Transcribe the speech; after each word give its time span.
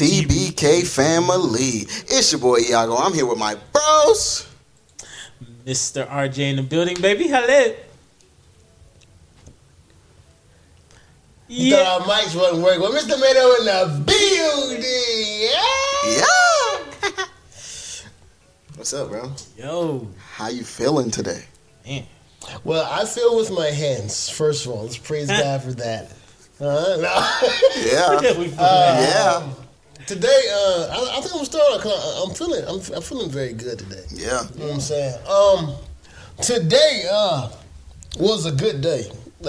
TBK 0.00 0.86
family. 0.86 1.86
It's 2.12 2.30
your 2.30 2.40
boy 2.42 2.58
Iago. 2.58 2.96
I'm 2.96 3.14
here 3.14 3.24
with 3.24 3.38
my 3.38 3.56
bros. 3.72 4.46
Mr. 5.64 6.06
RJ 6.06 6.38
in 6.50 6.56
the 6.56 6.62
building, 6.62 7.00
baby. 7.00 7.28
Hello. 7.28 7.74
You 11.48 11.70
Yeah. 11.70 11.76
thought 11.98 12.02
our 12.02 12.06
mics 12.14 12.34
wasn't 12.36 12.62
working. 12.62 12.82
Well, 12.82 12.92
Mr. 12.92 13.08
Tomato 13.14 13.54
in 13.54 13.64
the 13.64 14.04
building. 14.04 14.84
Yeah. 15.40 16.20
Yeah. 17.08 17.24
What's 18.76 18.92
up, 18.92 19.08
bro? 19.08 19.32
Yo, 19.56 20.06
How 20.34 20.48
you 20.48 20.62
feeling 20.64 21.10
today? 21.10 21.42
man. 21.86 22.06
Well, 22.64 22.86
I 22.92 23.06
feel 23.06 23.34
with 23.38 23.50
my 23.50 23.68
hands. 23.70 24.28
First 24.28 24.66
of 24.66 24.72
all, 24.72 24.82
let's 24.82 24.98
praise 24.98 25.28
God 25.28 25.62
for 25.62 25.72
that. 25.72 26.10
Uh, 26.60 26.96
no. 27.00 27.30
Yeah. 27.82 28.20
We- 28.38 28.46
Yeah. 28.48 29.48
Today, 30.06 30.42
uh, 30.52 30.88
I, 30.92 31.18
I 31.18 31.20
think 31.20 31.34
I'm 31.34 31.44
starting. 31.44 31.90
I'm 32.22 32.34
feeling. 32.34 32.64
I'm, 32.66 32.80
I'm 32.94 33.02
feeling 33.02 33.30
very 33.30 33.52
good 33.52 33.78
today. 33.78 34.04
Yeah. 34.10 34.42
You 34.54 34.58
know 34.60 34.66
what 34.66 34.74
I'm 34.74 34.80
saying? 34.80 35.18
Um, 35.28 35.74
today 36.42 37.04
uh 37.10 37.50
was 38.18 38.46
a 38.46 38.52
good 38.52 38.80
day. 38.80 39.10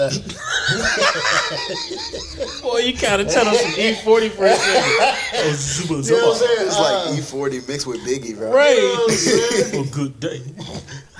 Boy, 2.62 2.78
you 2.80 2.92
kind 2.96 3.22
of 3.22 3.28
tell 3.28 3.48
us 3.48 3.58
some 3.60 3.70
E40 3.72 4.30
for 4.32 4.44
a 4.44 4.54
second. 4.54 5.16
Oh, 5.90 6.00
you 6.02 6.10
know 6.12 6.28
what 6.28 6.42
I'm 6.42 6.46
saying? 6.46 6.66
It's 6.66 6.78
like 6.78 7.08
Uh, 7.08 7.16
E40 7.16 7.68
mixed 7.68 7.86
with 7.86 8.00
Biggie, 8.04 8.36
bro. 8.36 8.52
Right. 8.52 8.76
You 8.76 8.82
know 8.82 9.06
what 9.06 9.74
I'm 9.74 9.80
a 9.88 9.90
good 9.90 10.20
day. 10.20 10.42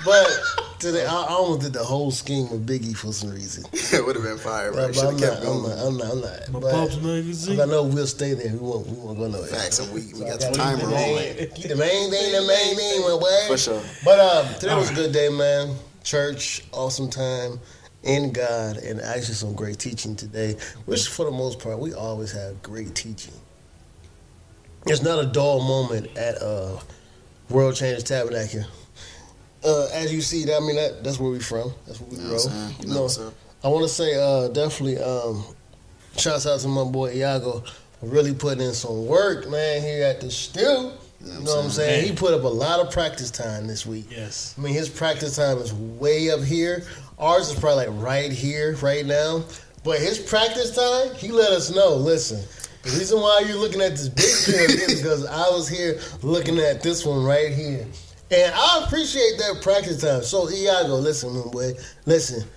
But 0.05 0.27
today, 0.79 1.05
I, 1.05 1.13
I 1.13 1.27
almost 1.29 1.61
did 1.61 1.73
the 1.73 1.83
whole 1.83 2.11
scheme 2.11 2.49
with 2.49 2.65
Biggie 2.67 2.95
for 2.95 3.11
some 3.11 3.31
reason. 3.31 3.65
it 3.73 4.05
would 4.05 4.15
have 4.15 4.23
been 4.23 4.37
fire, 4.37 4.71
But, 4.71 4.93
bro. 4.93 5.03
but 5.03 5.07
I'm, 5.07 5.11
have 5.11 5.19
not, 5.19 5.29
kept 5.29 5.45
I'm 5.45 5.61
not. 5.63 5.77
I'm 5.79 5.97
not. 5.97 6.11
I'm 6.11 6.21
not. 6.21 6.49
My 6.51 6.59
But- 6.59 6.71
Pops 6.71 6.95
But 6.95 7.03
magazine. 7.03 7.59
I 7.61 7.65
know 7.65 7.83
we'll 7.83 8.07
stay 8.07 8.33
there. 8.33 8.51
We 8.53 8.59
won't. 8.59 8.87
We 8.87 8.93
won't 8.97 9.17
go 9.19 9.27
nowhere. 9.27 9.47
Facts, 9.47 9.79
and 9.79 9.93
we, 9.93 10.13
we 10.13 10.21
got 10.21 10.41
So 10.41 10.51
some 10.53 10.61
I 10.61 10.75
time 10.75 10.77
keep 10.77 10.85
the 10.87 10.91
rolling. 10.93 11.15
main- 11.15 11.67
the 11.69 11.75
main 11.75 12.11
thing, 12.11 12.31
the 12.31 12.45
main 12.47 12.75
thing, 12.75 13.01
my 13.01 13.17
boy. 13.19 13.47
For 13.47 13.57
sure. 13.57 13.81
But 14.05 14.19
um, 14.19 14.53
today 14.59 14.75
was 14.75 14.89
a 14.91 14.93
good 14.95 15.11
day, 15.11 15.29
man. 15.29 15.75
Church, 16.03 16.63
awesome 16.71 17.09
time 17.09 17.59
in 18.03 18.31
God, 18.31 18.77
and 18.77 19.01
actually 19.01 19.33
some 19.35 19.53
great 19.53 19.77
teaching 19.79 20.15
today. 20.15 20.55
Which, 20.85 21.07
for 21.09 21.25
the 21.25 21.31
most 21.31 21.59
part, 21.59 21.77
we 21.79 21.93
always 21.93 22.31
have 22.31 22.61
great 22.63 22.95
teaching. 22.95 23.33
It's 24.85 25.01
not 25.03 25.19
a 25.23 25.27
dull 25.27 25.59
moment 25.61 26.17
at 26.17 26.41
uh, 26.41 26.79
World 27.49 27.75
Change 27.75 28.01
Tabernacle. 28.05 28.63
Uh, 29.63 29.87
as 29.93 30.13
you 30.13 30.21
see, 30.21 30.43
I 30.53 30.59
mean 30.59 30.75
that, 30.77 31.03
that's 31.03 31.19
where 31.19 31.31
we 31.31 31.39
from. 31.39 31.73
That's 31.85 31.99
where 31.99 32.09
we 32.09 32.15
You 32.17 32.21
know 32.23 32.29
grow. 32.29 32.37
what 32.37 32.45
I'm 32.45 32.51
saying? 32.51 32.75
You 32.81 32.87
know 32.87 33.07
No. 33.29 33.33
I 33.63 33.67
want 33.67 33.83
to 33.83 33.89
say 33.93 34.15
uh, 34.15 34.47
definitely 34.49 34.97
um, 34.99 35.43
shouts 36.17 36.45
out 36.47 36.59
to 36.61 36.67
my 36.69 36.85
boy 36.85 37.11
Iago 37.13 37.63
really 38.01 38.33
putting 38.33 38.65
in 38.65 38.73
some 38.73 39.05
work, 39.05 39.49
man, 39.49 39.81
here 39.81 40.05
at 40.05 40.21
the 40.21 40.31
stew. 40.31 40.61
You 41.21 41.33
know 41.43 41.55
what 41.55 41.65
I'm 41.65 41.69
saying? 41.69 42.01
Man. 42.03 42.09
He 42.09 42.15
put 42.15 42.33
up 42.33 42.43
a 42.43 42.47
lot 42.47 42.79
of 42.79 42.93
practice 42.93 43.29
time 43.29 43.67
this 43.67 43.85
week. 43.85 44.05
Yes. 44.09 44.55
I 44.57 44.61
mean, 44.61 44.73
his 44.73 44.87
practice 44.87 45.35
time 45.35 45.57
is 45.57 45.73
way 45.73 46.29
up 46.31 46.39
here. 46.41 46.83
Ours 47.17 47.49
is 47.49 47.59
probably 47.59 47.87
like 47.87 48.01
right 48.01 48.31
here, 48.31 48.77
right 48.77 49.05
now. 49.05 49.43
But 49.83 49.99
his 49.99 50.17
practice 50.17 50.73
time, 50.73 51.13
he 51.15 51.33
let 51.33 51.51
us 51.51 51.69
know. 51.75 51.95
Listen, 51.95 52.39
the 52.83 52.91
reason 52.97 53.19
why 53.19 53.43
you're 53.45 53.57
looking 53.57 53.81
at 53.81 53.91
this 53.97 54.07
big 54.07 54.55
pyramid 54.55 54.89
is 54.91 55.01
because 55.01 55.25
I 55.25 55.49
was 55.49 55.67
here 55.67 55.99
looking 56.21 56.57
at 56.59 56.81
this 56.81 57.05
one 57.05 57.25
right 57.25 57.51
here. 57.51 57.85
And 58.31 58.53
I 58.55 58.83
appreciate 58.85 59.37
that 59.39 59.59
practice 59.61 60.01
time. 60.01 60.23
So, 60.23 60.49
Iago, 60.49 60.95
listen, 60.95 61.33
my 61.35 61.51
boy. 61.51 61.73
Listen, 62.05 62.47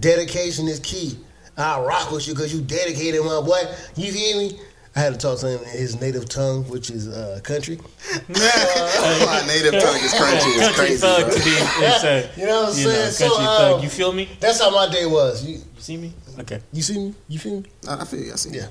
dedication 0.00 0.66
is 0.68 0.80
key. 0.80 1.18
I 1.56 1.80
rock 1.80 2.10
with 2.10 2.26
you 2.26 2.34
because 2.34 2.52
you 2.54 2.60
dedicated, 2.62 3.20
my 3.24 3.40
boy. 3.40 3.60
You 3.96 4.12
hear 4.12 4.36
me? 4.36 4.58
I 4.96 5.00
had 5.00 5.12
to 5.12 5.18
talk 5.20 5.38
to 5.40 5.48
him 5.48 5.60
in 5.62 5.68
his 5.68 6.00
native 6.00 6.28
tongue, 6.28 6.64
which 6.64 6.90
is 6.90 7.06
uh, 7.06 7.38
country. 7.44 7.76
My 8.28 9.42
native 9.46 9.80
tongue 9.80 9.96
is 10.02 10.12
crunchy. 10.12 10.56
It's 10.56 10.64
country 10.66 10.74
crazy, 10.86 10.96
thug 11.00 11.26
bro. 11.26 11.30
to 11.30 11.44
be. 11.44 11.50
It's 11.50 12.04
a, 12.36 12.40
You 12.40 12.46
know 12.46 12.62
what 12.62 12.72
I'm 12.72 12.78
you 12.78 12.84
know, 12.86 12.90
saying? 12.90 13.02
country 13.04 13.12
So, 13.12 13.36
thug. 13.36 13.74
um, 13.78 13.82
You 13.84 13.88
feel 13.88 14.12
me? 14.12 14.28
That's 14.40 14.60
how 14.60 14.70
my 14.72 14.88
day 14.92 15.06
was. 15.06 15.44
You, 15.44 15.54
You 15.58 15.62
see 15.78 15.96
me? 15.96 16.12
Okay. 16.40 16.60
you 16.72 16.82
see 16.82 16.98
me? 16.98 17.14
You 17.28 17.38
feel 17.38 17.60
me? 17.60 17.70
I 17.88 18.04
feel 18.04 18.20
you. 18.20 18.32
I 18.32 18.36
see 18.36 18.50
you. 18.50 18.60
Yeah. 18.62 18.66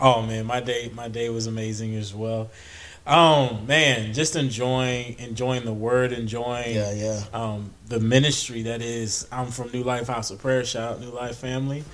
Oh 0.00 0.22
man, 0.22 0.46
my 0.46 0.60
day 0.60 0.90
my 0.94 1.08
day 1.08 1.28
was 1.28 1.46
amazing 1.48 1.94
as 1.96 2.14
well. 2.14 2.48
Um 3.08 3.66
man, 3.66 4.12
just 4.12 4.36
enjoying 4.36 5.18
enjoying 5.18 5.64
the 5.64 5.72
word, 5.72 6.12
enjoying 6.12 6.74
Yeah, 6.74 6.92
yeah. 6.92 7.22
um 7.32 7.72
the 7.86 7.98
ministry 8.00 8.62
that 8.64 8.82
is 8.82 9.26
I'm 9.32 9.46
from 9.46 9.70
New 9.72 9.82
Life 9.82 10.08
House 10.08 10.30
of 10.30 10.40
Prayer, 10.40 10.62
shout 10.62 10.92
out 10.92 11.00
New 11.00 11.08
Life 11.10 11.36
family. 11.38 11.84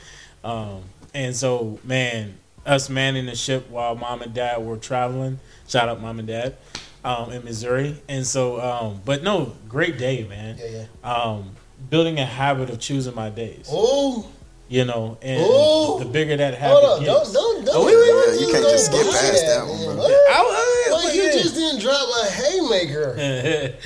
Um 0.42 0.82
and 1.14 1.36
so 1.36 1.78
man, 1.84 2.34
us 2.66 2.90
manning 2.90 3.26
the 3.26 3.36
ship 3.36 3.70
while 3.70 3.94
mom 3.94 4.22
and 4.22 4.34
dad 4.34 4.58
were 4.64 4.76
traveling, 4.76 5.38
shout 5.68 5.88
out 5.88 6.00
mom 6.02 6.18
and 6.18 6.26
dad, 6.26 6.56
um, 7.04 7.30
in 7.30 7.44
Missouri. 7.44 8.02
And 8.08 8.26
so 8.26 8.60
um 8.60 9.00
but 9.04 9.22
no, 9.22 9.54
great 9.68 9.98
day, 9.98 10.26
man. 10.28 10.56
Yeah, 10.58 10.66
yeah. 11.04 11.08
Um 11.08 11.50
building 11.90 12.18
a 12.18 12.26
habit 12.26 12.70
of 12.70 12.80
choosing 12.80 13.14
my 13.14 13.30
days. 13.30 13.68
Oh, 13.70 14.28
You 14.66 14.86
know, 14.86 15.18
and 15.20 15.42
Ooh. 15.42 15.98
the 16.02 16.08
bigger 16.10 16.38
that 16.38 16.54
happens, 16.54 16.80
hold 16.80 16.98
on. 17.00 17.04
gets. 17.04 17.32
Don't, 17.34 17.54
don't, 17.56 17.64
don't. 17.66 17.76
Oh, 17.76 17.84
wait, 17.86 17.96
wait, 17.96 18.06
don't 18.06 18.30
wait, 18.32 18.40
you 18.40 18.50
can't 18.50 18.64
just 18.64 18.86
skip 18.86 19.02
past 19.12 19.44
that 19.46 19.66
one, 19.68 19.76
man. 19.76 19.84
bro. 19.86 19.96
What? 19.96 20.10
I- 20.10 20.40
I- 20.88 20.90
Like, 21.04 21.14
you 21.14 21.22
yeah. 21.22 21.32
just 21.32 21.54
didn't 21.54 21.80
drop 21.80 22.08
a 22.24 22.30
haymaker. 22.30 23.14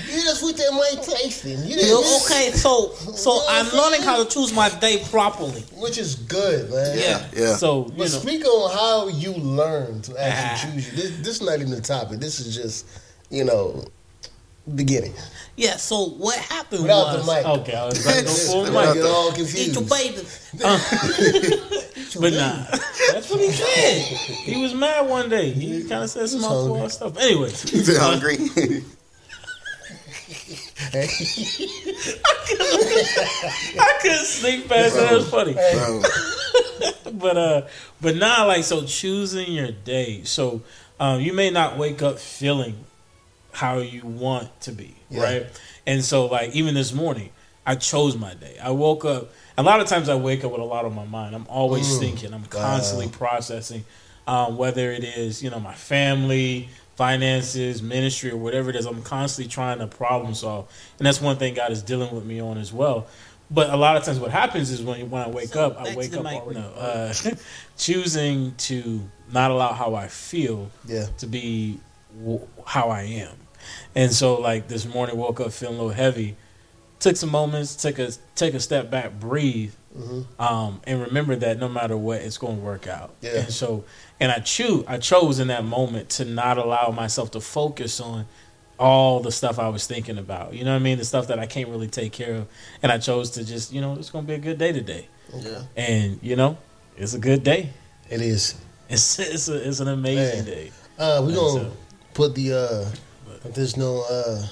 You 0.08 0.22
just 0.22 0.42
with 0.44 0.56
that 0.56 0.70
Mike 0.72 1.04
Tyson. 1.04 1.66
You 1.66 1.74
didn't. 1.76 1.88
Yo, 1.88 1.98
okay, 2.24 2.52
so 2.52 2.92
so 3.14 3.42
I'm 3.48 3.66
learning 3.76 4.02
how 4.02 4.22
to 4.22 4.28
choose 4.30 4.52
my 4.54 4.68
day 4.68 5.02
properly. 5.10 5.62
Which 5.76 5.98
is 5.98 6.14
good, 6.14 6.70
man. 6.70 6.96
Yeah. 6.96 7.26
Yeah. 7.34 7.56
So 7.56 7.86
you 7.86 7.90
But 7.90 7.98
know, 7.98 8.06
speak 8.06 8.44
on 8.46 8.70
how 8.72 9.08
you 9.08 9.32
learn 9.34 10.00
to 10.02 10.16
actually 10.22 10.74
choose. 10.82 10.92
This, 10.92 11.10
this 11.18 11.28
is 11.40 11.42
not 11.42 11.56
even 11.58 11.70
the 11.70 11.80
topic. 11.80 12.20
This 12.20 12.38
is 12.40 12.54
just, 12.54 12.86
you 13.30 13.42
know, 13.44 13.84
beginning. 14.74 15.14
Yeah, 15.56 15.76
so 15.76 16.10
what 16.10 16.38
happened 16.38 16.82
Without 16.82 17.16
the 17.16 17.24
mic. 17.24 17.44
okay, 17.44 17.74
I 17.74 17.86
was 17.86 18.00
about 18.04 18.14
to 18.18 18.24
go 18.24 18.30
full 18.30 18.78
I 18.78 18.84
mic, 18.86 18.94
get 18.94 19.04
all 19.06 19.32
confused. 19.32 19.58
eat 19.58 19.74
your 19.74 19.82
baby. 19.82 20.22
but 22.20 22.32
nah, 22.32 22.64
that's 23.12 23.28
what 23.28 23.40
he 23.40 23.50
said. 23.50 24.02
He 24.44 24.62
was 24.62 24.72
mad 24.74 25.08
one 25.08 25.28
day. 25.28 25.50
He 25.50 25.80
kind 25.88 26.04
of 26.04 26.10
said 26.10 26.28
some 26.28 26.42
hungry. 26.42 26.80
off 26.80 26.92
stuff. 26.92 27.18
Anyway, 27.18 27.50
He's 27.66 27.96
hungry. 27.98 28.36
I 32.60 33.98
couldn't 34.00 34.24
sneak 34.24 34.68
past 34.68 34.94
that. 34.94 35.10
That 35.10 35.12
was 35.12 35.28
funny. 35.30 35.54
bro. 35.54 36.02
but 37.12 37.36
uh 37.36 37.62
but 38.00 38.16
now 38.16 38.46
like 38.46 38.62
so 38.64 38.84
choosing 38.84 39.52
your 39.52 39.70
day 39.72 40.22
so 40.24 40.62
um 41.00 41.20
you 41.20 41.32
may 41.32 41.50
not 41.50 41.76
wake 41.76 42.02
up 42.02 42.18
feeling 42.18 42.76
how 43.58 43.78
you 43.78 44.02
want 44.06 44.48
to 44.60 44.70
be 44.72 44.94
Yeah. 45.10 45.22
right 45.22 45.46
and 45.86 46.04
so 46.04 46.26
like 46.26 46.54
even 46.54 46.74
this 46.74 46.92
morning 46.92 47.30
i 47.66 47.74
chose 47.74 48.16
my 48.16 48.34
day 48.34 48.56
i 48.62 48.70
woke 48.70 49.04
up 49.04 49.30
a 49.56 49.62
lot 49.64 49.80
of 49.80 49.88
times 49.88 50.08
i 50.08 50.14
wake 50.14 50.44
up 50.44 50.52
with 50.52 50.60
a 50.60 50.64
lot 50.64 50.84
on 50.84 50.94
my 50.94 51.04
mind 51.04 51.34
i'm 51.34 51.46
always 51.48 51.86
Mm. 51.88 51.98
thinking 51.98 52.32
i'm 52.34 52.44
constantly 52.44 53.08
processing 53.08 53.84
um, 54.28 54.56
whether 54.56 54.92
it 54.92 55.02
is 55.02 55.42
you 55.42 55.50
know 55.50 55.58
my 55.58 55.74
family 55.74 56.68
finances 56.94 57.82
ministry 57.82 58.30
or 58.30 58.36
whatever 58.36 58.70
it 58.70 58.76
is 58.76 58.86
i'm 58.86 59.02
constantly 59.02 59.50
trying 59.50 59.78
to 59.80 59.88
problem 59.88 60.34
solve 60.34 60.68
and 60.98 61.06
that's 61.06 61.20
one 61.20 61.36
thing 61.36 61.54
god 61.54 61.72
is 61.72 61.82
dealing 61.82 62.14
with 62.14 62.24
me 62.24 62.38
on 62.40 62.58
as 62.58 62.72
well 62.72 63.08
but 63.50 63.70
a 63.70 63.76
lot 63.76 63.96
of 63.96 64.04
times 64.04 64.20
what 64.20 64.30
happens 64.30 64.70
is 64.70 64.80
when, 64.82 65.10
when 65.10 65.22
i 65.22 65.28
wake 65.28 65.48
So, 65.48 65.66
up 65.66 65.80
i 65.80 65.96
wake 65.96 66.14
up 66.16 66.22
mic. 66.22 66.46
no, 66.52 66.60
uh, 66.60 67.12
choosing 67.76 68.54
to 68.68 69.08
not 69.32 69.50
allow 69.50 69.72
how 69.72 69.96
i 69.96 70.06
feel 70.06 70.70
Yeah. 70.86 71.06
to 71.18 71.26
be 71.26 71.80
w- 72.20 72.46
how 72.64 72.88
I 72.90 73.02
am. 73.02 73.36
And 73.94 74.12
so 74.12 74.40
like 74.40 74.68
this 74.68 74.86
morning 74.86 75.16
woke 75.16 75.40
up 75.40 75.52
feeling 75.52 75.76
a 75.76 75.78
little 75.78 75.92
heavy. 75.94 76.36
Took 77.00 77.16
some 77.16 77.30
moments, 77.30 77.76
took 77.76 77.98
a 77.98 78.10
take 78.34 78.54
a 78.54 78.60
step 78.60 78.90
back, 78.90 79.20
breathe, 79.20 79.72
Mhm. 79.96 80.26
um, 80.40 80.80
and 80.84 81.00
remember 81.00 81.36
that 81.36 81.58
no 81.58 81.68
matter 81.68 81.96
what, 81.96 82.20
it's 82.22 82.38
going 82.38 82.56
to 82.56 82.62
work 82.62 82.86
out. 82.88 83.14
Yeah. 83.20 83.30
And 83.42 83.52
so, 83.52 83.84
and 84.20 84.32
I 84.32 84.40
choose, 84.40 84.84
I 84.88 84.98
chose 84.98 85.38
in 85.38 85.46
that 85.48 85.64
moment 85.64 86.08
to 86.10 86.24
not 86.24 86.58
allow 86.58 86.90
myself 86.90 87.30
to 87.32 87.40
focus 87.40 88.00
on 88.00 88.26
all 88.80 89.20
the 89.20 89.30
stuff 89.32 89.58
I 89.60 89.68
was 89.68 89.86
thinking 89.86 90.18
about. 90.18 90.54
You 90.54 90.64
know 90.64 90.70
what 90.72 90.80
I 90.80 90.82
mean? 90.82 90.98
The 90.98 91.04
stuff 91.04 91.28
that 91.28 91.38
I 91.38 91.46
can't 91.46 91.68
really 91.68 91.88
take 91.88 92.12
care 92.12 92.34
of, 92.34 92.46
and 92.82 92.90
I 92.92 92.98
chose 92.98 93.30
to 93.30 93.44
just, 93.44 93.72
you 93.72 93.80
know, 93.80 93.94
it's 93.94 94.10
going 94.10 94.24
to 94.24 94.28
be 94.28 94.34
a 94.34 94.38
good 94.38 94.58
day 94.58 94.72
today. 94.72 95.08
Yeah. 95.34 95.62
And 95.76 96.18
you 96.22 96.34
know, 96.36 96.58
it's 96.96 97.14
a 97.14 97.18
good 97.18 97.42
day. 97.44 97.70
It 98.10 98.20
is. 98.22 98.54
It's 98.88 99.18
it's, 99.20 99.48
a, 99.48 99.68
it's 99.68 99.78
an 99.80 99.88
amazing 99.88 100.44
Man. 100.44 100.44
day. 100.46 100.72
Uh, 100.98 101.22
we're 101.24 101.34
going 101.34 101.58
to 101.58 101.64
so- 101.70 101.76
put 102.14 102.34
the, 102.34 102.52
uh, 102.54 102.84
if 103.44 103.54
there's 103.54 103.76
no, 103.76 104.04
uh, 104.10 104.46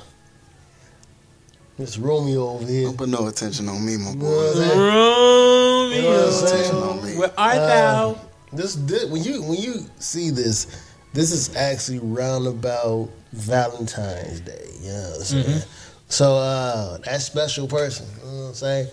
Miss 1.78 1.98
Romeo 1.98 2.48
over 2.50 2.66
here. 2.66 2.84
Don't 2.84 2.96
put 2.96 3.08
no 3.08 3.26
attention 3.26 3.68
on 3.68 3.84
me, 3.84 3.96
my 3.98 4.10
You 4.10 4.16
know 4.16 4.24
what 4.26 4.56
I'm 4.56 4.68
boy. 4.78 4.86
Romeo, 4.86 5.96
You 5.96 6.02
know 6.02 6.26
what 6.26 6.42
I'm? 6.42 6.46
Attention 6.46 6.76
on 6.76 7.04
me. 7.04 7.16
where 7.18 7.32
art 7.38 7.58
Uh, 7.58 7.66
thou? 7.66 8.18
This, 8.52 8.74
this 8.76 9.04
when 9.10 9.22
you 9.22 9.42
when 9.42 9.58
you 9.58 9.84
see 9.98 10.30
this, 10.30 10.66
this 11.12 11.32
is 11.32 11.54
actually 11.56 11.98
roundabout 11.98 13.10
Valentine's 13.32 14.40
Day. 14.40 14.68
You 14.80 14.92
know 14.92 15.00
what 15.10 15.16
I'm 15.18 15.22
saying? 15.24 15.44
Mm-hmm. 15.44 15.70
So 16.08 16.36
uh, 16.36 16.98
that 16.98 17.20
special 17.20 17.66
person, 17.66 18.06
you 18.24 18.30
know 18.30 18.38
what 18.42 18.48
I'm 18.48 18.54
saying? 18.54 18.88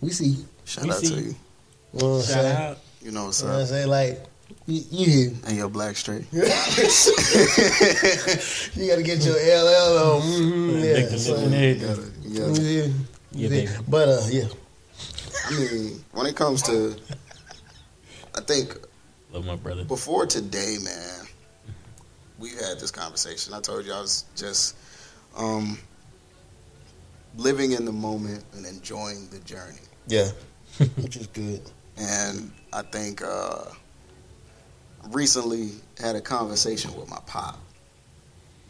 We 0.00 0.10
see. 0.10 0.44
Shout 0.64 0.84
We 0.84 0.90
out 0.90 0.96
see 0.96 1.08
to 1.08 1.14
you. 1.14 1.20
you. 1.20 1.34
You 1.92 2.00
know 2.00 2.08
what 2.08 2.14
I'm 2.16 2.22
Shout 2.22 2.28
saying? 2.34 2.56
out. 2.56 2.78
You 3.02 3.10
know 3.12 3.24
what's 3.26 3.40
You 3.42 3.46
know 3.48 3.54
what 3.54 3.60
I'm 3.60 3.66
saying? 3.66 3.88
Like 3.88 4.24
You, 4.66 4.82
you 4.90 5.06
here? 5.06 5.32
And 5.46 5.56
your 5.56 5.68
black 5.68 5.96
straight. 5.96 6.24
You 6.32 6.42
got 8.88 8.96
to 8.96 9.02
get 9.02 9.24
your 9.24 9.34
LL 9.34 9.98
on. 9.98 10.22
Mm-hmm, 10.22 10.84
yeah, 10.84 11.16
so- 11.16 11.38
You 11.38 11.74
gotta- 11.74 12.10
you 12.22 12.38
gotta- 12.38 12.62
yeah, 12.62 12.86
Yeah, 13.32 13.48
baby. 13.48 13.72
But 13.88 14.08
uh, 14.08 14.26
yeah, 14.30 14.48
I 15.46 15.50
mean, 15.58 16.04
when 16.12 16.26
it 16.26 16.36
comes 16.36 16.62
to, 16.62 16.96
I 18.36 18.40
think 18.42 18.76
Love 19.32 19.44
my 19.46 19.56
brother. 19.56 19.84
before 19.84 20.26
today, 20.26 20.76
man, 20.82 21.26
we've 22.38 22.58
had 22.58 22.78
this 22.80 22.90
conversation. 22.90 23.54
I 23.54 23.60
told 23.60 23.84
you 23.86 23.92
I 23.92 24.00
was 24.00 24.24
just 24.36 24.76
um, 25.36 25.78
living 27.36 27.72
in 27.72 27.84
the 27.84 27.92
moment 27.92 28.44
and 28.54 28.66
enjoying 28.66 29.28
the 29.30 29.38
journey. 29.40 29.78
yeah, 30.08 30.30
which 30.96 31.16
is 31.16 31.26
good. 31.28 31.60
And 31.96 32.50
I 32.72 32.82
think 32.82 33.22
uh, 33.22 33.64
recently 35.08 35.70
had 35.98 36.16
a 36.16 36.20
conversation 36.20 36.94
with 36.98 37.08
my 37.10 37.18
pop. 37.26 37.58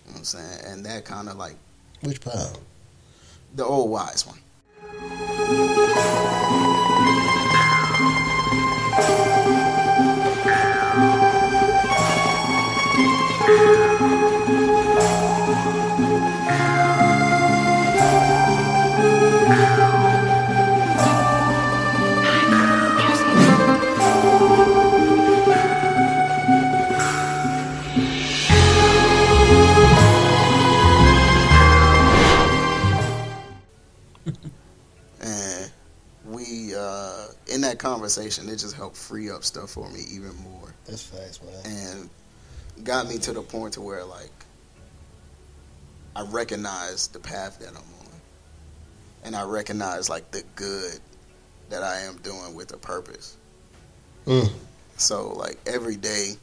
You 0.07 0.13
know 0.13 0.13
what 0.13 0.19
I'm 0.19 0.25
saying? 0.25 0.61
And 0.67 0.87
that 0.87 1.05
kind 1.05 1.29
of 1.29 1.37
like 1.37 1.57
Which 2.01 2.21
pop? 2.21 2.57
the 3.55 3.65
old 3.65 3.91
wise 3.91 4.27
one. 4.27 4.39
Up 39.41 39.45
stuff 39.45 39.71
for 39.71 39.89
me 39.89 40.01
even 40.13 40.37
more. 40.43 40.75
That's 40.87 41.03
facts, 41.03 41.41
man. 41.43 41.55
and 41.65 42.85
got 42.85 43.09
me 43.09 43.17
to 43.19 43.33
the 43.33 43.41
point 43.41 43.75
to 43.75 43.81
where 43.81 44.05
like 44.05 44.31
I 46.15 46.23
recognize 46.25 47.09
the 47.09 47.21
path 47.21 47.59
that 47.61 47.71
I'm 47.71 47.77
on, 47.77 48.21
and 49.25 49.35
I 49.35 49.45
recognize 49.45 50.11
like 50.11 50.31
the 50.31 50.43
good 50.57 51.01
that 51.71 51.83
I 51.83 52.01
am 52.01 52.19
doing 52.19 52.55
with 52.55 52.73
a 52.75 52.77
purpose. 52.77 53.39
Mm. 54.27 54.51
So 54.99 55.33
like 55.33 55.57
every 55.67 55.97
day, 55.97 56.35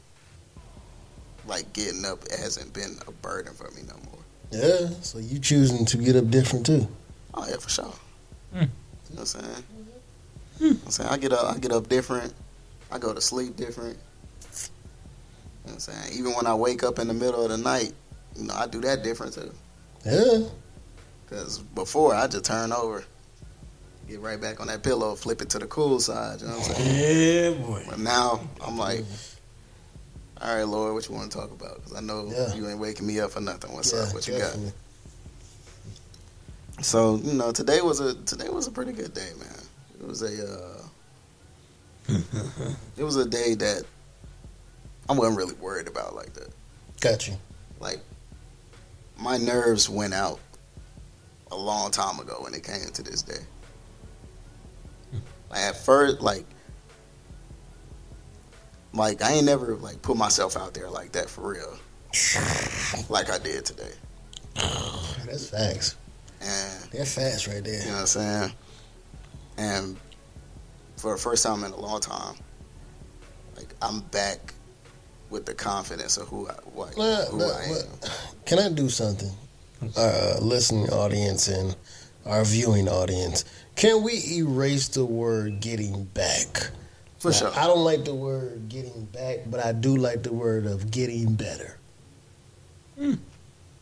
like 1.45 1.71
getting 1.73 2.03
up 2.03 2.27
hasn't 2.31 2.73
been 2.73 2.97
a 3.07 3.11
burden 3.11 3.53
for 3.53 3.69
me 3.71 3.83
no 3.87 3.95
more. 4.05 4.23
Yeah, 4.49 4.89
so 5.01 5.19
you 5.19 5.37
choosing 5.37 5.85
to 5.85 5.97
get 5.97 6.15
up 6.15 6.31
different 6.31 6.65
too. 6.65 6.87
Oh 7.35 7.45
yeah, 7.47 7.57
for 7.57 7.69
sure. 7.69 7.93
Hmm. 8.53 8.61
You 8.61 8.61
know 8.61 8.69
what 9.09 9.19
I'm 9.19 9.25
saying? 9.25 9.63
You 10.59 10.69
know 10.69 10.73
what 10.73 10.85
I'm 10.85 10.91
saying 10.91 11.09
I 11.11 11.17
get 11.17 11.33
up, 11.33 11.55
I 11.55 11.59
get 11.59 11.71
up 11.71 11.87
different. 11.87 12.33
I 12.91 12.97
go 12.99 13.13
to 13.13 13.21
sleep 13.21 13.55
different. 13.55 13.97
You 13.97 14.53
know 14.53 14.59
what 15.63 15.73
I'm 15.73 15.79
saying? 15.79 16.13
Even 16.19 16.33
when 16.33 16.47
I 16.47 16.55
wake 16.55 16.83
up 16.83 16.99
in 16.99 17.07
the 17.07 17.13
middle 17.13 17.43
of 17.43 17.49
the 17.49 17.57
night, 17.57 17.91
you 18.35 18.43
know, 18.45 18.53
I 18.55 18.67
do 18.67 18.79
that 18.81 19.03
different 19.03 19.33
too. 19.33 19.51
Yeah, 20.05 20.47
Because 21.25 21.59
before 21.59 22.15
I 22.15 22.27
just 22.27 22.45
turn 22.45 22.71
over, 22.71 23.03
get 24.07 24.21
right 24.21 24.39
back 24.39 24.61
on 24.61 24.67
that 24.67 24.83
pillow, 24.83 25.15
flip 25.15 25.41
it 25.41 25.49
to 25.49 25.59
the 25.59 25.67
cool 25.67 25.99
side. 25.99 26.39
You 26.41 26.47
know 26.47 26.57
what 26.57 26.69
I'm 26.69 26.75
saying? 26.75 27.55
Yeah, 27.59 27.65
boy. 27.65 27.83
But 27.89 27.99
now 27.99 28.39
I'm 28.65 28.77
like, 28.77 29.03
all 30.39 30.55
right, 30.55 30.63
Lord, 30.63 30.93
what 30.93 31.09
you 31.09 31.15
want 31.15 31.29
to 31.31 31.37
talk 31.37 31.51
about? 31.51 31.75
Because 31.75 31.93
I 31.97 31.99
know 32.01 32.31
Yeah. 32.31 32.53
you 32.55 32.69
ain't 32.69 32.79
waking 32.79 33.05
me 33.05 33.19
up 33.19 33.31
for 33.31 33.41
nothing. 33.41 33.73
What's 33.73 33.91
yeah, 33.91 33.99
up? 34.01 34.13
What 34.13 34.25
you 34.27 34.37
definitely. 34.37 34.71
got? 36.77 36.85
So 36.85 37.17
you 37.17 37.33
know, 37.33 37.51
today 37.51 37.81
was 37.81 37.99
a 37.99 38.13
today 38.23 38.49
was 38.49 38.67
a 38.67 38.71
pretty 38.71 38.93
good 38.93 39.13
day, 39.13 39.31
man. 39.39 39.59
It 39.99 40.07
was 40.07 40.21
a 40.21 40.27
uh, 40.47 40.76
it 42.07 43.03
was 43.03 43.15
a 43.17 43.25
day 43.25 43.53
that 43.55 43.83
I 45.09 45.13
wasn't 45.13 45.37
really 45.37 45.55
worried 45.55 45.87
about 45.87 46.15
like 46.15 46.33
that. 46.33 46.49
Got 47.01 47.27
you. 47.27 47.35
Like 47.79 47.99
my 49.17 49.37
nerves 49.37 49.89
went 49.89 50.13
out 50.13 50.39
a 51.51 51.55
long 51.55 51.91
time 51.91 52.19
ago 52.19 52.37
when 52.41 52.53
it 52.53 52.63
came 52.63 52.89
to 52.93 53.03
this 53.03 53.21
day. 53.21 53.39
Like 55.49 55.59
at 55.59 55.77
first, 55.77 56.21
like 56.21 56.45
like 58.93 59.21
I 59.21 59.33
ain't 59.33 59.45
never 59.45 59.75
like 59.75 60.01
put 60.01 60.17
myself 60.17 60.57
out 60.57 60.73
there 60.73 60.89
like 60.89 61.13
that 61.13 61.29
for 61.29 61.51
real, 61.51 61.77
like 63.09 63.29
I 63.29 63.37
did 63.37 63.65
today. 63.65 63.91
That's 65.25 65.49
facts. 65.49 65.95
And 66.41 66.91
That's 66.91 67.15
facts 67.15 67.47
right 67.47 67.63
there. 67.63 67.79
you 67.79 67.85
know 67.87 67.93
what 67.93 67.99
I'm 68.01 68.05
saying? 68.07 68.51
And 69.57 69.97
for 70.97 71.13
the 71.13 71.19
first 71.19 71.43
time 71.43 71.63
in 71.63 71.71
a 71.71 71.79
long 71.79 72.01
time, 72.01 72.35
like 73.55 73.73
I'm 73.81 74.01
back 74.01 74.53
with 75.29 75.45
the 75.45 75.53
confidence 75.53 76.17
of 76.17 76.27
who 76.27 76.47
I 76.47 76.55
like, 76.75 76.97
Well, 76.97 77.25
who 77.27 77.37
no, 77.39 77.45
I 77.51 77.63
am. 77.63 77.69
well, 77.71 77.83
Can 78.45 78.59
I 78.59 78.69
do 78.69 78.89
something? 78.89 79.31
Our 79.95 80.03
uh, 80.07 80.39
listening 80.41 80.89
audience 80.89 81.47
and 81.47 81.75
our 82.25 82.43
viewing 82.43 82.89
audience, 82.89 83.45
can 83.75 84.03
we 84.03 84.21
erase 84.37 84.87
the 84.87 85.05
word 85.05 85.59
getting 85.59 86.05
back? 86.05 86.71
For 87.19 87.29
Now, 87.31 87.37
sure. 87.37 87.51
I 87.55 87.67
don't 87.67 87.83
like 87.83 88.03
the 88.05 88.15
word 88.15 88.69
getting 88.69 89.05
back, 89.05 89.39
but 89.47 89.63
I 89.63 89.71
do 89.73 89.95
like 89.95 90.23
the 90.23 90.33
word 90.33 90.65
of 90.65 90.89
getting 90.91 91.35
better. 91.35 91.77
Hmm. 92.97 93.15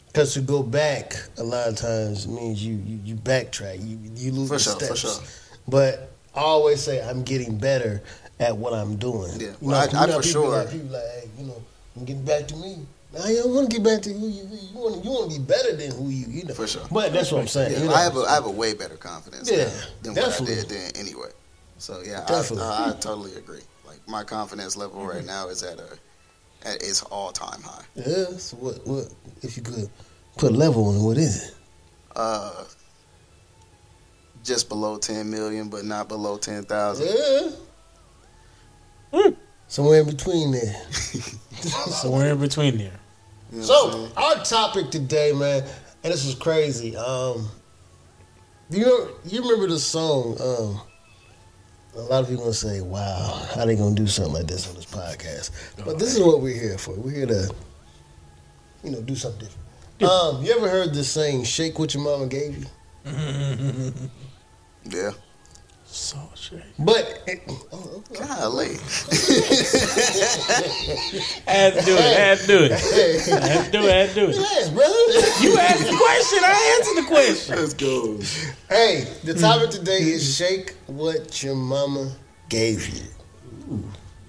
Because 0.08 0.34
to 0.34 0.42
go 0.42 0.64
back 0.64 1.16
a 1.38 1.44
lot 1.44 1.68
of 1.68 1.76
times 1.78 2.28
means 2.28 2.64
you 2.66 2.76
you, 2.86 3.00
you 3.04 3.16
backtrack, 3.16 3.86
you 3.86 4.00
you 4.16 4.32
lose 4.32 4.48
For 4.50 4.56
the 4.56 4.60
sure, 4.60 4.74
steps. 4.74 4.88
for 4.90 4.96
sure. 5.08 5.24
But 5.68 6.12
I 6.36 6.40
always 6.42 6.82
say 6.82 7.02
I'm 7.08 7.24
getting 7.24 7.58
better 7.58 8.02
at 8.40 8.56
what 8.58 8.74
I'm 8.74 8.98
doing. 8.98 9.32
Yeah, 9.40 9.48
you 9.48 9.56
well, 9.62 9.82
I- 9.82 9.92
know, 9.92 10.00
I 10.00 10.02
you 10.06 10.12
know 10.12 10.18
for 10.22 10.28
sure- 10.28 10.58
Like, 10.58 10.72
people 10.72 10.88
like, 10.90 11.04
hey, 11.04 11.30
you 11.38 11.46
know, 11.46 11.62
I'm 11.96 12.06
getting 12.06 12.26
back 12.26 12.48
to 12.50 12.56
me. 12.58 12.86
Now 13.14 13.28
you 13.28 13.44
don't 13.44 13.54
want 13.56 13.70
to 13.70 13.76
get 13.78 13.84
back 13.86 14.02
to 14.02 14.10
who 14.12 14.28
you 14.28 14.44
you 14.44 14.78
want. 14.78 15.04
You 15.06 15.10
want 15.12 15.32
to 15.32 15.40
be 15.40 15.46
better 15.46 15.74
than 15.74 15.92
who 15.92 16.10
you. 16.10 16.26
You 16.28 16.44
know. 16.44 16.54
For 16.54 16.68
sure. 16.68 16.82
But 16.92 17.14
that's 17.14 17.32
what 17.32 17.40
I'm 17.40 17.48
saying. 17.48 17.72
Yeah, 17.72 17.80
you 17.80 17.86
know. 17.86 17.94
I 17.94 18.02
have 18.04 18.18
a 18.18 18.22
I 18.22 18.34
have 18.34 18.46
a 18.46 18.52
way 18.52 18.74
better 18.74 18.98
confidence 18.98 19.50
Yeah, 19.50 19.70
than, 20.04 20.14
than 20.16 20.24
what 20.24 20.42
I 20.42 20.46
did 20.46 20.68
then 20.68 20.92
anyway. 20.96 21.30
So 21.78 22.02
yeah, 22.06 22.24
I, 22.28 22.32
Definitely. 22.32 22.66
I, 22.66 22.90
I 22.90 22.94
totally 23.00 23.36
agree. 23.36 23.62
Like 23.88 24.06
my 24.08 24.24
confidence 24.26 24.76
level 24.76 25.00
Mm-hmm. 25.00 25.08
right 25.10 25.26
now 25.26 25.48
is 25.48 25.64
at 25.64 25.80
a 25.80 25.88
at 26.66 26.84
its 26.84 27.04
all 27.04 27.32
time 27.32 27.62
high. 27.62 27.86
yeah. 27.96 28.36
So 28.38 28.58
what? 28.58 28.86
What? 28.86 29.08
If 29.42 29.56
you 29.56 29.64
could 29.64 29.90
put 30.36 30.52
a 30.52 30.56
level 30.56 30.90
on 30.90 30.96
it, 30.98 31.02
what 31.02 31.18
is 31.18 31.42
it? 31.50 31.56
Uh, 32.18 32.66
just 34.46 34.70
below 34.70 34.98
ten 34.98 35.30
million, 35.30 35.70
but 35.70 35.84
not 35.84 36.08
below 36.08 36.38
ten 36.38 36.64
thousand. 36.64 37.08
Yeah. 37.08 37.50
Hmm. 39.14 39.34
Somewhere 39.68 40.02
in 40.02 40.08
between 40.08 40.52
there. 40.52 40.76
Somewhere 41.62 42.32
in 42.34 42.40
between 42.40 42.78
there. 42.78 43.00
You 43.52 43.60
know 43.60 43.64
So 43.64 44.10
our 44.16 44.44
topic 44.44 44.92
today, 44.92 45.32
man, 45.34 45.64
and 46.04 46.14
this 46.14 46.26
is 46.26 46.36
crazy. 46.36 46.96
Um, 46.96 47.50
you 48.70 48.86
know, 48.86 49.10
you 49.26 49.42
remember 49.42 49.68
the 49.68 49.80
song? 49.80 50.38
Um, 50.40 50.82
a 51.96 52.02
lot 52.02 52.24
of 52.24 52.30
people 52.30 52.44
gonna 52.44 52.54
say, 52.54 52.82
"Wow, 52.82 53.48
how 53.56 53.66
they 53.66 53.76
gonna 53.76 53.96
do 53.96 54.06
something 54.08 54.34
like 54.34 54.48
this 54.48 54.68
on 54.70 54.76
this 54.76 54.86
podcast?" 54.86 55.52
But 55.84 55.98
this 55.98 56.14
is 56.16 56.22
what 56.22 56.42
we're 56.42 56.60
here 56.60 56.78
for. 56.78 56.94
We're 56.94 57.12
here 57.12 57.28
to, 57.28 57.50
you 58.84 58.92
know, 58.92 59.02
do 59.02 59.16
something 59.16 59.48
different. 59.48 60.12
Um, 60.12 60.44
you 60.44 60.52
ever 60.52 60.70
heard 60.70 60.94
this 60.94 61.10
saying, 61.10 61.46
"Shake 61.46 61.80
what 61.80 61.94
your 61.94 62.04
mama 62.04 62.28
gave 62.28 62.58
you"? 62.58 62.70
yeah. 64.86 65.12
So 65.86 66.18
shit. 66.36 66.62
But 66.78 67.24
it, 67.26 67.42
oh. 67.72 68.04
Golly. 68.14 68.68
Had 71.48 71.74
to 71.74 71.82
do 71.86 71.96
it. 71.96 72.18
Had 72.18 72.38
to 72.40 72.48
do 72.48 72.64
it. 72.64 72.72
Had 72.72 73.66
to 73.66 73.72
do 73.72 73.80
it. 73.80 73.92
Had 73.92 74.10
to 74.10 74.16
do 74.16 74.26
it. 74.28 74.36
Relax, 74.36 74.70
brother. 74.70 74.94
You 75.42 75.58
asked 75.58 75.86
the 75.86 75.96
question. 75.96 76.40
I 76.44 76.78
answered 76.78 76.98
the 77.02 77.08
question. 77.08 77.56
Let's 77.56 77.74
go. 77.74 78.20
Hey, 78.68 79.08
the 79.24 79.36
topic 79.36 79.70
today 79.70 80.02
is 80.02 80.36
shake 80.36 80.76
what 80.88 81.42
your 81.42 81.56
mama 81.56 82.12
gave 82.50 82.90
you. 82.90 83.06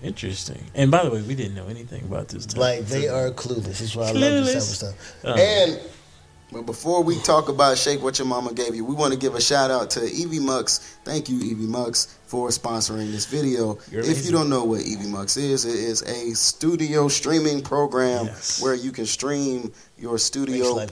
Interesting. 0.03 0.63
And 0.75 0.91
by 0.91 1.05
the 1.05 1.11
way, 1.11 1.23
we 1.23 1.35
didn't 1.35 1.57
know 1.57 1.67
anything 1.67 2.05
about 2.05 2.29
this. 2.29 2.47
Time. 2.47 2.61
Like 2.61 2.87
they 2.87 3.09
are 3.09 3.31
clueless. 3.31 3.81
That's 3.81 3.97
why 3.97 4.09
I 4.09 4.13
love 4.13 4.45
this 4.45 4.79
type 4.81 4.93
of 4.93 5.01
stuff. 5.01 5.25
Uh. 5.25 5.35
And 5.35 5.81
But 6.53 6.63
before 6.65 7.03
we 7.03 7.19
talk 7.21 7.49
about 7.49 7.77
Shake 7.77 8.03
What 8.03 8.19
Your 8.21 8.29
Mama 8.29 8.53
Gave 8.55 8.75
You, 8.75 8.85
we 8.85 8.95
want 8.95 9.13
to 9.13 9.19
give 9.19 9.35
a 9.35 9.41
shout 9.41 9.71
out 9.71 9.91
to 9.91 10.01
Evmux. 10.01 10.79
Thank 11.05 11.29
you, 11.29 11.39
Evmux, 11.57 12.07
for 12.27 12.49
sponsoring 12.51 13.11
this 13.11 13.27
video. 13.27 13.79
If 13.91 14.25
you 14.25 14.31
don't 14.31 14.49
know 14.49 14.63
what 14.65 14.81
Evmux 14.83 15.37
is, 15.37 15.65
it 15.65 15.75
is 15.75 16.03
a 16.03 16.35
studio 16.37 17.09
streaming 17.09 17.63
program 17.63 18.27
Yes. 18.27 18.63
where 18.63 18.75
you 18.75 18.93
can 18.93 19.07
stream 19.07 19.73
your 19.99 20.19
studio 20.19 20.79
uh, 20.79 20.87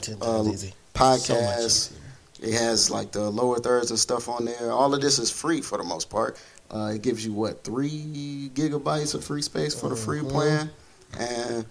podcasts. 0.92 1.92
So 1.92 1.94
it 2.42 2.54
has 2.54 2.90
like 2.90 3.12
the 3.12 3.30
lower 3.30 3.58
thirds 3.60 3.90
and 3.90 3.98
stuff 3.98 4.28
on 4.28 4.46
there. 4.46 4.72
All 4.72 4.92
of 4.92 5.00
this 5.00 5.20
is 5.20 5.30
free 5.30 5.60
for 5.60 5.78
the 5.78 5.84
most 5.84 6.10
part. 6.10 6.36
Uh, 6.68 6.92
it 6.96 7.02
gives 7.02 7.24
you 7.24 7.32
what 7.32 7.62
three 7.62 8.50
gigabytes 8.54 9.14
of 9.14 9.24
free 9.24 9.42
space 9.42 9.72
for 9.72 9.88
the 9.88 9.96
free 9.96 10.20
Mhm. 10.20 10.30
plan, 10.30 10.70
and 11.16 11.64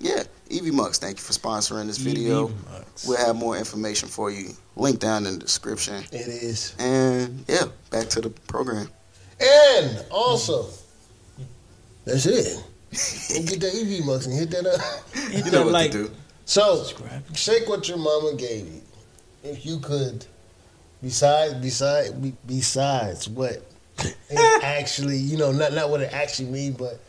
yeah, 0.00 0.22
Evmux, 0.48 0.96
thank 0.96 1.18
you 1.18 1.22
for 1.22 1.34
sponsoring 1.34 1.86
this 1.86 1.98
video. 1.98 2.48
Mux. 2.48 3.06
We'll 3.06 3.18
have 3.18 3.36
more 3.36 3.56
information 3.56 4.08
for 4.08 4.30
you. 4.30 4.48
Link 4.74 4.98
down 4.98 5.26
in 5.26 5.34
the 5.34 5.38
description. 5.40 6.02
It 6.10 6.26
is. 6.26 6.74
And 6.78 7.44
yeah, 7.46 7.64
back 7.90 8.08
to 8.08 8.22
the 8.22 8.30
program. 8.30 8.88
And 9.40 10.04
also, 10.10 10.68
that's 12.04 12.26
it. 12.26 12.64
Go 12.90 13.46
get 13.46 13.60
that 13.60 13.72
Evmux 13.74 14.26
and 14.26 14.34
hit 14.34 14.50
that 14.50 14.66
up. 14.66 14.80
Hit 15.14 15.32
You 15.36 15.42
that 15.44 15.52
know 15.52 15.64
what 15.64 15.72
like, 15.72 15.90
to 15.92 16.08
do. 16.08 16.14
So, 16.46 16.82
subscribe. 16.82 17.36
shake 17.36 17.68
what 17.68 17.86
your 17.88 17.98
mama 17.98 18.34
gave 18.36 18.66
you. 18.66 18.80
If 19.44 19.64
you 19.64 19.78
could, 19.80 20.24
besides, 21.02 21.54
besides, 21.54 22.10
besides 22.46 23.28
what 23.28 23.62
it 23.98 24.16
actually, 24.64 25.18
you 25.18 25.36
know, 25.36 25.52
not 25.52 25.72
not 25.74 25.90
what 25.90 26.00
it 26.00 26.12
actually 26.12 26.48
means, 26.50 26.76
but 26.76 27.00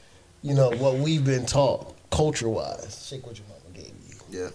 you 0.42 0.54
know 0.54 0.70
what 0.72 0.96
we've 0.96 1.26
been 1.26 1.46
taught 1.46 1.96
culture 2.12 2.50
wise. 2.50 3.08
Shake 3.08 3.26
what 3.26 3.38
your 3.38 3.48
mama 3.48 3.62
gave 3.74 3.94
you. 4.08 4.16
Yeah. 4.30 4.50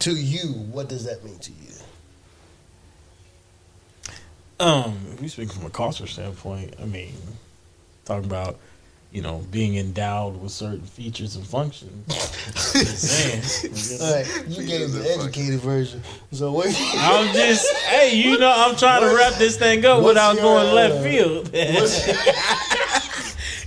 To 0.00 0.12
you, 0.12 0.48
what 0.70 0.88
does 0.88 1.04
that 1.06 1.24
mean 1.24 1.38
to 1.38 1.52
you? 1.52 1.56
Um, 4.58 4.98
if 5.12 5.20
we 5.20 5.28
speak 5.28 5.52
from 5.52 5.66
a 5.66 5.70
culture 5.70 6.06
standpoint, 6.06 6.74
I 6.80 6.86
mean, 6.86 7.14
talking 8.04 8.24
about 8.24 8.58
you 9.12 9.22
know 9.22 9.44
being 9.50 9.76
endowed 9.76 10.40
with 10.40 10.50
certain 10.50 10.82
features 10.82 11.36
and 11.36 11.46
functions. 11.46 12.06
Just 12.72 12.98
saying. 12.98 14.00
All 14.00 14.14
right, 14.14 14.48
you 14.48 14.66
gave 14.66 14.92
the 14.92 15.10
educated 15.10 15.60
version. 15.60 16.02
So 16.32 16.52
what? 16.52 16.66
I'm 16.96 17.34
just, 17.34 17.70
hey, 17.84 18.16
you 18.16 18.38
know, 18.38 18.52
I'm 18.54 18.76
trying 18.76 19.02
to 19.02 19.14
wrap 19.14 19.34
this 19.34 19.58
thing 19.58 19.84
up 19.84 20.02
without 20.02 20.34
your, 20.36 20.44
going 20.44 20.68
uh, 20.68 20.72
left 20.72 21.02
field. 21.02 21.50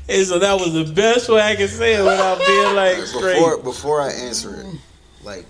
what's- 0.09 0.17
and 0.19 0.27
so 0.27 0.39
that 0.39 0.59
was 0.59 0.73
the 0.73 0.91
best 0.93 1.29
way 1.29 1.41
I 1.41 1.55
can 1.55 1.67
say 1.67 1.95
it 1.95 2.03
without 2.03 2.39
being 2.39 2.75
like 2.75 2.97
straight. 3.05 3.35
Before 3.35 3.57
before 3.57 4.01
I 4.01 4.11
answer 4.11 4.55
it, 4.61 4.65
like 5.23 5.45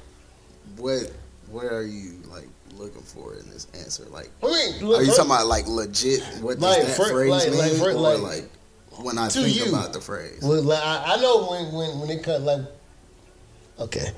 what 0.77 1.11
what 1.49 1.65
are 1.65 1.83
you 1.83 2.19
like 2.31 2.47
looking 2.75 3.01
for 3.01 3.35
in 3.35 3.49
this 3.49 3.67
answer? 3.73 4.05
Like 4.11 4.29
I 4.43 4.47
mean, 4.47 4.93
are 4.93 5.01
you 5.03 5.07
talking 5.07 5.25
about 5.25 5.47
like 5.47 5.67
legit 5.67 6.21
what 6.41 6.59
does 6.59 6.61
Like, 6.61 6.81
that 6.87 6.95
fir- 6.97 7.09
phrase 7.11 7.29
like- 7.31 7.49
mean? 7.49 7.57
like, 7.59 7.71
fir- 7.73 7.91
or 7.91 7.93
like- 7.95 8.21
like, 8.21 8.49
when 9.03 9.17
I 9.17 9.29
to 9.29 9.41
think 9.41 9.55
you. 9.55 9.69
about 9.73 9.93
the 9.93 10.01
phrase. 10.01 10.39
Well, 10.41 10.61
like, 10.61 10.83
I, 10.83 11.15
I 11.15 11.21
know 11.21 11.47
when 11.49 11.71
when 11.73 11.99
when 12.01 12.09
it 12.09 12.21
cut 12.23 12.41
like. 12.41 12.61
Okay. 13.79 14.11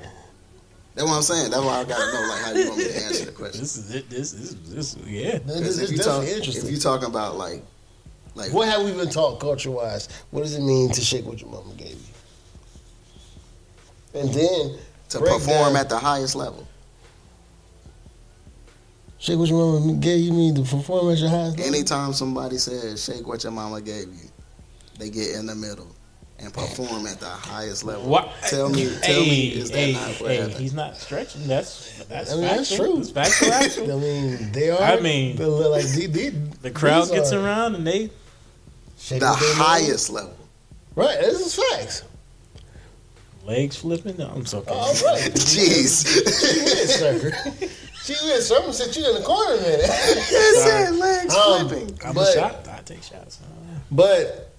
That's 0.94 1.08
what 1.08 1.16
I'm 1.16 1.22
saying. 1.22 1.50
That's 1.52 1.62
why 1.62 1.78
I 1.80 1.84
gotta 1.84 2.12
know 2.12 2.28
like 2.28 2.42
how 2.42 2.52
you 2.52 2.66
want 2.68 2.78
me 2.78 2.84
to 2.84 3.04
answer 3.04 3.24
the 3.26 3.32
question. 3.32 3.60
This 3.60 3.76
is 3.76 3.94
it. 3.94 4.10
This 4.10 4.32
is 4.34 4.54
this. 4.74 4.94
is 4.94 5.06
Yeah. 5.08 5.38
This, 5.38 5.60
this 5.60 5.78
if 5.78 5.90
you 5.92 5.98
is 6.00 6.04
talk 6.04 6.20
definitely 6.22 6.30
if 6.32 6.36
interesting. 6.38 6.70
you 6.70 6.76
talking 6.78 7.06
about 7.08 7.36
like 7.38 7.62
like 8.34 8.52
what 8.52 8.68
have 8.68 8.82
we 8.82 8.92
been 8.92 9.10
taught 9.10 9.40
culture 9.40 9.70
wise? 9.70 10.08
What 10.30 10.42
does 10.42 10.54
it 10.56 10.62
mean 10.62 10.90
to 10.92 11.00
shake 11.00 11.24
what 11.26 11.40
your 11.40 11.50
mama 11.50 11.74
gave 11.76 11.90
you? 11.92 11.98
And 14.20 14.32
then 14.32 14.78
to 15.10 15.18
perform 15.18 15.72
down- 15.74 15.76
at 15.76 15.88
the 15.88 15.98
highest 15.98 16.34
level. 16.34 16.66
shake 19.18 19.38
what 19.38 19.48
your 19.48 19.58
mama 19.80 19.92
gave 19.94 20.20
you 20.20 20.32
mean 20.32 20.54
to 20.56 20.62
perform 20.62 21.10
at 21.12 21.18
your 21.18 21.28
highest 21.30 21.58
level. 21.58 21.74
Anytime 21.74 22.12
somebody 22.12 22.58
says 22.58 23.04
shake 23.04 23.26
what 23.26 23.42
your 23.44 23.52
mama 23.52 23.80
gave 23.80 24.08
you, 24.08 24.28
they 24.98 25.10
get 25.10 25.30
in 25.36 25.46
the 25.46 25.54
middle 25.54 25.86
and 26.38 26.52
perform 26.52 27.06
at 27.06 27.20
the 27.20 27.26
highest 27.28 27.84
level. 27.84 28.08
What? 28.08 28.32
Tell 28.48 28.68
me, 28.68 28.86
tell 29.02 29.22
hey, 29.22 29.30
me, 29.30 29.48
is 29.48 29.70
that 29.70 29.76
hey, 29.78 29.92
not 29.92 30.20
what 30.20 30.30
hey. 30.32 30.48
He's 30.50 30.74
not 30.74 30.96
stretching. 30.96 31.46
That's 31.46 32.02
that's 32.04 32.32
I 32.32 32.34
mean, 32.34 32.44
that's 32.44 32.74
true. 32.74 33.04
That's 33.04 33.38
factual. 33.38 33.92
I 33.96 34.00
mean, 34.00 34.52
they 34.52 34.70
are. 34.70 34.80
I 34.82 34.98
mean, 35.00 35.36
they're 35.36 35.46
like 35.48 35.84
they, 35.86 36.06
they, 36.06 36.28
The 36.30 36.70
crowd 36.72 37.10
gets 37.10 37.32
are- 37.32 37.38
around 37.44 37.76
and 37.76 37.86
they 37.86 38.10
shake 39.02 39.20
The 39.20 39.26
what 39.28 39.40
they 39.40 39.54
highest 39.54 40.10
level. 40.10 40.36
Right, 40.94 41.18
this 41.20 41.40
is 41.40 41.54
facts. 41.54 42.02
legs 43.44 43.76
flipping. 43.76 44.16
No, 44.18 44.28
I'm 44.28 44.46
so 44.46 44.62
All 44.68 44.92
right. 45.04 45.32
Jeez. 45.34 46.06
She 46.06 46.62
went, 46.62 46.88
sir. 46.90 47.68
She 48.04 48.14
went, 48.28 48.42
sir. 48.42 48.56
I'm 48.56 48.60
gonna 48.62 48.72
sit 48.72 48.96
you 48.96 49.08
in 49.08 49.14
the 49.16 49.22
corner 49.22 49.54
a 49.54 49.60
minute. 49.60 49.80
It 49.82 50.62
said 50.62 50.94
legs 50.94 51.34
Um, 51.34 51.68
flipping. 51.68 51.98
I'm 52.04 52.14
But- 52.14 52.28
a 52.28 52.38
shot. 52.38 52.68
I 52.68 52.80
take 52.84 53.02
shots. 53.02 53.38
But 53.90 54.50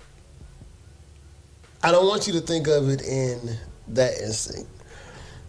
I 1.81 1.91
don't 1.91 2.07
want 2.07 2.27
you 2.27 2.33
to 2.33 2.41
think 2.41 2.67
of 2.67 2.89
it 2.89 3.01
in 3.01 3.57
that 3.89 4.17
instinct. 4.21 4.69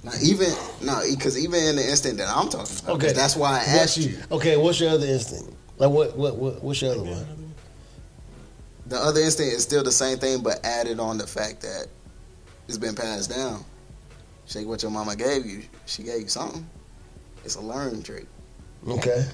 Now, 0.02 0.12
even 0.22 0.48
no, 0.82 1.00
because 1.10 1.38
even 1.38 1.62
in 1.64 1.76
the 1.76 1.88
instant 1.88 2.18
that 2.18 2.28
I'm 2.28 2.48
talking 2.50 2.76
about, 2.82 2.96
Okay. 2.96 3.06
okay, 3.08 3.12
that's 3.16 3.36
why 3.36 3.50
I 3.52 3.58
What's 3.58 3.68
asked 3.68 3.96
you. 3.98 4.18
Okay, 4.32 4.56
what's 4.56 4.78
your 4.80 4.90
other 4.90 5.06
instinct? 5.06 5.50
Like 5.78 5.90
what? 5.90 6.16
What? 6.16 6.36
what 6.36 6.62
what's 6.62 6.82
your 6.82 6.92
other 6.92 7.04
one? 7.04 7.43
The 8.86 8.96
other 8.96 9.20
instinct 9.20 9.54
is 9.54 9.62
still 9.62 9.82
the 9.82 9.92
same 9.92 10.18
thing, 10.18 10.42
but 10.42 10.64
added 10.64 11.00
on 11.00 11.16
the 11.18 11.26
fact 11.26 11.62
that 11.62 11.86
it's 12.68 12.78
been 12.78 12.94
passed 12.94 13.30
down. 13.30 13.64
Shake 14.46 14.66
what 14.66 14.82
your 14.82 14.90
mama 14.90 15.16
gave 15.16 15.46
you. 15.46 15.62
She 15.86 16.02
gave 16.02 16.20
you 16.22 16.28
something. 16.28 16.66
It's 17.44 17.56
a 17.56 17.60
learned 17.60 18.04
trait. 18.04 18.26
Okay. 18.86 19.26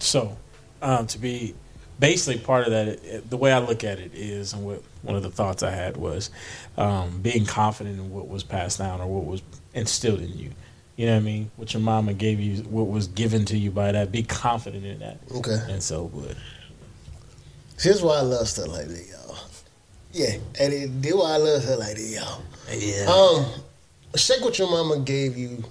So, 0.00 0.36
um, 0.82 1.06
to 1.06 1.18
be 1.18 1.54
basically 2.00 2.40
part 2.42 2.64
of 2.66 2.72
that, 2.72 2.88
it, 2.88 3.04
it- 3.04 3.30
the 3.30 3.36
way 3.36 3.52
I 3.52 3.58
look 3.58 3.84
at 3.84 3.98
it 4.00 4.12
is, 4.14 4.52
and 4.52 4.64
what 4.64 4.82
one 5.02 5.14
of 5.14 5.22
the 5.22 5.30
thoughts 5.30 5.62
I 5.62 5.70
had 5.70 5.96
was 5.96 6.30
um, 6.76 7.20
being 7.22 7.46
confident 7.46 7.98
in 8.00 8.10
what 8.10 8.26
was 8.28 8.42
passed 8.42 8.78
down 8.78 9.00
or 9.00 9.06
what 9.06 9.24
was 9.24 9.42
instilled 9.74 10.20
in 10.20 10.36
you. 10.36 10.50
You 10.96 11.06
know 11.06 11.12
what 11.12 11.18
I 11.18 11.22
mean? 11.22 11.50
What 11.56 11.74
your 11.74 11.82
mama 11.82 12.12
gave 12.14 12.40
you, 12.40 12.62
what 12.64 12.88
was 12.88 13.06
given 13.08 13.44
to 13.46 13.56
you 13.58 13.70
by 13.70 13.92
that. 13.92 14.10
Be 14.12 14.22
confident 14.24 14.84
in 14.84 14.98
that, 15.00 15.18
Okay. 15.32 15.58
and 15.68 15.82
so 15.82 16.04
would. 16.04 16.36
Here's 17.80 18.02
why 18.02 18.18
I 18.18 18.20
love 18.22 18.48
stuff 18.48 18.68
like 18.68 18.86
that, 18.86 19.06
y'all. 19.08 19.36
Yeah, 20.12 20.36
and 20.60 20.72
it, 20.72 21.02
this 21.02 21.14
why 21.14 21.34
I 21.34 21.36
love 21.38 21.64
her 21.64 21.76
like 21.76 21.96
that, 21.96 22.02
y'all. 22.02 22.42
Yeah. 22.72 23.06
Um, 23.06 23.62
shake 24.16 24.42
what 24.42 24.58
your 24.58 24.70
mama 24.70 25.00
gave 25.00 25.36
you. 25.36 25.64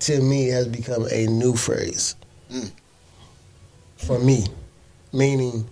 To 0.00 0.20
me, 0.20 0.46
has 0.48 0.68
become 0.68 1.06
a 1.10 1.26
new 1.26 1.56
phrase. 1.56 2.14
Mm. 2.52 2.70
For 3.96 4.16
me, 4.20 4.44
meaning 5.12 5.68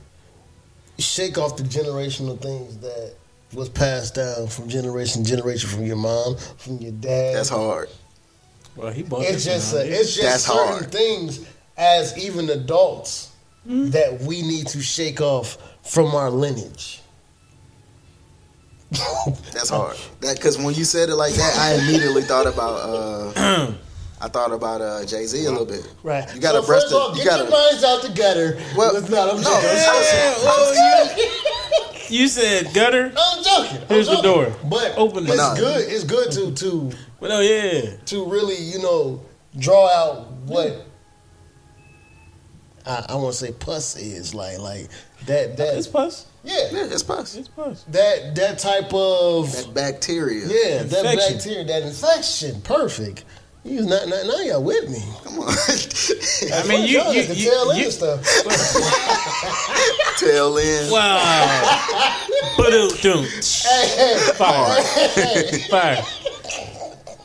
shake 0.99 1.39
off 1.39 1.57
the 1.57 1.63
generational 1.63 2.41
things 2.41 2.77
that 2.79 3.15
was 3.53 3.69
passed 3.69 4.17
down 4.17 4.49
from 4.49 4.69
generation 4.69 5.23
to 5.23 5.31
generation 5.31 5.69
from 5.71 5.85
your 5.85 5.97
mom, 5.97 6.37
from 6.59 6.79
your 6.79 6.93
dad. 6.93 7.37
That's 7.37 7.49
hard. 7.49 7.89
well, 8.75 8.91
he 8.93 9.03
bought 9.03 9.23
it. 9.23 9.35
It's 9.35 9.45
just 9.45 9.73
one 9.73 9.83
uh, 9.83 9.85
out. 9.85 9.91
it's 9.93 10.17
just 10.17 10.23
That's 10.23 10.45
certain 10.45 10.79
hard. 10.81 10.93
things 10.93 11.47
as 11.77 12.19
even 12.19 12.51
adults 12.51 13.31
that 13.67 14.21
we 14.23 14.43
need 14.43 14.67
to 14.69 14.81
shake 14.81 15.21
off 15.21 15.59
from 15.83 16.15
our 16.15 16.31
lineage. 16.31 17.01
That's 19.53 19.69
hard. 19.71 19.97
That 20.21 20.37
because 20.37 20.59
when 20.59 20.75
you 20.75 20.85
said 20.85 21.09
it 21.09 21.17
like 21.17 21.35
that, 21.35 21.57
I 21.59 21.75
immediately 21.75 22.23
thought 22.23 22.47
about. 22.47 22.75
uh 23.37 23.73
I 24.19 24.29
thought 24.29 24.51
about 24.51 24.81
uh, 24.81 25.05
Jay 25.05 25.27
Z 25.27 25.45
a 25.45 25.51
little 25.51 25.67
bit. 25.67 25.87
Right. 26.03 26.25
You 26.35 26.41
gotta 26.41 26.63
so 26.63 26.67
brush 26.67 26.81
first 26.85 26.91
the- 26.91 26.97
off, 26.97 27.19
you 27.19 27.23
get 27.25 27.31
gotta- 27.39 27.43
your 27.43 27.53
minds 27.53 27.85
out 27.85 28.01
the 28.03 28.09
gutter. 28.09 28.59
Well, 28.75 28.95
Let's 28.95 29.11
not. 29.11 29.29
I'm 29.29 29.37
no, 29.43 29.43
joking. 29.43 29.69
Yeah, 29.77 30.35
well, 30.43 31.09
you, 32.09 32.21
you 32.21 32.29
said 32.29 32.73
gutter. 32.73 33.13
I'm 33.15 33.45
joking. 33.45 33.83
I'm 33.83 33.89
Here's 33.89 34.09
the 34.09 34.23
door. 34.23 34.55
But 34.71 34.95
Open 34.97 35.25
it. 35.25 35.29
it's 35.29 35.37
Nah. 35.37 35.55
good. 35.55 35.87
It's 35.93 36.05
good 36.05 36.33
to 36.33 36.53
to 36.53 36.93
Well, 37.21 37.31
oh 37.33 37.41
yeah. 37.41 37.97
to 38.07 38.25
really 38.25 38.57
you 38.57 38.79
know 38.81 39.21
draw 39.59 39.87
out 39.91 40.31
what 40.47 40.86
I, 42.87 43.07
I 43.11 43.15
want 43.17 43.33
to 43.35 43.39
say 43.39 43.53
pus 43.53 43.97
is 43.97 44.35
like 44.35 44.59
like 44.59 44.89
that 45.27 45.57
that 45.57 45.77
It's 45.77 45.87
pus. 45.89 46.27
yeah 46.45 46.69
Yeah, 46.73 46.85
it's 46.85 47.03
pus. 47.03 47.35
It's 47.37 47.49
pus. 47.49 47.83
that 47.89 48.35
that 48.37 48.59
type 48.59 48.93
of 48.95 49.51
That 49.53 49.75
bacteria. 49.75 50.47
yeah 50.47 50.83
that 50.85 51.05
bacteria 51.17 51.65
that 51.65 51.83
infection 51.83 52.61
perfect. 52.63 53.25
You 53.65 53.85
not, 53.85 54.07
not 54.07 54.25
now 54.27 54.39
y'all 54.43 54.63
with 54.63 54.89
me. 54.89 55.03
Come 55.25 55.41
on. 55.41 55.49
I 56.55 56.69
mean, 56.69 56.87
you 56.87 56.99
Y'all 56.99 57.13
you 57.13 57.21
at 57.23 57.37
you, 57.37 57.51
tail 57.51 57.71
end 57.73 57.81
you 57.81 57.87
of 57.89 57.93
stuff. 57.93 58.23
Tail 60.19 60.57
end. 60.57 60.91
wow. 60.93 62.17
But 62.57 62.73
it 62.73 63.03
doom. 63.03 63.25
hey, 63.25 63.89
hey, 63.97 64.19
Fire. 64.35 64.83
hey. 65.15 65.59
Fire. 65.69 66.05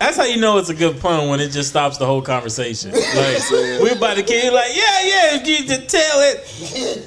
That's 0.02 0.18
how 0.18 0.24
you 0.24 0.38
know 0.42 0.58
it's 0.58 0.70
a 0.70 0.74
good 0.74 1.00
pun 1.00 1.30
when 1.30 1.40
it 1.40 1.50
just 1.52 1.70
stops 1.70 1.98
the 2.00 2.06
whole 2.08 2.24
conversation. 2.24 2.92
Like 3.16 3.82
we 3.84 3.92
about 3.92 4.18
to 4.18 4.24
kill, 4.24 4.54
like 4.54 4.72
yeah, 4.74 5.02
yeah. 5.04 5.44
You 5.44 5.68
just 5.68 5.88
tell 5.90 6.20
it. 6.22 6.38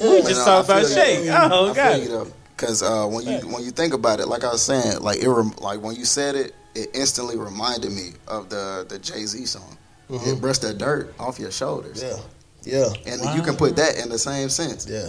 We 0.01 0.23
just 0.23 0.31
Man, 0.37 0.41
I 0.41 0.45
talk 0.45 0.65
about 0.67 0.87
feel 0.87 0.95
shake. 0.95 1.29
Oh 1.31 1.71
I 1.71 1.75
god. 1.75 1.93
feel 1.95 2.03
you 2.05 2.09
though, 2.09 2.33
because 2.57 2.83
uh, 2.85 3.07
when 3.09 3.27
you 3.27 3.39
when 3.53 3.65
you 3.65 3.73
think 3.73 3.95
about 3.95 4.21
it, 4.21 4.29
like 4.29 4.45
I 4.45 4.51
was 4.53 4.63
saying, 4.63 5.01
like 5.01 5.19
it 5.19 5.29
rem- 5.29 5.55
like 5.59 5.83
when 5.83 5.97
you 5.97 6.05
said 6.05 6.37
it, 6.37 6.55
it 6.77 6.91
instantly 6.95 7.37
reminded 7.37 7.91
me 7.91 8.11
of 8.29 8.49
the 8.49 8.87
the 8.89 8.99
Jay 9.01 9.27
Z 9.27 9.45
song. 9.47 9.77
It 10.09 10.41
brushed 10.41 10.63
the 10.63 10.73
dirt 10.73 11.13
off 11.19 11.39
your 11.41 11.51
shoulders, 11.51 12.01
Yeah, 12.03 12.17
yeah, 12.63 13.13
and 13.13 13.21
you 13.37 13.43
can 13.43 13.57
put 13.57 13.75
that 13.77 13.99
in 13.99 14.09
the 14.09 14.19
same 14.19 14.49
sense. 14.51 14.87
yeah. 14.89 15.09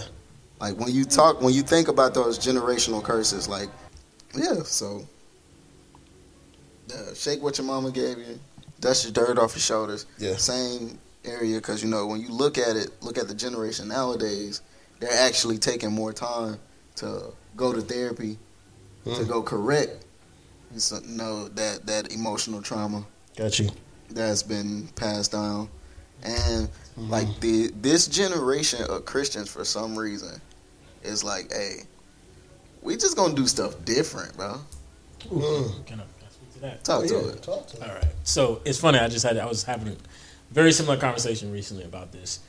Like 0.60 0.78
when 0.80 0.92
you 0.92 1.06
talk, 1.06 1.42
when 1.42 1.54
you 1.54 1.62
think 1.62 1.88
about 1.90 2.14
those 2.16 2.40
generational 2.40 3.04
curses, 3.04 3.48
like 3.48 3.70
yeah, 4.36 4.64
so 4.64 5.06
uh, 6.94 7.14
shake 7.14 7.42
what 7.42 7.58
your 7.58 7.68
mama 7.68 7.92
gave 7.92 8.18
you, 8.18 8.40
dust 8.80 9.04
your 9.06 9.14
dirt 9.14 9.38
off 9.40 9.54
your 9.56 9.62
shoulders. 9.62 10.06
Yeah. 10.18 10.36
Same 10.38 10.98
area, 11.24 11.58
because 11.58 11.82
you 11.84 11.90
know 11.90 12.06
when 12.06 12.22
you 12.22 12.30
look 12.30 12.58
at 12.58 12.76
it, 12.76 12.92
look 13.02 13.18
at 13.18 13.28
the 13.28 13.34
generation 13.36 13.88
nowadays. 13.88 14.62
they're 15.00 15.12
actually 15.28 15.58
taking 15.58 15.92
more 15.92 16.14
time 16.14 16.58
to 16.96 17.34
go 17.56 17.74
to 17.74 17.82
therapy 17.82 18.38
to 19.04 19.10
Mm. 19.10 19.28
go 19.28 19.42
correct 19.44 20.06
so, 20.78 21.00
no 21.06 21.48
that 21.50 21.86
that 21.86 22.12
emotional 22.14 22.62
trauma 22.62 23.06
Got 23.36 23.60
you. 23.60 23.70
that's 24.10 24.42
been 24.44 24.88
passed 24.96 25.32
down 25.34 25.70
and 26.24 26.70
Mm-hmm. 26.98 27.10
like 27.10 27.40
the 27.42 27.72
this 27.82 28.08
generation 28.08 28.82
of 28.90 29.04
christians 29.06 29.50
for 29.50 29.66
some 29.66 29.98
reason 30.00 30.40
is 31.04 31.24
like 31.26 31.52
hey 31.52 31.84
we 32.82 32.96
just 32.96 33.18
gonna 33.18 33.36
do 33.36 33.46
stuff 33.48 33.74
different 33.84 34.36
bro 34.38 34.56
Mm. 35.30 35.86
Can 36.60 36.70
I, 36.70 36.76
can 36.78 36.78
I 36.78 36.78
speak 36.78 36.84
to 36.84 36.84
that? 36.84 36.84
talk 36.84 37.06
to 37.08 37.14
Yeah, 37.14 37.20
it 37.34 37.44
Talk 37.44 37.68
to 37.68 37.80
me. 37.82 37.88
All 37.88 37.94
right. 37.96 38.06
So 38.24 38.62
it's 38.66 38.80
funny. 38.80 39.00
I 39.00 39.08
just 39.08 39.26
had 39.26 39.38
I 39.38 39.46
was 39.46 39.64
having 39.64 39.90
a 39.90 39.96
very 40.52 40.72
similar 40.72 40.98
conversation 40.98 41.52
recently 41.52 41.84
about 41.84 42.12
this. 42.12 42.40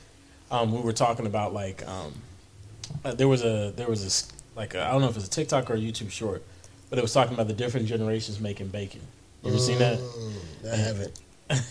Um, 0.49 0.71
we 0.73 0.81
were 0.81 0.93
talking 0.93 1.25
about 1.25 1.53
like 1.53 1.85
um, 1.87 2.13
uh, 3.03 3.13
there 3.13 3.27
was 3.27 3.43
a 3.43 3.73
there 3.75 3.87
was 3.87 4.03
a 4.03 4.07
s- 4.07 4.31
like 4.55 4.75
I 4.75 4.87
I 4.87 4.91
don't 4.91 5.01
know 5.01 5.09
if 5.09 5.17
it's 5.17 5.27
a 5.27 5.29
TikTok 5.29 5.69
or 5.69 5.73
a 5.73 5.77
YouTube 5.77 6.09
short, 6.11 6.43
but 6.89 6.97
it 6.97 7.01
was 7.01 7.13
talking 7.13 7.33
about 7.33 7.47
the 7.47 7.53
different 7.53 7.85
generations 7.87 8.39
making 8.39 8.67
bacon. 8.69 9.01
You 9.43 9.49
ever 9.49 9.59
seen 9.59 9.77
that? 9.79 9.99
Mm, 9.99 10.71
I 10.71 10.75
haven't. 10.75 11.19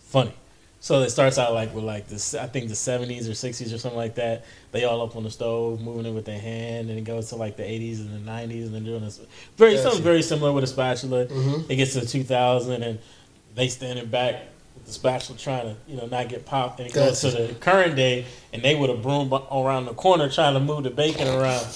Funny. 0.00 0.32
So 0.80 1.02
it 1.02 1.10
starts 1.10 1.38
out 1.38 1.54
like 1.54 1.74
with 1.74 1.82
like 1.84 2.06
this 2.08 2.34
I 2.34 2.46
think 2.46 2.68
the 2.68 2.76
seventies 2.76 3.28
or 3.28 3.34
sixties 3.34 3.72
or 3.72 3.78
something 3.78 3.98
like 3.98 4.14
that. 4.14 4.44
They 4.70 4.84
all 4.84 5.02
up 5.02 5.16
on 5.16 5.24
the 5.24 5.30
stove, 5.30 5.80
moving 5.80 6.06
it 6.06 6.12
with 6.14 6.24
their 6.24 6.38
hand, 6.38 6.88
and 6.88 6.98
it 6.98 7.02
goes 7.02 7.30
to 7.30 7.36
like 7.36 7.56
the 7.56 7.68
eighties 7.68 8.00
and 8.00 8.12
the 8.14 8.18
nineties, 8.20 8.66
and 8.66 8.74
they're 8.74 8.82
doing 8.82 9.02
this 9.04 9.20
very 9.56 9.72
Gotcha. 9.72 9.82
something 9.82 10.02
very 10.02 10.22
similar 10.22 10.52
with 10.52 10.62
a 10.64 10.68
spatula. 10.68 11.26
Mhm. 11.26 11.68
It 11.68 11.76
gets 11.76 11.94
to 11.94 12.06
two 12.06 12.22
thousand, 12.22 12.82
and 12.84 12.98
they 13.56 13.68
standing 13.68 14.06
back 14.06 14.36
with 14.76 14.86
the 14.86 14.92
spatula 14.92 15.36
trying 15.38 15.62
to 15.62 15.76
you 15.90 15.96
know 15.96 16.06
not 16.06 16.28
get 16.28 16.46
popped, 16.46 16.78
and 16.78 16.88
it 16.88 16.92
goes 16.94 17.20
to 17.22 17.30
the 17.32 17.54
current 17.54 17.96
day, 17.96 18.24
and 18.52 18.62
they 18.62 18.76
would 18.76 18.88
have 18.88 19.02
broom 19.02 19.32
around 19.50 19.86
the 19.86 19.94
corner 19.94 20.28
trying 20.28 20.54
to 20.54 20.60
move 20.60 20.84
the 20.84 20.90
bacon 20.90 21.26
around. 21.26 21.66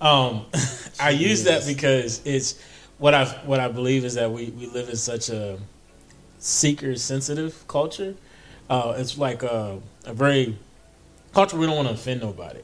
Um, 0.00 0.46
I 1.00 1.10
use 1.10 1.44
that 1.44 1.64
because 1.64 2.22
it's 2.24 2.58
what 2.98 3.14
I 3.14 3.26
what 3.44 3.60
I 3.60 3.68
believe 3.68 4.04
is 4.04 4.14
that 4.14 4.32
we 4.32 4.46
we 4.50 4.66
live 4.66 4.88
in 4.88 4.96
such 4.96 5.28
a 5.28 5.58
seeker 6.38 6.96
sensitive 6.96 7.66
culture. 7.68 8.14
Uh, 8.68 8.94
it's 8.96 9.16
like 9.18 9.42
a, 9.42 9.78
a 10.04 10.12
very 10.12 10.56
culture 11.32 11.56
we 11.56 11.66
don't 11.66 11.76
want 11.76 11.88
to 11.88 11.94
offend 11.94 12.20
nobody, 12.20 12.60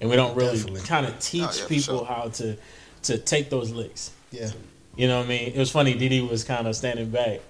and 0.00 0.10
we 0.10 0.16
don't 0.16 0.36
really 0.36 0.62
kind 0.82 1.06
of 1.06 1.18
teach 1.18 1.42
Oh, 1.42 1.52
yeah, 1.62 1.66
people 1.68 1.98
sure. 1.98 2.04
how 2.04 2.28
to 2.28 2.56
to 3.04 3.18
take 3.18 3.48
those 3.50 3.70
licks. 3.70 4.10
Yeah. 4.30 4.50
You 4.96 5.06
know 5.08 5.18
what 5.18 5.26
I 5.26 5.28
mean? 5.28 5.52
It 5.54 5.58
was 5.58 5.70
funny. 5.70 5.94
Didi 5.94 6.20
was 6.20 6.42
kind 6.44 6.66
of 6.66 6.74
standing 6.74 7.08
back, 7.10 7.40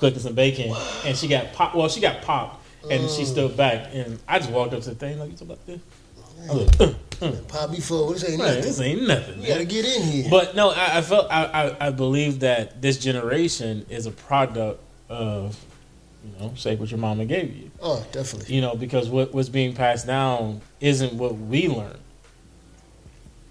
cooking 0.00 0.18
some 0.18 0.34
bacon, 0.34 0.74
and 1.04 1.16
she 1.16 1.28
got 1.28 1.52
popped. 1.52 1.76
Well, 1.76 1.88
she 1.88 2.00
got 2.00 2.22
popped, 2.22 2.66
and 2.90 3.08
she 3.08 3.24
stood 3.24 3.56
back, 3.56 3.90
and 3.94 4.18
I 4.28 4.40
just 4.40 4.50
walked 4.50 4.74
up 4.74 4.82
to 4.82 4.90
the 4.90 4.94
thing 4.96 5.18
like, 5.18 5.30
"You 5.30 5.36
talking 5.36 5.52
about 5.52 5.66
this?" 5.66 5.80
I 6.50 6.54
was 6.54 6.80
like, 6.80 6.90
"Uh, 7.22 7.32
Pop 7.48 7.70
before. 7.70 8.06
What 8.06 8.16
is 8.16 8.22
that? 8.22 8.30
man, 8.30 8.38
Nothing. 8.38 8.62
"This 8.62 8.80
ain't 8.80 9.06
nothing." 9.08 9.40
You 9.42 9.48
gotta 9.48 9.64
get 9.64 9.84
in 9.84 10.02
here. 10.02 10.26
But 10.30 10.54
no, 10.56 10.70
I, 10.70 10.98
I 10.98 11.02
felt 11.02 11.28
I, 11.30 11.44
I 11.44 11.86
I 11.86 11.90
believe 11.90 12.40
that 12.40 12.82
this 12.82 12.98
generation 12.98 13.86
is 13.88 14.06
a 14.06 14.10
product 14.10 14.80
of, 15.08 15.58
you 16.24 16.32
know, 16.40 16.52
say 16.56 16.76
what 16.76 16.90
your 16.90 16.98
mama 16.98 17.24
gave 17.24 17.54
you. 17.56 17.70
oh, 17.80 18.04
definitely. 18.12 18.54
You 18.54 18.60
know, 18.60 18.74
because 18.74 19.08
what 19.08 19.32
what's 19.32 19.48
being 19.48 19.74
passed 19.74 20.06
down 20.06 20.60
isn't 20.80 21.14
what 21.14 21.36
we 21.36 21.68
learned. 21.68 21.98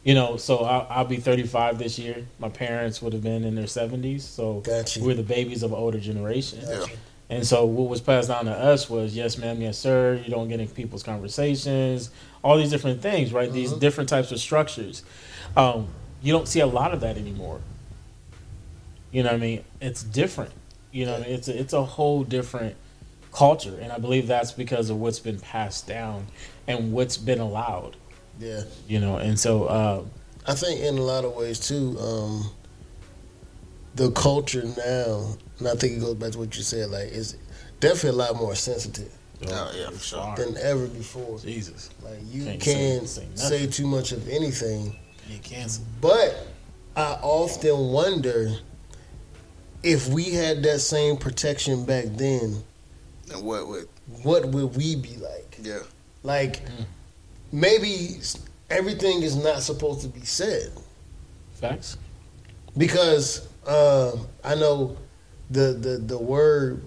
You 0.04 0.14
know, 0.14 0.38
so 0.38 0.60
I'll, 0.60 0.88
I'll 0.90 1.06
be 1.06 1.18
35 1.18 1.80
this 1.80 2.00
year. 2.00 2.26
My 2.40 2.48
parents 2.48 3.02
would 3.02 3.12
have 3.12 3.24
been 3.24 3.44
in 3.44 3.56
their 3.56 3.66
70s, 3.66 4.22
so 4.22 4.62
Gotcha. 4.62 5.02
we're 5.02 5.16
the 5.16 5.24
babies 5.24 5.64
of 5.64 5.74
an 5.74 5.78
older 5.78 6.00
generation. 6.00 6.62
Gotcha. 6.66 6.94
And 7.30 7.46
so 7.46 7.66
what 7.66 7.90
was 7.90 8.00
passed 8.00 8.30
down 8.30 8.46
to 8.46 8.52
us 8.54 8.90
was 8.90 9.14
yes, 9.14 9.38
ma'am, 9.38 9.62
yes, 9.62 9.78
sir. 9.78 10.22
You 10.24 10.32
don't 10.32 10.48
get 10.48 10.62
in 10.62 10.68
people's 10.70 11.04
conversations, 11.04 12.10
all 12.42 12.58
these 12.58 12.70
different 12.70 13.02
things, 13.02 13.34
right? 13.34 13.52
These 13.52 13.74
Mhm. 13.74 13.80
different 13.82 14.08
types 14.10 14.32
of 14.32 14.40
structures. 14.40 15.04
Um, 15.58 15.90
you 16.22 16.32
don't 16.32 16.48
see 16.48 16.62
a 16.62 16.68
lot 16.68 16.94
of 16.94 17.02
that 17.02 17.18
anymore. 17.18 17.60
You 19.12 19.24
know 19.24 19.30
what 19.32 19.36
I 19.36 19.40
mean? 19.40 19.64
It's 19.82 20.04
different. 20.04 20.52
You 20.92 21.06
know, 21.06 21.20
what 21.20 21.28
it's 21.28 21.48
a, 21.48 21.60
it's 21.60 21.74
a 21.74 21.84
whole 21.84 22.24
different 22.24 22.76
culture, 23.34 23.78
and 23.82 23.92
I 23.92 23.98
believe 24.00 24.28
that's 24.28 24.52
because 24.52 24.90
of 24.90 24.98
what's 25.00 25.20
been 25.20 25.40
passed 25.40 25.88
down 25.88 26.28
and 26.68 26.92
what's 26.94 27.18
been 27.18 27.40
allowed. 27.40 27.96
Yeah. 28.40 28.62
You 28.88 29.00
know, 29.00 29.18
and 29.18 29.40
so 29.40 29.66
uh, 29.66 30.04
I 30.48 30.54
think 30.54 30.80
in 30.82 30.98
a 30.98 31.02
lot 31.02 31.26
of 31.26 31.36
ways 31.36 31.60
too, 31.60 31.98
um, 32.00 32.50
the 33.96 34.12
culture 34.12 34.64
now, 34.78 35.36
and 35.60 35.68
I 35.68 35.76
think 35.76 35.98
it 35.98 36.00
goes 36.02 36.16
back 36.16 36.32
to 36.34 36.40
what 36.40 36.56
you 36.56 36.64
said, 36.64 36.90
like 36.90 37.10
is 37.10 37.36
definitely 37.80 38.22
a 38.22 38.26
lot 38.26 38.36
more 38.36 38.56
sensitive 38.56 39.12
Oh, 39.48 39.72
yeah, 39.78 39.90
for 39.92 40.00
sure. 40.00 40.36
than 40.36 40.58
ever 40.58 40.88
before. 40.88 41.38
Jesus, 41.40 41.90
Like 42.04 42.18
you 42.26 42.44
Can't 42.46 42.60
can't, 42.62 43.08
say- 43.08 43.28
say 43.36 43.66
say, 43.66 43.68
too 43.68 43.86
much 43.88 44.12
of 44.12 44.28
anything. 44.30 44.96
you 45.30 45.38
canceled. 45.40 45.86
But 46.02 46.48
I 46.96 47.20
often 47.22 47.78
wonder 47.92 48.56
if 49.84 50.08
we 50.08 50.26
had 50.32 50.64
that 50.64 50.80
same 50.80 51.18
protection 51.18 51.86
back 51.86 52.06
then, 52.12 52.64
And 53.34 53.44
what 53.44 53.68
would 53.68 53.88
what 54.24 54.46
would 54.50 54.76
we 54.76 54.96
be 54.96 55.16
like? 55.18 55.58
yeah 55.62 55.80
Like 56.24 56.66
Mm. 56.66 56.86
maybe 57.52 58.20
everything 58.70 59.22
is 59.24 59.36
not 59.36 59.62
supposed 59.62 60.02
to 60.02 60.08
be 60.08 60.26
said. 60.26 60.72
Facts. 61.54 61.98
because 62.78 63.48
um, 63.68 64.28
I 64.44 64.56
know 64.56 64.96
the, 65.50 65.74
the 65.74 65.98
the 65.98 66.18
word 66.18 66.82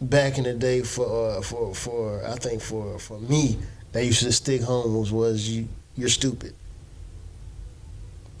back 0.00 0.38
in 0.38 0.44
the 0.44 0.54
day 0.54 0.82
for 0.82 1.06
uh, 1.38 1.42
for 1.42 1.74
for 1.74 2.24
I 2.26 2.36
think 2.36 2.62
for 2.62 2.98
for 2.98 3.18
me 3.20 3.58
that 3.92 4.04
used 4.04 4.22
to 4.22 4.32
stick 4.32 4.62
home 4.62 4.96
was 4.98 5.10
was 5.12 5.48
you 5.48 5.68
you're 5.96 6.08
stupid, 6.08 6.54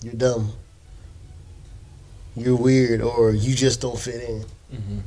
you're 0.02 0.14
dumb, 0.14 0.52
you're 2.36 2.56
weird, 2.56 3.00
or 3.02 3.32
you 3.32 3.54
just 3.54 3.80
don't 3.80 3.98
fit 3.98 4.22
in. 4.28 4.44
hmm 4.76 4.98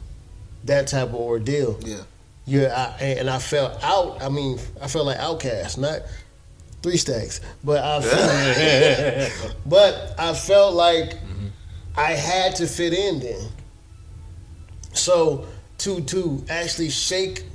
That 0.66 0.88
type 0.88 1.10
of 1.10 1.16
ordeal. 1.16 1.80
yeah 1.84 2.04
Yeah, 2.46 2.96
I, 3.00 3.04
and 3.20 3.30
I 3.30 3.40
felt 3.40 3.82
out. 3.84 4.22
I 4.22 4.30
mean, 4.30 4.60
I 4.82 4.88
felt 4.88 5.06
like 5.06 5.18
outcast, 5.20 5.78
not 5.78 6.02
three 6.84 6.98
stacks, 6.98 7.40
but 7.64 7.84
I 7.84 8.02
felt, 8.02 9.56
but 9.66 10.16
I 10.18 10.34
felt 10.34 10.74
like 10.74 11.14
I 11.96 12.12
had 12.14 12.56
to 12.58 12.68
fit 12.68 12.94
in 12.94 13.20
then. 13.20 13.50
So 14.94 15.46
to 15.80 16.02
to 16.02 16.44
actually 16.50 16.90
shake 16.90 17.46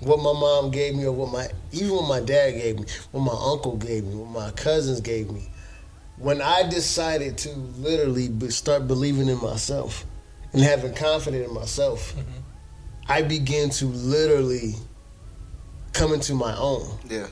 what 0.00 0.18
my 0.18 0.32
mom 0.32 0.70
gave 0.70 0.94
me, 0.94 1.04
or 1.06 1.12
what 1.12 1.32
my 1.32 1.48
even 1.72 1.90
what 1.96 2.08
my 2.08 2.20
dad 2.20 2.52
gave 2.52 2.78
me, 2.78 2.86
what 3.12 3.20
my 3.20 3.32
uncle 3.52 3.76
gave 3.76 4.04
me, 4.04 4.14
what 4.16 4.30
my 4.30 4.50
cousins 4.52 5.00
gave 5.00 5.30
me, 5.30 5.48
when 6.16 6.40
I 6.40 6.68
decided 6.68 7.38
to 7.38 7.50
literally 7.78 8.28
be, 8.28 8.50
start 8.50 8.86
believing 8.86 9.28
in 9.28 9.40
myself 9.42 10.04
and 10.52 10.62
having 10.62 10.94
confidence 10.94 11.48
in 11.48 11.54
myself, 11.54 12.14
I 13.08 13.22
began 13.22 13.70
to 13.70 13.86
literally 13.86 14.74
come 15.92 16.12
into 16.12 16.34
my 16.34 16.56
own. 16.56 16.98
yeah 17.08 17.26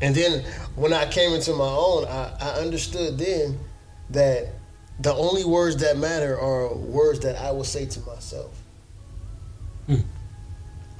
And 0.00 0.14
then 0.14 0.44
when 0.76 0.92
I 0.92 1.06
came 1.06 1.32
into 1.32 1.52
my 1.52 1.68
own, 1.68 2.04
I, 2.06 2.36
I 2.40 2.48
understood 2.60 3.18
then 3.18 3.58
that 4.10 4.48
the 5.00 5.14
only 5.14 5.44
words 5.44 5.76
that 5.78 5.98
matter 5.98 6.38
are 6.38 6.74
words 6.74 7.20
that 7.20 7.36
I 7.36 7.50
will 7.50 7.64
say 7.64 7.86
to 7.86 8.00
myself. 8.00 8.50
Hmm. 9.86 10.00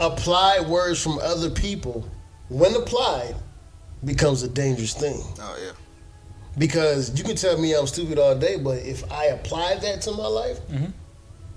Apply 0.00 0.60
words 0.60 1.02
from 1.02 1.18
other 1.18 1.50
people, 1.50 2.08
when 2.48 2.74
applied, 2.74 3.36
becomes 4.04 4.42
a 4.42 4.48
dangerous 4.48 4.94
thing. 4.94 5.20
oh 5.38 5.58
yeah 5.62 5.72
Because 6.58 7.16
you 7.16 7.24
can 7.24 7.36
tell 7.36 7.56
me 7.58 7.74
I'm 7.74 7.86
stupid 7.86 8.18
all 8.18 8.34
day, 8.34 8.56
but 8.56 8.78
if 8.78 9.10
I 9.10 9.26
apply 9.26 9.76
that 9.76 10.02
to 10.02 10.12
my 10.12 10.26
life, 10.26 10.58
Mhm. 10.68 10.92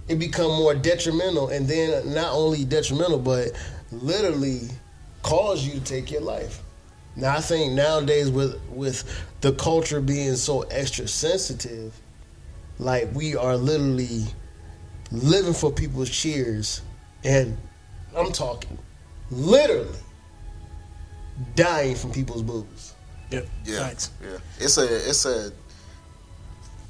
it 0.08 0.20
become 0.20 0.52
more 0.52 0.76
detrimental, 0.76 1.50
and 1.50 1.68
then 1.68 2.14
not 2.14 2.34
only 2.34 2.64
detrimental, 2.64 3.20
but 3.20 3.52
literally 3.92 4.70
cause 5.24 5.64
you 5.66 5.74
to 5.74 5.80
take 5.80 6.12
your 6.12 6.22
life. 6.22 6.62
Now 7.16 7.38
I 7.38 7.42
think 7.42 7.74
nowadays 7.74 8.30
with 8.30 8.60
with 8.70 9.04
the 9.42 9.52
culture 9.54 10.02
being 10.02 10.36
so 10.36 10.62
extra 10.64 11.08
sensitive, 11.08 11.94
like 12.80 13.14
we 13.14 13.36
are 13.36 13.56
literally 13.58 14.26
living 15.12 15.54
for 15.54 15.72
people's 15.72 16.10
cheers, 16.10 16.82
and 17.24 17.58
I'm 18.16 18.32
talking 18.32 18.78
literally 19.32 19.98
dying 21.56 21.96
from 21.96 22.12
people's 22.12 22.42
boos. 22.42 22.94
Yep. 23.32 23.48
yeah 23.66 23.80
Facts. 23.80 24.12
yeah 24.22 24.38
it's 24.60 24.78
a 24.78 25.10
it's 25.10 25.26
a 25.26 25.52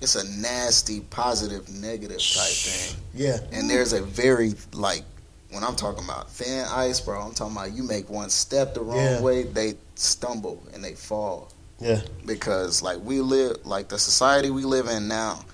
it's 0.01 0.15
a 0.15 0.29
nasty 0.41 0.99
positive 1.01 1.69
negative 1.69 2.17
type 2.19 2.51
thing 2.51 2.97
Yeah, 3.13 3.37
and 3.53 3.69
there's 3.69 3.93
a 3.93 4.01
very 4.01 4.53
like 4.73 5.03
when 5.51 5.63
I'm 5.63 5.75
talking 5.75 6.03
about 6.03 6.29
thin 6.31 6.65
ice, 6.69 6.99
bro. 6.99 7.21
I'm 7.21 7.33
talking 7.33 7.55
about 7.55 7.71
you 7.73 7.83
make 7.83 8.09
one 8.09 8.29
step 8.29 8.73
the 8.73 8.81
wrong 8.81 8.97
Yeah. 8.97 9.21
way, 9.21 9.43
they 9.43 9.75
stumble 9.95 10.61
and 10.73 10.83
they 10.83 10.93
fall 10.95 11.51
yeah, 11.79 12.01
because 12.25 12.81
like 12.81 12.99
we 13.03 13.21
live 13.21 13.65
like 13.65 13.87
the 13.87 13.99
society 13.99 14.49
we 14.49 14.63
live 14.63 14.87
in 14.87 15.07
now, 15.07 15.45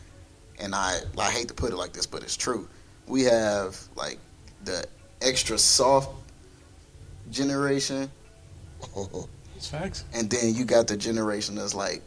and 0.59 0.73
I 0.73 0.99
I 1.17 1.29
hate 1.31 1.47
to 1.49 1.53
put 1.53 1.71
it 1.71 1.75
like 1.75 1.91
this, 1.93 2.05
but 2.05 2.23
it's 2.23 2.37
true. 2.37 2.67
We 3.07 3.23
have 3.23 3.77
like 3.95 4.17
the 4.63 4.85
extra 5.21 5.57
soft 5.57 6.09
generation 7.29 8.09
It's 9.59 9.67
facts. 9.67 10.05
and 10.13 10.29
then 10.29 10.55
you 10.55 10.63
got 10.63 10.87
the 10.87 10.95
generation 10.95 11.55
that's 11.55 11.75
like, 11.75 12.01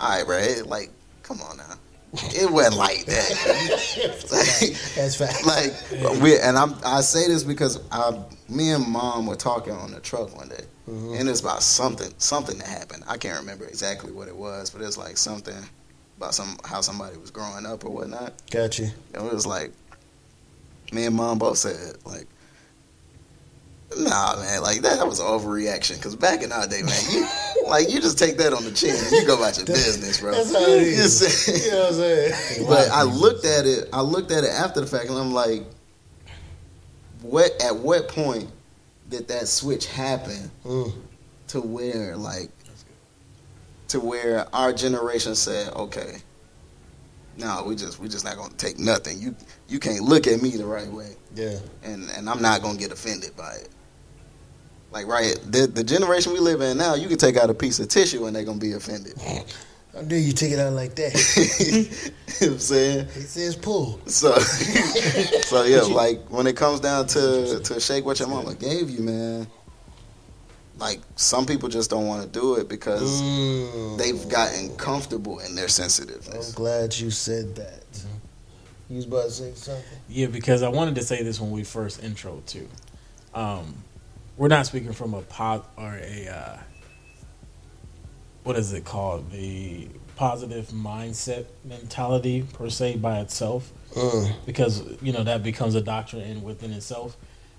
all 0.00 0.08
right, 0.18 0.26
bro, 0.26 0.38
it, 0.38 0.66
like, 0.66 0.90
come 1.22 1.40
on 1.40 1.56
now, 1.56 1.74
it 2.14 2.50
wasn't 2.50 2.76
like 2.76 3.04
that. 3.06 3.30
That's 4.96 5.14
fact. 5.16 5.46
like 5.46 6.20
we 6.20 6.36
and 6.38 6.56
I'm 6.58 6.74
I 6.84 7.00
say 7.00 7.28
this 7.28 7.44
because 7.44 7.78
I 7.92 8.20
me 8.48 8.70
and 8.72 8.86
mom 8.88 9.26
were 9.26 9.36
talking 9.36 9.72
on 9.72 9.92
the 9.92 10.00
truck 10.00 10.36
one 10.36 10.48
day, 10.48 10.64
Mhm. 10.88 11.18
and 11.20 11.28
it's 11.28 11.40
about 11.40 11.62
something 11.62 12.12
something 12.18 12.58
that 12.58 12.66
happened. 12.68 13.04
I 13.08 13.16
can't 13.18 13.38
remember 13.38 13.64
exactly 13.66 14.10
what 14.12 14.26
it 14.28 14.36
was, 14.36 14.70
but 14.70 14.82
it's 14.82 14.96
like 14.98 15.16
something 15.16 15.56
about 16.16 16.34
some 16.34 16.56
how 16.64 16.80
somebody 16.80 17.16
was 17.18 17.30
growing 17.30 17.66
up 17.66 17.84
or 17.84 17.90
whatnot. 17.90 18.32
Got 18.50 18.78
you. 18.80 18.90
And 19.14 19.26
it 19.26 19.32
was 19.32 19.46
like 19.46 19.72
me 20.92 21.06
and 21.06 21.14
mom 21.16 21.38
both 21.38 21.58
said 21.58 21.96
like. 22.04 22.26
Nah, 23.98 24.36
man, 24.36 24.62
like 24.62 24.82
that, 24.82 24.98
that 24.98 25.06
was 25.06 25.20
an 25.20 25.26
overreaction. 25.26 26.00
Cause 26.02 26.16
back 26.16 26.42
in 26.42 26.52
our 26.52 26.66
day, 26.66 26.82
man, 26.82 27.00
you 27.12 27.26
like 27.68 27.90
you 27.90 28.00
just 28.00 28.18
take 28.18 28.36
that 28.38 28.52
on 28.52 28.64
the 28.64 28.72
chin 28.72 28.94
and 28.96 29.10
you 29.12 29.26
go 29.26 29.36
about 29.36 29.56
your 29.56 29.66
business, 29.66 30.20
bro. 30.20 30.32
That's 30.32 30.52
how 30.52 30.60
it 30.60 30.82
You 30.82 30.88
is. 30.88 31.64
You 31.64 31.70
know 31.70 31.78
what 31.80 31.88
I'm 31.88 31.94
saying? 31.94 32.66
But 32.68 32.90
I 32.90 33.02
looked 33.02 33.44
at 33.44 33.66
it. 33.66 33.88
I 33.92 34.00
looked 34.00 34.30
at 34.30 34.44
it 34.44 34.50
after 34.50 34.80
the 34.80 34.86
fact, 34.86 35.08
and 35.08 35.18
I'm 35.18 35.32
like, 35.32 35.62
what? 37.22 37.52
At 37.62 37.76
what 37.76 38.08
point 38.08 38.50
did 39.08 39.28
that 39.28 39.48
switch 39.48 39.86
happen 39.86 40.50
Mm. 40.64 40.92
to 41.48 41.60
where, 41.60 42.16
like, 42.16 42.50
to 43.88 44.00
where 44.00 44.46
our 44.54 44.72
generation 44.72 45.34
said, 45.34 45.72
okay, 45.74 46.16
no, 47.36 47.64
we 47.66 47.76
just 47.76 47.98
we 47.98 48.08
just 48.08 48.24
not 48.24 48.36
gonna 48.36 48.54
take 48.54 48.78
nothing. 48.78 49.20
You 49.20 49.34
you 49.68 49.78
can't 49.78 50.02
look 50.02 50.26
at 50.26 50.40
me 50.42 50.50
the 50.50 50.64
right 50.66 50.86
way, 50.88 51.16
Yeah. 51.34 51.58
and 51.82 52.08
and 52.10 52.28
I'm 52.30 52.40
not 52.42 52.62
gonna 52.62 52.78
get 52.78 52.92
offended 52.92 53.36
by 53.36 53.52
it. 53.54 53.68
Like 54.94 55.08
right, 55.08 55.36
the 55.44 55.66
the 55.66 55.82
generation 55.82 56.32
we 56.32 56.38
live 56.38 56.60
in 56.60 56.78
now, 56.78 56.94
you 56.94 57.08
can 57.08 57.18
take 57.18 57.36
out 57.36 57.50
a 57.50 57.54
piece 57.54 57.80
of 57.80 57.88
tissue 57.88 58.26
and 58.26 58.34
they're 58.36 58.44
gonna 58.44 58.60
be 58.60 58.72
offended. 58.74 59.14
How 59.92 60.02
dare 60.02 60.20
you 60.20 60.32
take 60.32 60.52
it 60.52 60.60
out 60.60 60.72
like 60.72 60.94
that? 60.94 61.12
you 62.40 62.46
know 62.46 62.52
what 62.52 62.54
I'm 62.54 62.58
saying? 62.60 63.06
He 63.08 63.20
says 63.22 63.56
pull. 63.56 64.00
So, 64.06 64.32
so 64.38 65.64
yeah, 65.64 65.80
like 65.80 66.20
when 66.30 66.46
it 66.46 66.56
comes 66.56 66.78
down 66.78 67.08
to 67.08 67.58
to 67.64 67.80
shake 67.80 68.04
what 68.04 68.20
your 68.20 68.28
mama 68.28 68.54
gave 68.54 68.88
you, 68.88 69.00
man. 69.00 69.48
Like 70.78 71.00
some 71.16 71.44
people 71.44 71.68
just 71.68 71.90
don't 71.90 72.06
want 72.06 72.22
to 72.22 72.28
do 72.28 72.54
it 72.56 72.68
because 72.68 73.20
Mm. 73.20 73.98
they've 73.98 74.28
gotten 74.28 74.76
comfortable 74.76 75.40
in 75.40 75.56
their 75.56 75.64
I'm 75.64 75.70
sensitiveness. 75.70 76.52
glad 76.52 76.96
you 76.96 77.10
said 77.10 77.56
that. 77.56 77.82
You 78.88 78.96
was 78.96 79.06
about 79.06 79.24
to 79.24 79.30
say 79.30 79.52
something? 79.54 79.98
Yeah, 80.08 80.26
because 80.28 80.62
I 80.62 80.68
wanted 80.68 80.94
to 80.96 81.02
say 81.02 81.22
this 81.24 81.40
when 81.40 81.50
we 81.50 81.64
first 81.64 82.02
intro 82.02 82.42
too. 82.46 82.68
Um, 83.34 83.74
we're 84.36 84.48
not 84.48 84.66
speaking 84.66 84.92
from 84.92 85.14
a 85.14 85.22
pot 85.22 85.70
or 85.76 85.94
a 86.02 86.28
uh, 86.28 86.58
what 88.42 88.56
is 88.56 88.72
it 88.72 88.84
called? 88.84 89.30
The 89.30 89.88
positive 90.16 90.68
mindset 90.68 91.46
mentality 91.64 92.42
per 92.52 92.68
se 92.70 92.96
by 92.96 93.20
itself, 93.20 93.70
Mm. 93.94 94.32
because 94.46 94.82
you 95.02 95.12
know 95.12 95.22
that 95.24 95.42
becomes 95.42 95.74
a 95.76 95.80
doctrine 95.80 96.22
in 96.22 96.42
within 96.42 96.72
itself. 96.72 97.16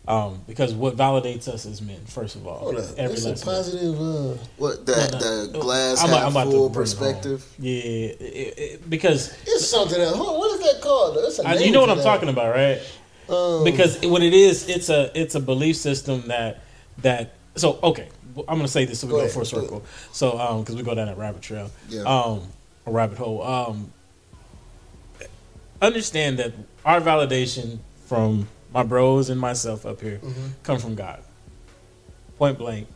Um, 0.08 0.42
because 0.46 0.72
what 0.76 0.96
validates 0.96 1.48
us 1.48 1.66
as 1.66 1.82
men, 1.82 2.00
first 2.06 2.36
of 2.36 2.46
all, 2.46 2.60
Hold 2.60 2.76
up. 2.76 2.86
every 2.96 3.16
That's 3.20 3.42
a 3.42 3.46
positive. 3.46 3.96
Uh, 4.00 4.38
What 4.58 4.86
the 4.86 4.92
No, 4.96 5.20
no. 5.20 5.46
the 5.48 5.60
glass 5.60 6.00
I'm- 6.02 6.10
half 6.10 6.24
I'm 6.26 6.32
about 6.32 6.44
to 6.44 6.52
full 6.52 6.68
it 6.68 6.74
perspective? 6.74 7.44
Yeah, 7.58 7.72
it, 7.82 8.20
it, 8.60 8.90
because 8.90 9.34
it's 9.48 9.66
something 9.66 10.00
else. 10.00 10.16
Hold 10.16 10.30
on, 10.30 10.38
What 10.38 10.60
is 10.62 10.72
that 10.72 10.82
called? 10.82 11.18
That's 11.24 11.40
a 11.40 11.48
I, 11.48 11.54
you 11.56 11.72
know 11.72 11.82
what 11.82 11.90
I'm 11.90 11.98
that. 11.98 12.04
talking 12.04 12.30
about, 12.30 12.54
right? 12.54 12.80
Um, 13.28 13.64
because 13.64 14.00
what 14.06 14.22
it 14.22 14.36
is, 14.36 14.70
it's 14.70 14.90
a 14.90 15.10
it's 15.20 15.34
a 15.34 15.40
belief 15.40 15.78
system 15.78 16.28
that 16.28 16.62
that. 17.00 17.34
So 17.56 17.80
okay, 17.84 18.10
I'm 18.48 18.58
gonna 18.58 18.68
say 18.68 18.86
this 18.86 19.00
so 19.00 19.08
we 19.08 19.12
Go 19.12 19.18
go, 19.18 19.22
ahead, 19.24 19.32
full 19.34 19.44
do 19.44 19.58
it. 19.58 19.62
circle. 19.62 19.84
So 20.12 20.38
um, 20.40 20.62
because 20.62 20.76
we 20.76 20.84
go 20.84 20.94
down 20.96 21.08
that 21.08 21.18
rabbit 21.18 21.42
trail, 21.42 21.72
Yeah. 21.90 22.02
um, 22.04 22.44
a 22.86 22.92
rabbit 22.92 23.18
hole. 23.18 23.42
Um, 23.44 23.92
understand 25.82 26.40
that 26.40 26.54
our 26.86 27.02
validation 27.02 27.80
from 28.06 28.48
my 28.74 28.84
bros 28.84 29.30
and 29.30 29.40
myself 29.40 29.86
up 29.86 30.02
here 30.02 30.20
Mhm. 30.20 30.52
come 30.64 30.80
from 30.80 30.96
God. 30.96 31.22
Point 32.38 32.58
blank, 32.58 32.88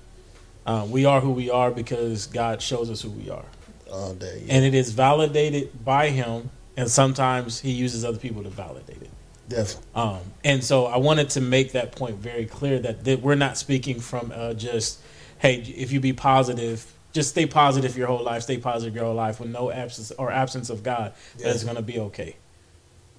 uh, 0.66 0.86
we 0.90 1.06
are 1.06 1.22
who 1.22 1.32
we 1.32 1.50
are 1.50 1.72
because 1.72 2.28
God 2.28 2.62
shows 2.62 2.90
us 2.90 3.02
who 3.02 3.10
we 3.10 3.30
are, 3.30 3.46
all 3.92 4.14
day. 4.14 4.44
Yeah. 4.46 4.56
and 4.56 4.66
it 4.66 4.74
is 4.74 4.92
validated 4.92 5.84
by 5.86 6.10
Him. 6.10 6.50
And 6.78 6.90
sometimes 6.90 7.60
He 7.60 7.72
uses 7.72 8.06
other 8.06 8.18
people 8.18 8.44
to 8.44 8.50
validate 8.50 9.02
it. 9.02 9.10
Definitely. 9.50 9.84
Um, 9.96 10.20
and 10.44 10.64
so 10.64 10.86
I 10.86 10.98
wanted 10.98 11.32
to 11.32 11.42
make 11.42 11.74
that 11.74 11.92
point 11.92 12.18
very 12.18 12.46
clear 12.46 12.80
that, 12.80 13.04
that 13.06 13.22
we're 13.22 13.36
not 13.36 13.58
speaking 13.58 14.00
from 14.00 14.32
uh, 14.34 14.54
just, 14.54 15.00
hey, 15.40 15.56
if 15.56 15.92
you 15.92 16.00
be 16.00 16.14
positive, 16.14 16.92
just 17.14 17.30
stay 17.30 17.48
positive 17.48 17.98
your 17.98 18.08
whole 18.08 18.24
life, 18.24 18.44
stay 18.44 18.58
positive 18.58 18.96
your 18.96 19.06
whole 19.06 19.16
life 19.16 19.40
with 19.40 19.50
no 19.50 19.72
absence 19.72 20.12
or 20.12 20.32
absence 20.32 20.70
of 20.70 20.84
God, 20.84 21.14
Yeah. 21.38 21.48
that 21.48 21.56
it's 21.56 21.64
going 21.64 21.76
to 21.78 21.82
be 21.82 22.00
okay. 22.00 22.36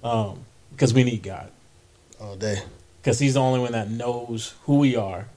Um, 0.03 0.45
because 0.71 0.93
we 0.93 1.03
need 1.03 1.21
God. 1.21 1.51
All 2.19 2.37
day. 2.37 2.61
Because 3.01 3.19
He's 3.19 3.33
the 3.33 3.41
only 3.41 3.59
one 3.59 3.73
that 3.73 3.89
knows 3.89 4.53
who 4.63 4.77
we 4.77 4.95
are 4.95 5.27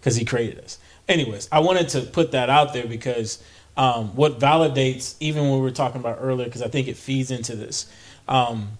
because 0.00 0.16
He 0.16 0.24
created 0.24 0.58
us. 0.64 0.78
Anyways, 1.08 1.48
I 1.52 1.60
wanted 1.60 1.88
to 1.90 2.02
put 2.02 2.32
that 2.32 2.50
out 2.50 2.72
there 2.72 2.86
because 2.86 3.42
um, 3.76 4.16
what 4.16 4.40
validates, 4.40 5.14
even 5.20 5.44
when 5.44 5.52
we 5.54 5.60
were 5.60 5.70
talking 5.70 6.00
about 6.00 6.18
earlier, 6.20 6.46
because 6.46 6.62
I 6.62 6.68
think 6.68 6.88
it 6.88 6.96
feeds 6.96 7.30
into 7.30 7.54
this, 7.54 7.86
um, 8.26 8.78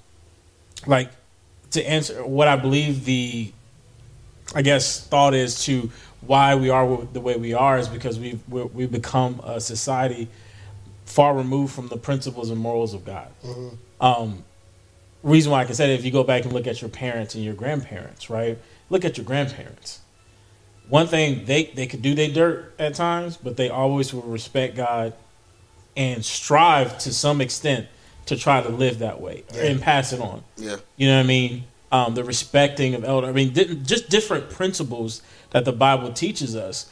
like 0.87 1.11
to 1.73 1.89
answer 1.89 2.25
what 2.25 2.49
I 2.49 2.57
believe 2.57 3.05
the, 3.05 3.53
I 4.55 4.63
guess, 4.63 5.07
thought 5.07 5.35
is 5.35 5.65
to 5.65 5.91
why 6.21 6.55
we 6.55 6.69
are 6.71 7.05
the 7.13 7.21
way 7.21 7.37
we 7.37 7.55
are 7.55 7.79
is 7.79 7.89
because 7.89 8.19
we've 8.19 8.41
we 8.49 8.63
we've 8.65 8.93
become 8.93 9.41
a 9.45 9.61
society 9.61 10.29
far 11.07 11.35
removed 11.35 11.73
from 11.75 11.89
the 11.89 11.97
principles 11.97 12.51
and 12.51 12.61
morals 12.61 12.95
of 12.95 13.05
God. 13.05 13.29
Mhm. 13.45 13.77
Um, 14.01 14.45
reason 15.23 15.51
why 15.53 15.61
I 15.63 15.65
can 15.65 15.75
say 15.75 15.89
that 15.89 15.95
if 15.95 16.05
you 16.05 16.11
go 16.11 16.23
back 16.25 16.45
and 16.45 16.53
look 16.53 16.67
at 16.67 16.81
your 16.81 16.91
parents 16.91 17.35
and 17.35 17.43
your 17.45 17.55
grandparents, 17.55 18.31
right? 18.31 18.59
Look 18.91 19.05
at 19.05 19.17
your 19.17 19.25
grandparents. 19.25 20.01
One 20.89 21.07
thing 21.07 21.45
they 21.47 21.65
they 21.75 21.87
could 21.87 22.03
do 22.03 22.15
their 22.15 22.29
dirt 22.31 22.75
at 22.79 22.95
times, 22.95 23.37
but 23.37 23.57
they 23.57 23.69
always 23.71 24.13
will 24.13 24.23
respect 24.23 24.77
God 24.77 25.15
and 25.97 26.25
strive 26.25 26.99
to 26.99 27.13
some 27.13 27.41
extent 27.41 27.87
to 28.31 28.37
try 28.37 28.62
to 28.62 28.69
live 28.69 29.01
that 29.01 29.21
way 29.21 29.43
Yeah. 29.53 29.64
and 29.64 29.81
pass 29.83 30.12
it 30.12 30.21
on. 30.21 30.45
Yeah, 30.57 30.77
You 30.97 31.09
know 31.09 31.16
what 31.16 31.25
I 31.25 31.27
mean? 31.27 31.64
Um, 31.93 32.14
the 32.14 32.23
respecting 32.23 32.95
of 32.95 33.03
elder. 33.05 33.27
I 33.27 33.33
mean, 33.33 33.53
just 33.85 34.09
different 34.09 34.49
principles 34.51 35.21
that 35.51 35.64
the 35.64 35.73
Bible 35.73 36.12
teaches 36.12 36.55
us. 36.55 36.87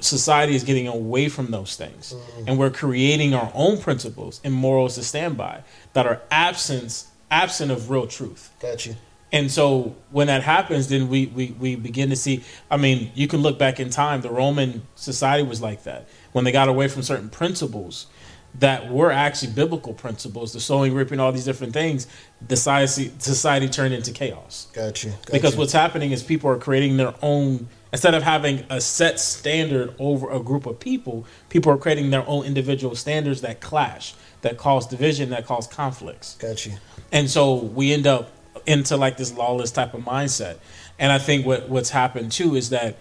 Society 0.00 0.54
is 0.54 0.64
getting 0.64 0.88
away 0.88 1.28
from 1.28 1.50
those 1.50 1.76
things, 1.76 2.14
and 2.46 2.58
we're 2.58 2.70
creating 2.70 3.32
our 3.34 3.50
own 3.54 3.78
principles 3.78 4.40
and 4.44 4.52
morals 4.52 4.94
to 4.96 5.02
stand 5.02 5.36
by 5.36 5.60
that 5.92 6.06
are 6.06 6.20
absence 6.30 7.06
absent 7.30 7.70
of 7.70 7.90
real 7.90 8.06
truth. 8.06 8.50
Gotcha. 8.60 8.94
And 9.30 9.50
so 9.50 9.94
when 10.10 10.26
that 10.28 10.42
happens, 10.42 10.88
then 10.88 11.08
we, 11.10 11.26
we, 11.26 11.54
we 11.60 11.76
begin 11.76 12.08
to 12.08 12.16
see. 12.16 12.42
I 12.70 12.78
mean, 12.78 13.12
you 13.14 13.28
can 13.28 13.40
look 13.42 13.58
back 13.58 13.78
in 13.78 13.90
time. 13.90 14.22
The 14.22 14.30
Roman 14.30 14.86
society 14.94 15.42
was 15.46 15.60
like 15.60 15.82
that. 15.84 16.08
When 16.32 16.44
they 16.46 16.52
got 16.52 16.68
away 16.68 16.88
from 16.88 17.02
certain 17.02 17.28
principles 17.28 18.06
that 18.54 18.90
were 18.90 19.10
actually 19.10 19.52
biblical 19.52 19.92
principles, 19.94 20.52
the 20.52 20.60
sowing, 20.60 20.94
reaping, 20.94 21.20
all 21.20 21.30
these 21.30 21.44
different 21.44 21.72
things, 21.72 22.06
the 22.46 22.56
society, 22.56 23.12
society 23.18 23.68
turned 23.68 23.94
into 23.94 24.10
chaos. 24.10 24.66
Got 24.72 25.04
you. 25.04 25.12
Because 25.30 25.56
what's 25.56 25.72
happening 25.72 26.10
is 26.10 26.22
people 26.22 26.50
are 26.50 26.58
creating 26.58 26.96
their 26.96 27.14
own, 27.22 27.68
instead 27.92 28.14
of 28.14 28.22
having 28.22 28.64
a 28.68 28.80
set 28.80 29.20
standard 29.20 29.94
over 29.98 30.30
a 30.30 30.40
group 30.40 30.66
of 30.66 30.80
people, 30.80 31.26
people 31.50 31.72
are 31.72 31.76
creating 31.76 32.10
their 32.10 32.26
own 32.26 32.44
individual 32.44 32.96
standards 32.96 33.42
that 33.42 33.60
clash, 33.60 34.14
that 34.42 34.56
cause 34.56 34.86
division, 34.86 35.30
that 35.30 35.46
cause 35.46 35.66
conflicts. 35.66 36.34
Got 36.36 36.66
you. 36.66 36.72
And 37.12 37.30
so 37.30 37.54
we 37.54 37.92
end 37.92 38.06
up 38.06 38.32
into 38.66 38.96
like 38.96 39.16
this 39.16 39.32
lawless 39.32 39.70
type 39.70 39.94
of 39.94 40.02
mindset. 40.02 40.58
And 40.98 41.12
I 41.12 41.18
think 41.18 41.46
what 41.46 41.68
what's 41.68 41.90
happened 41.90 42.32
too 42.32 42.56
is 42.56 42.70
that 42.70 42.96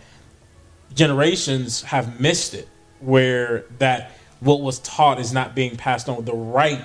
generations 0.93 1.81
have 1.81 2.19
missed 2.19 2.53
it 2.53 2.67
where 2.99 3.65
that 3.79 4.16
what 4.39 4.61
was 4.61 4.79
taught 4.79 5.19
is 5.19 5.33
not 5.33 5.55
being 5.55 5.75
passed 5.75 6.09
on. 6.09 6.23
The 6.25 6.33
right 6.33 6.81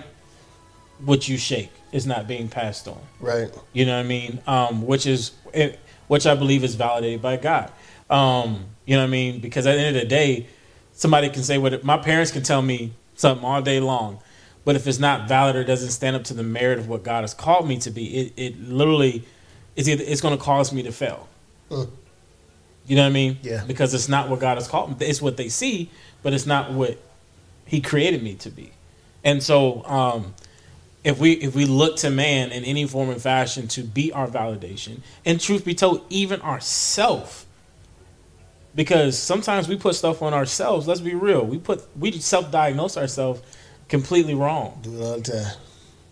what 1.05 1.29
you 1.29 1.37
shake 1.37 1.71
is 1.91 2.07
not 2.07 2.27
being 2.27 2.49
passed 2.49 2.89
on. 2.89 3.01
Right. 3.21 3.53
You 3.73 3.85
know 3.87 3.97
what 3.97 4.05
I 4.05 4.09
mean? 4.09 4.41
Um, 4.47 4.87
which 4.87 5.07
is 5.07 5.33
it, 5.53 5.79
which 6.09 6.27
I 6.27 6.35
believe 6.35 6.65
is 6.65 6.75
validated 6.75 7.21
by 7.21 7.37
God. 7.37 7.71
Um, 8.09 8.67
you 8.87 8.97
know 8.97 9.03
what 9.03 9.09
I 9.09 9.11
mean? 9.11 9.41
Because 9.41 9.67
at 9.67 9.75
the 9.75 9.81
end 9.81 9.97
of 9.97 10.03
the 10.03 10.09
day, 10.09 10.47
somebody 10.93 11.29
can 11.29 11.43
say 11.43 11.59
what 11.59 11.85
my 11.85 11.97
parents 11.97 12.31
can 12.31 12.43
tell 12.43 12.63
me 12.63 12.93
something 13.15 13.45
all 13.45 13.63
day 13.63 13.81
long, 13.81 14.21
but 14.65 14.77
if 14.77 14.87
it's 14.87 14.99
not 14.99 15.29
valid 15.29 15.57
or 15.57 15.65
doesn't 15.65 15.91
stand 15.91 16.17
up 16.17 16.25
to 16.25 16.35
the 16.35 16.43
merit 16.43 16.79
of 16.79 16.89
what 16.89 17.03
God 17.03 17.23
has 17.23 17.35
called 17.35 17.69
me 17.69 17.79
to 17.79 17.91
be, 17.91 18.07
it, 18.17 18.33
it 18.37 18.61
literally 18.61 19.25
is 19.77 19.89
either 19.89 20.05
it's 20.07 20.21
going 20.21 20.37
to 20.37 20.43
cause 20.43 20.73
me 20.73 20.83
to 20.83 20.93
fail. 20.93 21.29
Mm. 21.71 21.91
You 22.87 22.97
know 22.97 23.03
what 23.03 23.09
I 23.09 23.13
mean? 23.13 23.39
Yeah. 23.43 23.65
Because 23.65 23.95
it's 23.95 24.09
not 24.09 24.29
what 24.29 24.41
God 24.41 24.57
has 24.57 24.69
called 24.69 24.99
me. 24.99 25.07
It's 25.07 25.23
what 25.23 25.37
they 25.37 25.49
see, 25.49 25.91
but 26.23 26.33
it's 26.33 26.47
not 26.47 26.73
what 26.73 26.99
He 27.65 27.81
created 27.81 28.23
me 28.23 28.35
to 28.37 28.51
be. 28.51 28.73
And 29.25 29.43
so, 29.43 29.85
um, 29.87 30.35
if 31.05 31.19
we 31.19 31.33
if 31.33 31.55
we 31.55 31.65
look 31.65 31.97
to 31.99 32.11
man 32.11 32.53
in 32.53 32.65
any 32.65 32.87
form 32.87 33.11
and 33.11 33.21
fashion 33.21 33.67
to 33.69 33.83
be 33.83 34.13
our 34.13 34.29
validation, 34.29 35.01
and 35.25 35.41
truth 35.41 35.65
be 35.65 35.75
told, 35.75 36.05
even 36.11 36.41
ourself, 36.43 37.47
because 38.75 39.19
sometimes 39.19 39.69
we 39.69 39.77
put 39.77 39.95
stuff 39.95 40.23
on 40.23 40.33
ourselves. 40.33 40.87
Let's 40.87 41.01
be 41.01 41.15
real. 41.15 41.45
We 41.45 41.59
put 41.59 41.85
we 41.99 42.13
self-diagnose 42.13 42.97
ourselves 42.97 43.43
completely 43.89 44.35
wrong. 44.35 44.79
Do 44.83 44.97
it 44.97 45.03
all 45.03 45.17
the 45.17 45.23
time. 45.23 45.57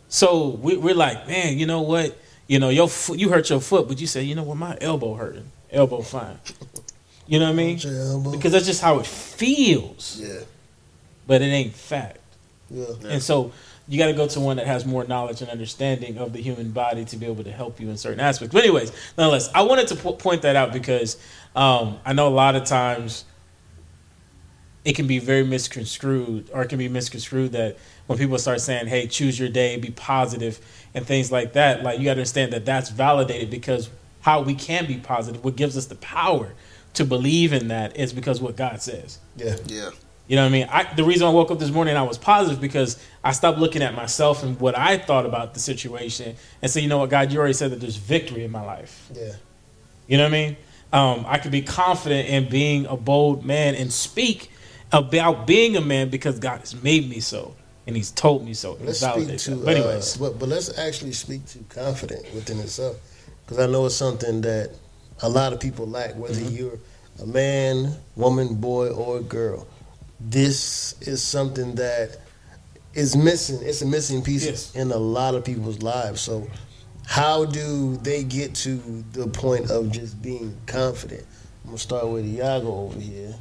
So 0.09 0.49
we, 0.49 0.77
we're 0.77 0.95
like, 0.95 1.29
man, 1.29 1.57
you 1.57 1.67
know 1.67 1.83
what? 1.83 2.19
You 2.49 2.59
know, 2.59 2.69
your 2.69 2.89
foot, 2.89 3.19
you 3.19 3.29
hurt 3.29 3.49
your 3.49 3.61
foot, 3.61 3.87
but 3.87 4.01
you 4.01 4.09
say, 4.09 4.25
you 4.25 4.35
know 4.35 4.43
what, 4.43 4.57
my 4.57 4.77
elbow 4.81 5.15
hurting. 5.15 5.51
Elbow 5.71 6.03
fine. 6.03 6.39
You 7.29 7.39
know 7.39 7.45
what 7.45 7.53
I 7.53 7.55
mean? 7.55 7.77
Because 8.33 8.51
that's 8.51 8.67
just 8.67 8.83
how 8.83 8.99
it 8.99 9.07
feels, 9.07 10.21
yeah, 10.21 10.41
but 11.31 11.43
it 11.43 11.45
ain't 11.45 11.73
fact. 11.73 12.19
yeah. 12.71 12.87
And 13.05 13.23
so 13.23 13.53
you 13.87 14.01
got 14.01 14.07
to 14.07 14.15
go 14.15 14.27
to 14.27 14.41
one 14.41 14.57
that 14.57 14.67
has 14.67 14.85
more 14.85 15.05
knowledge 15.05 15.43
and 15.43 15.49
understanding 15.49 16.19
of 16.19 16.33
the 16.33 16.43
human 16.43 16.73
body 16.73 17.05
to 17.05 17.17
be 17.17 17.25
able 17.25 17.45
to 17.45 17.53
help 17.53 17.79
you 17.79 17.89
in 17.89 17.97
certain 17.97 18.19
aspects. 18.19 18.53
But 18.53 18.65
anyways, 18.65 18.91
nonetheless, 19.17 19.49
I 19.55 19.63
wanted 19.63 19.87
to 19.89 19.95
po- 19.95 20.15
point 20.15 20.43
that 20.43 20.57
out 20.57 20.73
because 20.73 21.19
um, 21.55 22.01
I 22.05 22.15
know 22.15 22.27
a 22.27 22.35
lot 22.35 22.57
of 22.57 22.65
times 22.65 23.27
it 24.85 24.97
can 24.97 25.07
be 25.07 25.21
very 25.21 25.45
misconstrued 25.45 26.51
or 26.53 26.63
it 26.63 26.69
can 26.69 26.79
be 26.79 26.89
misconstrued 26.89 27.53
that 27.53 27.77
when 28.09 28.19
people 28.19 28.37
start 28.37 28.61
saying, 28.61 28.89
"Hey, 28.89 29.07
choose 29.07 29.39
your 29.39 29.51
day, 29.51 29.77
be 29.77 29.93
positive," 29.93 30.59
and 30.95 31.07
things 31.07 31.31
like 31.31 31.53
that, 31.53 31.85
like 31.85 32.01
you 32.01 32.07
got 32.07 32.15
to 32.15 32.23
understand 32.23 32.53
that 32.55 32.65
that's 32.65 32.91
validated 32.91 33.51
because 33.51 33.89
how 34.23 34.43
we 34.43 34.57
can 34.57 34.85
be 34.87 34.97
positive, 34.97 35.45
what 35.45 35.55
gives 35.55 35.77
us 35.77 35.87
the 35.87 35.95
power 35.95 36.55
to 36.95 37.05
believe 37.05 37.53
in 37.53 37.69
that 37.69 37.97
is 37.97 38.13
because 38.13 38.41
what 38.41 38.57
God 38.57 38.83
says. 38.83 39.21
Yeah. 39.37 39.55
Yeah. 39.67 39.91
You 40.31 40.37
know 40.37 40.43
what 40.43 40.49
I 40.49 40.53
mean? 40.53 40.69
I, 40.71 40.95
the 40.95 41.03
reason 41.03 41.27
I 41.27 41.31
woke 41.31 41.51
up 41.51 41.59
this 41.59 41.73
morning 41.73 41.97
I 41.97 42.05
was 42.05 42.17
positive 42.17 42.61
because 42.61 43.03
I 43.25 43.33
stopped 43.33 43.59
looking 43.59 43.83
at 43.83 43.97
myself 43.97 44.45
and 44.45 44.61
what 44.61 44.79
I 44.79 44.97
thought 44.97 45.27
about 45.27 45.55
the 45.55 45.61
situation 45.61 46.37
and 46.63 46.71
say, 46.71 46.83
you 46.83 46.89
know 46.89 46.99
what, 46.99 47.11
God, 47.11 47.33
you 47.33 47.39
already 47.41 47.53
said 47.55 47.73
that 47.73 47.81
there's 47.81 47.97
victory 47.97 48.45
in 48.45 48.53
my 48.53 48.63
life. 48.65 49.11
Yeah. 49.13 49.33
You 50.07 50.19
know 50.19 50.23
what 50.23 50.29
I 50.29 50.47
mean? 50.47 50.57
Um, 50.93 51.25
I 51.27 51.39
could 51.39 51.51
be 51.51 51.63
confident 51.63 52.29
in 52.29 52.49
being 52.49 52.87
a 52.87 52.97
bold 52.97 53.45
man 53.45 53.75
and 53.75 53.93
speak 53.93 54.53
about 54.93 55.49
being 55.49 55.77
a 55.77 55.81
man 55.81 56.11
because 56.11 56.39
God 56.39 56.61
has 56.61 56.81
made 56.81 57.09
me 57.11 57.19
so 57.19 57.57
and 57.89 57.97
He's 57.97 58.13
told 58.13 58.45
me 58.45 58.55
so. 58.55 58.79
Let's 58.81 59.01
speak 59.01 59.37
to. 59.37 59.55
that. 59.57 59.65
But 59.65 59.77
anyways, 59.79 60.17
uh, 60.17 60.21
but, 60.31 60.39
but 60.39 60.49
let's 60.49 60.79
actually 60.79 61.11
speak 61.13 61.45
to 61.47 61.59
confident 61.71 62.23
within 62.35 62.61
itself, 62.61 62.99
because 63.45 63.59
I 63.59 63.67
know 63.67 63.85
it's 63.87 63.97
something 63.97 64.43
that 64.43 64.71
a 65.23 65.29
lot 65.29 65.53
of 65.53 65.59
people 65.59 65.89
lack. 65.89 66.15
Whether 66.15 66.35
Mm-hmm. 66.35 66.55
you're 66.57 66.79
a 67.21 67.27
man, 67.27 67.97
woman, 68.15 68.55
boy, 68.55 68.91
or 68.91 69.19
girl, 69.21 69.67
this 70.21 70.95
is 71.01 71.23
something 71.23 71.75
that 71.77 72.19
is 72.95 73.17
missing. 73.17 73.59
It's 73.63 73.83
a 73.83 73.87
missing 73.87 74.23
piece 74.23 74.45
Yes. 74.47 74.75
in 74.75 74.91
a 74.93 74.97
lot 74.97 75.35
of 75.35 75.45
people's 75.45 75.83
lives. 75.83 76.21
So, 76.21 76.47
how 77.07 77.45
do 77.45 77.97
they 77.99 78.25
get 78.25 78.55
to 78.57 78.77
the 79.13 79.27
point 79.29 79.71
of 79.71 79.91
just 79.91 80.21
being 80.23 80.57
confident? 80.67 81.25
I'm 81.65 81.71
gonna 81.71 81.79
start 81.79 82.09
with 82.09 82.25
Iago 82.27 82.69
over 82.87 82.99
here, 83.01 83.35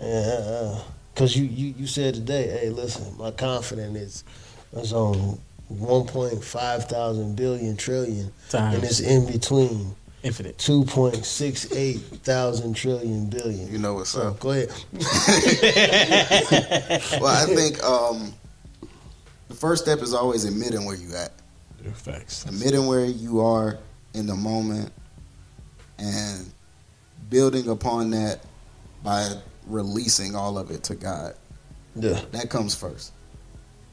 uh, 0.00 0.80
because 1.14 1.36
you, 1.36 1.44
you 1.44 1.74
you 1.78 1.86
said 1.86 2.14
today, 2.14 2.48
hey, 2.48 2.70
listen, 2.70 3.16
my 3.18 3.30
confidence 3.30 3.96
is 3.98 4.24
is 4.72 4.92
on 4.92 5.38
1.5 5.72 6.84
thousand 6.88 7.36
billion 7.36 7.76
trillion, 7.76 8.32
Times. 8.48 8.74
and 8.74 8.84
it's 8.84 9.00
in 9.00 9.26
between 9.26 9.94
infinite. 10.22 10.58
2.68 10.58 11.98
thousand 12.20 12.74
trillion 12.74 13.26
billion. 13.30 13.70
You 13.70 13.78
know 13.78 13.94
what's 13.94 14.10
So 14.10 14.28
up. 14.28 14.40
go 14.40 14.50
ahead. 14.50 14.70
Well, 17.20 17.26
I 17.26 17.44
think 17.46 17.82
um, 17.84 18.32
the 19.48 19.54
first 19.54 19.82
step 19.84 20.00
is 20.00 20.14
always 20.14 20.44
admitting 20.44 20.84
where 20.84 20.96
you 20.96 21.14
at. 21.14 21.32
Facts. 21.94 22.44
admitting 22.44 22.86
where 22.86 23.04
you 23.06 23.40
are 23.40 23.78
in 24.14 24.26
the 24.26 24.34
moment 24.34 24.92
and 25.98 26.50
building 27.30 27.68
upon 27.68 28.10
that 28.10 28.40
by 29.02 29.26
releasing 29.66 30.34
all 30.34 30.58
of 30.58 30.70
it 30.70 30.82
to 30.84 30.94
God. 30.94 31.34
Yeah, 31.96 32.20
That 32.32 32.50
comes 32.50 32.74
first. 32.74 33.12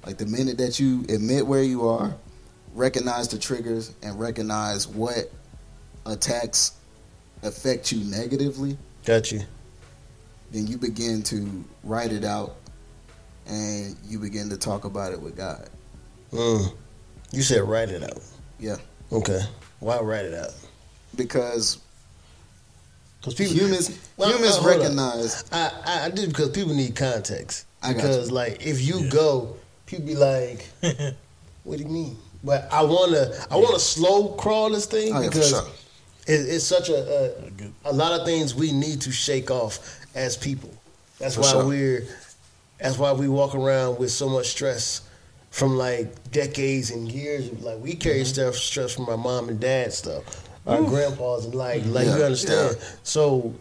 Like 0.05 0.17
the 0.17 0.25
minute 0.25 0.57
that 0.57 0.79
you 0.79 1.05
admit 1.09 1.45
where 1.47 1.63
you 1.63 1.87
are, 1.87 2.13
recognize 2.73 3.27
the 3.29 3.37
triggers 3.39 3.93
and 4.03 4.19
recognize 4.19 4.87
what 4.87 5.31
attacks 6.05 6.73
affect 7.43 7.91
you 7.91 8.03
negatively, 8.05 8.77
got 9.05 9.31
you. 9.31 9.41
then 10.51 10.67
you 10.67 10.77
begin 10.77 11.21
to 11.23 11.63
write 11.83 12.11
it 12.11 12.23
out 12.23 12.55
and 13.47 13.95
you 14.07 14.19
begin 14.19 14.49
to 14.49 14.57
talk 14.57 14.85
about 14.85 15.11
it 15.11 15.21
with 15.21 15.35
God. 15.37 15.69
Mm. 16.31 16.73
You 17.31 17.41
said 17.41 17.61
write 17.63 17.89
it 17.89 18.03
out. 18.03 18.21
Yeah. 18.59 18.77
Okay. 19.11 19.41
Why 19.79 19.99
write 19.99 20.25
it 20.25 20.33
out? 20.33 20.53
Because 21.15 21.77
Because 23.19 23.35
people 23.35 23.53
humans 23.53 23.99
Well, 24.17 24.31
humans 24.31 24.57
uh, 24.57 24.67
recognize 24.67 25.43
I, 25.51 25.71
I 25.85 26.05
I 26.05 26.09
do 26.09 26.27
because 26.27 26.49
people 26.49 26.73
need 26.73 26.95
context. 26.95 27.65
I 27.83 27.93
got 27.93 27.97
Because 27.97 28.31
like 28.31 28.65
if 28.65 28.81
you 28.81 29.09
go, 29.09 29.55
people 29.85 30.05
be 30.05 30.15
like, 30.15 30.67
"What 31.63 31.77
do 31.77 31.83
you 31.83 31.89
mean?" 31.89 32.17
But 32.43 32.67
I 32.71 32.81
wanna 32.83 33.31
I 33.51 33.57
wanna 33.57 33.79
slow 33.79 34.29
crawl 34.29 34.69
this 34.71 34.85
thing 34.85 35.13
Oh, 35.15 35.19
yeah, 35.21 35.27
for 35.27 35.31
because 35.33 35.49
sure. 35.49 35.63
It, 36.27 36.31
it's 36.49 36.63
such 36.65 36.89
a, 36.89 37.31
a 37.85 37.89
a 37.91 37.93
lot 37.93 38.19
of 38.19 38.25
things 38.25 38.55
we 38.55 38.71
need 38.71 39.01
to 39.01 39.11
shake 39.11 39.51
off 39.51 39.99
as 40.15 40.35
people. 40.37 40.71
That's 41.19 41.35
For 41.35 41.41
why 41.41 41.51
sure. 41.51 41.65
we're 41.67 42.03
that's 42.79 42.97
why 42.97 43.13
we 43.13 43.27
walk 43.29 43.55
around 43.55 43.99
with 43.99 44.11
so 44.11 44.27
much 44.29 44.47
stress 44.47 45.01
from 45.51 45.77
like 45.77 46.31
decades 46.31 46.91
and 46.91 47.09
years. 47.11 47.51
Like 47.61 47.79
we 47.79 47.95
carry 47.95 48.17
Mm-hmm. 48.21 48.25
stuff 48.25 48.55
stress 48.55 48.93
from 48.95 49.07
our 49.09 49.17
mom 49.17 49.47
and 49.49 49.59
dad 49.59 49.93
stuff, 49.93 50.23
our 50.67 50.81
grandpas 50.81 51.45
and 51.45 51.55
like 51.55 51.85
like 51.85 52.05
Yeah, 52.07 52.17
you 52.17 52.23
understand. 52.23 52.77
yeah. 52.79 52.85
So 53.03 53.53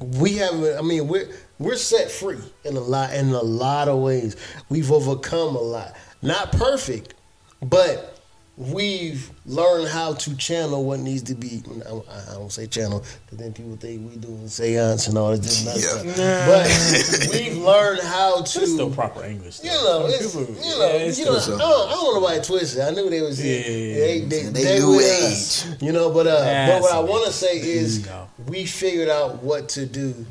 we 0.00 0.34
have 0.36 0.54
I 0.78 0.82
mean 0.82 1.08
we're 1.08 1.28
we're 1.58 1.76
set 1.76 2.10
free 2.10 2.38
in 2.64 2.76
a 2.76 2.80
lot 2.80 3.14
in 3.14 3.30
a 3.30 3.42
lot 3.42 3.88
of 3.88 3.98
ways. 4.00 4.36
We've 4.68 4.92
overcome 4.92 5.56
a 5.56 5.60
lot. 5.60 5.94
Not 6.22 6.52
perfect, 6.52 7.14
but 7.62 8.15
we've 8.56 9.30
learned 9.44 9.86
how 9.88 10.14
to 10.14 10.34
channel 10.36 10.84
what 10.84 10.98
needs 11.00 11.22
to 11.24 11.34
be. 11.34 11.62
I, 11.86 11.90
I 12.30 12.34
don't 12.34 12.50
say 12.50 12.66
channel 12.66 13.04
because 13.24 13.38
then 13.38 13.52
people 13.52 13.76
think 13.76 14.08
we 14.10 14.16
doing 14.16 14.48
seance 14.48 15.08
and 15.08 15.18
all 15.18 15.36
this 15.36 15.62
different 15.62 16.16
Yeah. 16.16 16.64
stuff. 16.64 17.30
But 17.30 17.32
we've 17.32 17.58
learned 17.58 18.00
how 18.02 18.36
to. 18.42 18.60
It's 18.62 18.72
still 18.72 18.90
proper 18.90 19.24
English. 19.24 19.62
You 19.62 19.70
know, 19.70 20.06
it's, 20.08 20.34
People- 20.34 20.54
you 20.54 20.60
yeah, 20.64 20.78
know, 20.78 20.88
it's 20.96 21.18
you 21.18 21.24
know. 21.26 21.36
I 21.36 21.46
don't, 21.46 21.58
I 21.58 21.58
don't 21.92 22.04
want 22.04 22.22
nobody 22.22 22.40
twisted. 22.42 22.80
I 22.80 22.90
knew 22.90 23.10
they 23.10 23.20
was 23.20 23.44
Yeah, 23.44 23.56
yeah, 23.56 23.62
they, 23.62 24.16
yeah. 24.18 24.26
they, 24.28 24.42
They 24.42 24.62
they 24.64 24.78
new 24.78 24.96
with 24.96 25.04
age. 25.04 25.32
us, 25.32 25.82
you 25.82 25.92
know. 25.92 26.10
But 26.10 26.26
uh, 26.26 26.66
but 26.68 26.82
what 26.82 26.92
I 26.94 27.00
want 27.00 27.26
to 27.26 27.32
say 27.32 27.58
is 27.58 28.02
There 28.04 28.14
you 28.14 28.20
go. 28.46 28.50
we 28.52 28.64
figured 28.64 29.08
out 29.10 29.42
what 29.42 29.68
to 29.70 29.84
do 29.86 30.24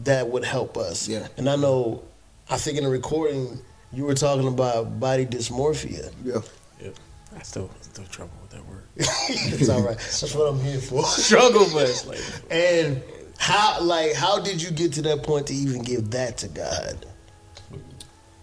that 0.00 0.28
would 0.28 0.44
help 0.44 0.76
us. 0.76 1.06
Yeah. 1.08 1.28
And 1.36 1.48
I 1.48 1.54
know, 1.54 2.02
I 2.50 2.56
think 2.56 2.76
in 2.76 2.82
the 2.84 2.90
recording 2.90 3.60
you 3.92 4.04
were 4.04 4.14
talking 4.14 4.48
about 4.48 4.98
body 4.98 5.24
dysmorphia. 5.26 6.12
yeah. 6.24 6.40
I 7.36 7.42
still 7.42 7.70
still 7.80 8.04
trouble 8.06 8.32
with 8.42 8.50
that 8.50 8.66
word. 8.66 8.84
it's 8.96 9.68
all 9.68 9.82
right. 9.82 9.96
That's 9.96 10.34
what 10.34 10.48
I'm 10.52 10.60
here 10.60 10.80
for. 10.80 11.04
Struggle, 11.06 11.66
but 11.72 11.88
it's 11.88 12.06
like 12.06 12.20
And 12.50 13.02
how 13.38 13.80
like 13.82 14.14
how 14.14 14.38
did 14.40 14.62
you 14.62 14.70
get 14.70 14.92
to 14.94 15.02
that 15.02 15.22
point 15.22 15.46
to 15.48 15.54
even 15.54 15.82
give 15.82 16.10
that 16.10 16.38
to 16.38 16.48
God? 16.48 17.06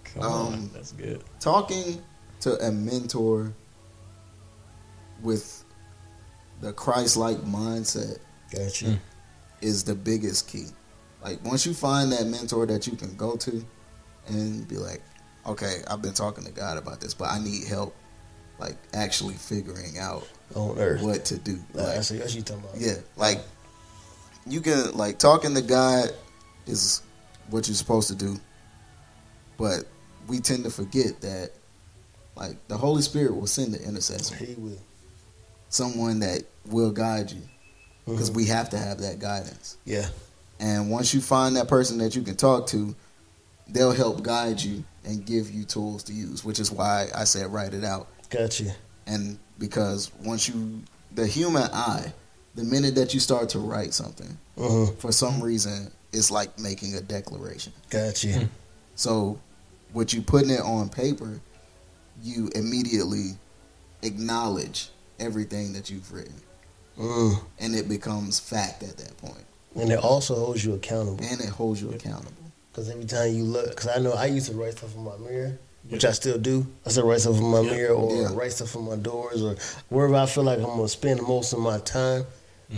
come 0.03 0.23
Um, 0.23 0.31
on, 0.31 0.69
that's 0.73 0.91
good. 0.93 1.23
talking 1.39 2.01
to 2.41 2.57
a 2.65 2.71
mentor 2.71 3.53
with 5.21 5.63
the 6.61 6.73
Christ-like 6.73 7.37
mindset 7.39 8.17
Got 8.51 8.81
you. 8.81 8.87
Mm. 8.89 8.99
is 9.61 9.83
the 9.83 9.93
biggest 9.95 10.47
key. 10.47 10.67
Like 11.23 11.43
once 11.45 11.65
you 11.65 11.73
find 11.73 12.11
that 12.11 12.25
mentor 12.25 12.65
that 12.65 12.87
you 12.87 12.95
can 12.95 13.15
go 13.15 13.35
to 13.37 13.63
and 14.27 14.67
be 14.67 14.77
like, 14.77 15.01
okay, 15.45 15.81
I've 15.89 16.01
been 16.01 16.13
talking 16.13 16.43
to 16.45 16.51
God 16.51 16.77
about 16.77 17.01
this, 17.01 17.13
but 17.13 17.29
I 17.29 17.39
need 17.39 17.67
help, 17.67 17.93
like 18.59 18.75
actually 18.93 19.35
figuring 19.35 19.97
out 19.97 20.27
On 20.55 20.77
earth. 20.77 21.01
what 21.01 21.25
to 21.25 21.37
do. 21.37 21.59
Like, 21.73 21.87
Like, 21.87 21.97
I 21.97 22.01
see 22.01 22.19
what 22.19 22.35
you 22.35 22.41
talking 22.41 22.63
about. 22.63 22.77
yeah, 22.81 22.95
like 23.15 23.39
you 24.45 24.61
can 24.61 24.95
like 24.97 25.17
talking 25.19 25.53
to 25.55 25.61
God 25.61 26.11
is 26.65 27.01
what 27.49 27.67
you're 27.67 27.75
supposed 27.75 28.07
to 28.09 28.15
do, 28.15 28.37
but 29.57 29.85
we 30.27 30.39
tend 30.39 30.63
to 30.63 30.69
forget 30.69 31.21
that 31.21 31.51
like 32.35 32.55
the 32.67 32.77
Holy 32.77 33.01
Spirit 33.01 33.35
will 33.35 33.47
send 33.47 33.73
the 33.73 33.81
intercessor, 33.83 34.35
He 34.35 34.53
will. 34.55 34.77
someone 35.69 36.19
that 36.19 36.43
will 36.67 36.91
guide 36.91 37.31
you, 37.31 37.41
because 38.05 38.29
Mhm. 38.31 38.35
we 38.35 38.45
have 38.45 38.69
to 38.69 38.77
have 38.77 38.99
that 38.99 39.19
guidance. 39.19 39.77
Yeah. 39.85 40.07
And 40.59 40.89
once 40.91 41.13
you 41.13 41.21
find 41.21 41.55
that 41.55 41.67
person 41.67 41.97
that 41.99 42.15
you 42.15 42.21
can 42.21 42.35
talk 42.35 42.67
to, 42.67 42.95
they'll 43.67 43.91
help 43.93 44.23
guide 44.23 44.61
you 44.61 44.83
and 45.05 45.25
give 45.25 45.49
you 45.51 45.63
tools 45.63 46.03
to 46.03 46.13
use, 46.13 46.43
which 46.43 46.59
is 46.59 46.71
why 46.71 47.09
I 47.15 47.23
said 47.23 47.51
write 47.51 47.73
it 47.73 47.83
out. 47.83 48.07
Got 48.29 48.59
you. 48.59 48.71
And 49.07 49.39
because 49.57 50.11
once 50.23 50.47
you, 50.47 50.81
the 51.15 51.25
human 51.27 51.63
eye, 51.73 52.13
the 52.55 52.63
minute 52.63 52.95
that 52.95 53.13
you 53.13 53.19
start 53.19 53.49
to 53.49 53.59
write 53.59 53.93
something, 53.93 54.37
Mm-hmm. 54.57 54.97
for 54.99 55.11
some 55.13 55.41
reason, 55.41 55.89
it's 56.11 56.29
like 56.31 56.59
making 56.59 56.95
a 56.95 57.01
declaration. 57.01 57.71
Got 57.89 58.23
you. 58.25 58.49
So, 58.95 59.39
what 59.93 60.11
you 60.11 60.21
putting 60.21 60.49
it 60.49 60.59
on 60.59 60.89
paper, 60.89 61.39
you 62.21 62.49
immediately 62.55 63.37
acknowledge 64.03 64.89
everything 65.19 65.73
that 65.73 65.89
you've 65.89 66.11
written, 66.11 66.35
Mm. 66.97 67.41
and 67.59 67.75
it 67.75 67.87
becomes 67.87 68.39
fact 68.39 68.83
at 68.83 68.97
that 68.97 69.15
point. 69.17 69.45
And 69.75 69.89
it 69.91 69.99
also 69.99 70.35
holds 70.35 70.65
you 70.65 70.73
accountable. 70.73 71.23
and 71.23 71.39
it 71.39 71.47
holds 71.49 71.81
you 71.81 71.89
accountable. 71.91 72.33
Because 72.71 72.89
every 72.89 73.05
time 73.05 73.33
you 73.33 73.43
look, 73.45 73.69
because 73.69 73.87
I 73.87 73.99
know 73.99 74.11
I 74.11 74.25
used 74.25 74.47
to 74.51 74.53
write 74.57 74.77
stuff 74.77 74.97
on 74.97 75.05
my 75.05 75.15
mirror, 75.17 75.57
which 75.87 76.05
I 76.05 76.11
still 76.11 76.37
do. 76.37 76.67
I 76.85 76.89
still 76.89 77.07
write 77.07 77.21
stuff 77.21 77.37
on 77.37 77.43
my 77.45 77.61
mirror 77.61 77.93
or 77.95 78.15
Yeah. 78.15 78.29
write 78.33 78.51
stuff 78.53 78.75
on 78.75 78.85
my 78.85 78.95
doors 78.95 79.41
or 79.41 79.55
wherever 79.89 80.15
I 80.15 80.25
feel 80.25 80.43
like 80.43 80.57
I'm 80.59 80.65
going 80.65 80.81
to 80.83 80.87
spend 80.89 81.21
most 81.21 81.53
of 81.53 81.59
my 81.59 81.79
time. 81.79 82.25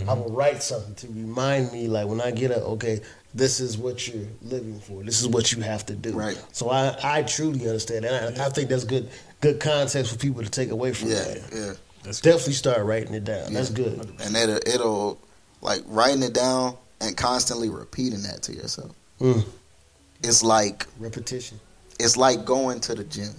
I 0.08 0.14
will 0.14 0.30
write 0.30 0.62
something 0.62 0.94
to 0.94 1.06
remind 1.08 1.70
me, 1.70 1.86
like 1.86 2.06
when 2.08 2.20
I 2.22 2.30
get 2.30 2.50
up, 2.50 2.62
okay, 2.62 3.00
this 3.34 3.60
is 3.60 3.76
what 3.76 4.08
you're 4.08 4.24
living 4.40 4.80
for. 4.80 5.02
This 5.02 5.20
is 5.20 5.28
what 5.28 5.52
you 5.52 5.60
have 5.62 5.84
to 5.86 5.94
do. 5.94 6.12
Right. 6.12 6.42
So 6.52 6.70
I, 6.70 6.96
I 7.02 7.22
truly 7.24 7.66
understand 7.66 8.04
that. 8.04 8.22
And 8.32 8.40
I, 8.40 8.46
I 8.46 8.48
think 8.48 8.70
that's 8.70 8.84
good 8.84 9.10
good 9.42 9.60
context 9.60 10.10
for 10.12 10.18
people 10.18 10.42
to 10.42 10.48
take 10.48 10.70
away 10.70 10.92
from 10.94 11.08
Yeah, 11.10 11.14
that. 11.24 11.42
yeah. 11.52 11.72
That's 12.04 12.20
good. 12.22 12.30
Definitely 12.30 12.52
start 12.54 12.84
writing 12.86 13.12
it 13.12 13.24
down. 13.24 13.52
That's 13.52 13.68
good. 13.70 14.10
And 14.22 14.34
it'll, 14.36 14.56
it'll 14.66 15.20
like 15.60 15.82
writing 15.88 16.22
it 16.22 16.32
down 16.32 16.76
and 17.02 17.14
constantly 17.16 17.68
repeating 17.68 18.22
that 18.22 18.42
to 18.44 18.54
yourself. 18.54 18.92
Mm. 19.20 19.44
It's 20.22 20.42
like 20.42 20.86
Repetition. 20.98 21.60
It's 22.02 22.16
like 22.16 22.44
going 22.44 22.80
to 22.80 22.94
the 22.94 23.04
gym. 23.04 23.32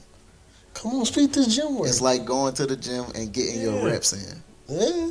Come 0.74 0.96
on, 0.96 1.06
speak 1.06 1.32
this 1.34 1.56
gym 1.56 1.78
word. 1.78 1.88
It's 1.88 2.02
like 2.02 2.26
going 2.26 2.54
to 2.56 2.66
the 2.66 2.76
gym 2.76 3.06
and 3.16 3.32
getting 3.32 3.62
your 3.62 3.86
reps 3.86 4.14
in. 4.14 4.42
yeah. 4.68 5.10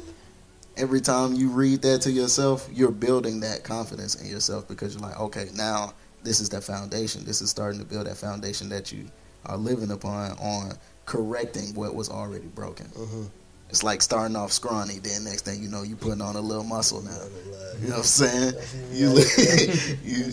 Every 0.77 1.01
time 1.03 1.35
you 1.35 1.51
read 1.51 1.83
that 1.83 2.01
to 2.03 2.11
yourself, 2.11 2.67
you're 2.73 2.91
building 2.91 3.41
that 3.41 3.63
confidence 3.63 4.15
in 4.21 4.27
yourself 4.27 4.67
because 4.67 4.95
you're 4.95 5.03
like, 5.03 5.21
okay, 5.21 5.49
now 5.55 5.93
this 6.25 6.41
is 6.41 6.49
that 6.49 6.65
foundation. 6.65 7.25
This 7.25 7.43
is 7.43 7.51
starting 7.51 7.79
to 7.79 7.85
build 7.85 8.07
that 8.07 8.17
foundation 8.17 8.71
that 8.71 8.91
you 8.91 9.05
are 9.45 9.57
living 9.59 9.91
upon 9.91 10.33
on 10.39 10.73
correcting 11.05 11.75
what 11.75 11.95
was 11.95 12.09
already 12.09 12.47
broken. 12.47 12.87
Mhm. 12.87 13.29
It's 13.73 13.83
like 13.83 14.03
starting 14.03 14.37
off 14.37 14.53
scrawny, 14.53 14.99
then 14.99 15.25
next 15.25 15.47
thing 15.47 15.63
you 15.63 15.69
know, 15.71 15.83
you 15.83 15.97
putting 15.97 16.21
on 16.21 16.37
a 16.37 16.41
little 16.43 16.63
muscle 16.63 17.01
now. 17.01 17.11
Not 17.11 17.21
gonna 17.21 17.57
lie. 17.57 17.73
You 17.81 17.89
know 17.89 17.95
what 17.95 17.99
I'm 18.01 18.05
saying? 18.05 18.53
You, 18.93 19.09
you, 20.05 20.25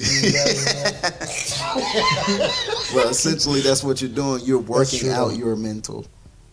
well, 2.93 3.07
essentially, 3.07 3.61
that's 3.61 3.81
what 3.81 4.01
you're 4.01 4.11
doing. 4.11 4.41
You're 4.43 4.59
working 4.59 5.07
out 5.07 5.37
your 5.37 5.55
mental. 5.55 6.05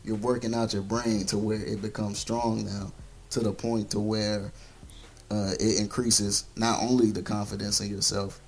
You're 0.05 0.15
working 0.15 0.55
out 0.55 0.73
your 0.73 0.83
brain 0.83 1.27
to 1.27 1.37
where 1.39 1.61
it 1.61 1.83
becomes 1.83 2.21
strong 2.21 2.65
now, 2.65 2.93
to 3.31 3.41
the 3.41 3.51
point 3.51 3.91
to 3.91 3.99
where 3.99 4.53
uh, 5.33 5.55
it 5.59 5.81
increases 5.81 6.45
not 6.55 6.81
only 6.81 7.11
the 7.11 7.23
confidence 7.23 7.81
in 7.81 7.91
yourself, 7.91 8.41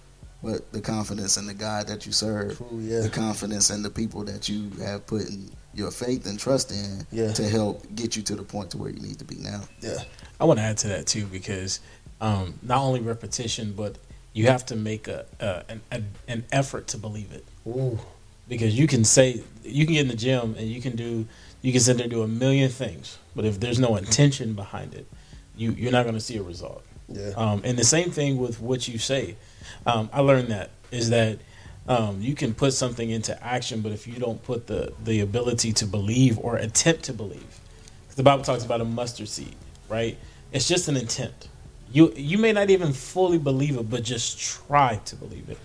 but 0.42 0.70
the 0.72 0.80
confidence 0.80 1.36
in 1.36 1.46
the 1.46 1.54
God 1.54 1.86
that 1.88 2.06
you 2.06 2.12
serve, 2.12 2.56
True, 2.56 2.78
yeah. 2.80 3.00
the 3.00 3.08
confidence 3.10 3.70
in 3.70 3.82
the 3.82 3.90
people 3.90 4.22
that 4.24 4.48
you 4.48 4.70
have 4.82 5.06
put 5.06 5.22
in 5.28 5.50
your 5.74 5.90
faith 5.90 6.26
and 6.26 6.38
trust 6.38 6.70
in 6.72 7.06
Yeah. 7.10 7.32
to 7.32 7.48
help 7.48 7.84
get 7.94 8.16
you 8.16 8.22
to 8.22 8.36
the 8.36 8.42
point 8.42 8.70
to 8.72 8.78
where 8.78 8.90
you 8.90 9.00
need 9.00 9.18
to 9.18 9.24
be 9.24 9.36
now. 9.36 9.62
Yeah. 9.80 9.98
I 10.40 10.44
want 10.44 10.58
to 10.58 10.64
add 10.64 10.78
to 10.78 10.88
that 10.88 11.06
too 11.06 11.26
because 11.26 11.80
um, 12.20 12.54
not 12.62 12.78
only 12.78 13.00
repetition, 13.00 13.72
but 13.76 13.96
you 14.32 14.46
have 14.46 14.64
to 14.66 14.76
make 14.76 15.08
a, 15.08 15.24
a, 15.40 15.64
an, 15.68 15.80
a 15.90 16.02
an 16.28 16.44
effort 16.52 16.86
to 16.88 16.98
believe 16.98 17.32
it. 17.32 17.44
Ooh. 17.66 17.98
Because 18.48 18.78
you 18.78 18.86
can 18.86 19.04
say 19.04 19.42
you 19.64 19.84
can 19.84 19.94
get 19.94 20.02
in 20.02 20.08
the 20.08 20.14
gym 20.16 20.54
and 20.58 20.68
you 20.68 20.80
can 20.80 20.94
do 20.96 21.26
you 21.62 21.72
can 21.72 21.80
sit 21.80 21.96
there 21.96 22.04
and 22.04 22.12
do 22.12 22.22
a 22.22 22.28
million 22.28 22.70
things, 22.70 23.18
but 23.34 23.44
if 23.44 23.58
there's 23.58 23.80
no 23.80 23.96
intention 23.96 24.54
behind 24.54 24.94
it, 24.94 25.06
you 25.56 25.72
you're 25.72 25.92
not 25.92 26.04
going 26.04 26.14
to 26.14 26.20
see 26.20 26.36
a 26.36 26.42
result. 26.42 26.84
Yeah. 27.08 27.30
Um, 27.36 27.62
and 27.64 27.76
the 27.78 27.84
same 27.84 28.10
thing 28.10 28.38
with 28.38 28.60
what 28.60 28.86
you 28.88 28.98
say. 28.98 29.34
Um, 29.86 30.10
I 30.12 30.20
learned 30.20 30.48
that 30.48 30.70
is 30.90 31.10
that 31.10 31.38
um, 31.88 32.20
you 32.20 32.34
can 32.34 32.54
put 32.54 32.74
something 32.74 33.08
into 33.08 33.42
action, 33.42 33.80
but 33.80 33.92
if 33.92 34.06
you 34.06 34.14
don't 34.14 34.42
put 34.42 34.66
the 34.66 34.92
the 35.04 35.20
ability 35.20 35.72
to 35.74 35.86
believe 35.86 36.38
or 36.38 36.56
attempt 36.56 37.04
to 37.04 37.12
believe, 37.12 37.60
the 38.16 38.22
Bible 38.22 38.44
talks 38.44 38.64
about 38.64 38.80
a 38.80 38.84
mustard 38.84 39.28
seed, 39.28 39.54
right? 39.88 40.18
It's 40.52 40.68
just 40.68 40.88
an 40.88 40.96
intent. 40.96 41.48
You 41.90 42.12
you 42.14 42.36
may 42.38 42.52
not 42.52 42.68
even 42.70 42.92
fully 42.92 43.38
believe 43.38 43.78
it, 43.78 43.88
but 43.88 44.02
just 44.02 44.38
try 44.38 45.00
to 45.06 45.16
believe 45.16 45.48
it. 45.48 45.58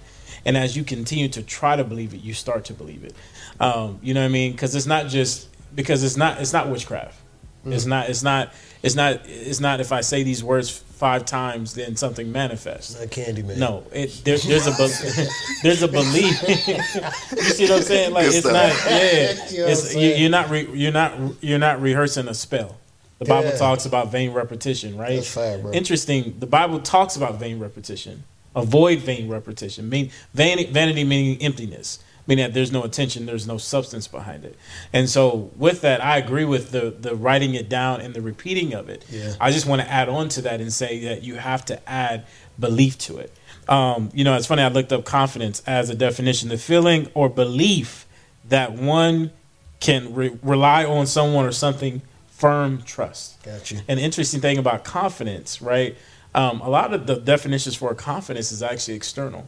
And 0.45 0.57
as 0.57 0.75
you 0.75 0.83
continue 0.83 1.29
to 1.29 1.41
try 1.41 1.75
to 1.75 1.83
believe 1.83 2.13
it, 2.13 2.21
you 2.21 2.33
start 2.33 2.65
to 2.65 2.73
believe 2.73 3.03
it. 3.03 3.13
Um, 3.59 3.99
you 4.01 4.13
know 4.13 4.21
what 4.21 4.27
I 4.27 4.29
mean? 4.29 4.51
Because 4.51 4.75
it's 4.75 4.85
not 4.85 5.07
just 5.07 5.49
because 5.75 6.03
it's 6.03 6.17
not 6.17 6.39
it's 6.39 6.53
not 6.53 6.69
witchcraft. 6.69 7.19
It's 7.65 7.85
not 7.85 8.09
it's 8.09 8.23
not 8.23 8.53
it's 8.81 8.95
not 8.95 9.21
it's 9.25 9.59
not 9.59 9.79
if 9.79 9.91
I 9.91 10.01
say 10.01 10.23
these 10.23 10.43
words 10.43 10.69
five 11.03 11.25
times 11.25 11.73
then 11.73 11.97
something 11.97 12.31
manifests. 12.31 12.97
Not 12.97 13.09
Candyman. 13.09 13.57
No, 13.57 13.83
it 13.91 14.21
there, 14.23 14.37
there's 14.37 14.67
a 14.67 14.71
be- 14.71 15.27
there's 15.61 15.83
a 15.83 15.87
belief. 15.89 16.41
you 16.47 17.41
see 17.41 17.63
what 17.65 17.71
I'm 17.71 17.81
saying? 17.81 18.13
Like 18.13 18.27
Good 18.27 18.35
it's 18.35 18.47
stuff. 18.47 18.53
not. 18.53 18.89
Yeah, 18.89 19.47
you 19.49 19.57
know 19.59 19.67
it's, 19.67 19.93
you, 19.93 20.25
are 20.25 20.29
not 20.29 20.49
re, 20.49 20.65
you're 20.71 20.93
not 20.93 21.43
you're 21.43 21.59
not 21.59 21.81
rehearsing 21.81 22.29
a 22.29 22.33
spell. 22.33 22.77
The 23.19 23.25
Bible 23.25 23.49
Yeah. 23.49 23.57
talks 23.57 23.85
about 23.85 24.13
vain 24.13 24.31
repetition, 24.31 24.97
right? 24.97 25.17
That's 25.17 25.33
fire, 25.33 25.57
bro. 25.57 25.73
Interesting. 25.73 26.37
The 26.39 26.47
Bible 26.47 26.79
talks 26.79 27.17
about 27.17 27.37
vain 27.37 27.59
repetition. 27.59 28.23
Avoid 28.55 28.99
vain 28.99 29.27
repetition. 29.27 29.89
Mean 29.89 30.09
vanity, 30.33 30.71
vanity 30.71 31.03
meaning 31.03 31.41
emptiness, 31.41 31.99
meaning 32.27 32.45
that 32.45 32.53
there's 32.53 32.71
no 32.71 32.83
attention, 32.83 33.25
there's 33.25 33.47
no 33.47 33.57
substance 33.57 34.07
behind 34.07 34.45
it. 34.45 34.57
And 34.91 35.09
so, 35.09 35.51
with 35.57 35.81
that, 35.81 36.03
I 36.03 36.17
agree 36.17 36.45
with 36.45 36.71
the 36.71 36.91
the 36.91 37.15
writing 37.15 37.55
it 37.55 37.69
down 37.69 38.01
and 38.01 38.13
the 38.13 38.21
repeating 38.21 38.73
of 38.73 38.89
it. 38.89 39.05
Yeah. 39.09 39.33
I 39.39 39.51
just 39.51 39.65
want 39.65 39.81
to 39.81 39.89
add 39.89 40.09
on 40.09 40.29
to 40.29 40.41
that 40.43 40.61
and 40.61 40.71
say 40.71 41.03
that 41.05 41.23
you 41.23 41.35
have 41.35 41.65
to 41.65 41.89
add 41.89 42.25
belief 42.59 42.97
to 42.99 43.17
it. 43.17 43.31
Um, 43.67 44.09
you 44.13 44.23
know, 44.23 44.35
it's 44.35 44.47
funny. 44.47 44.61
I 44.61 44.67
looked 44.67 44.91
up 44.91 45.05
confidence 45.05 45.61
as 45.65 45.89
a 45.89 45.95
definition: 45.95 46.49
the 46.49 46.57
feeling 46.57 47.09
or 47.13 47.29
belief 47.29 48.05
that 48.49 48.73
one 48.73 49.31
can 49.79 50.13
re- 50.13 50.37
rely 50.41 50.85
on 50.85 51.05
someone 51.05 51.45
or 51.45 51.51
something 51.51 52.01
firm 52.29 52.81
trust. 52.81 53.41
Gotcha. 53.43 53.81
An 53.87 53.99
interesting 53.99 54.41
thing 54.41 54.57
about 54.57 54.83
confidence, 54.83 55.61
right? 55.61 55.95
Um, 56.35 56.61
a 56.61 56.69
lot 56.69 56.93
of 56.93 57.05
the 57.05 57.15
definitions 57.15 57.75
for 57.75 57.93
confidence 57.93 58.51
is 58.51 58.63
actually 58.63 58.95
external. 58.95 59.47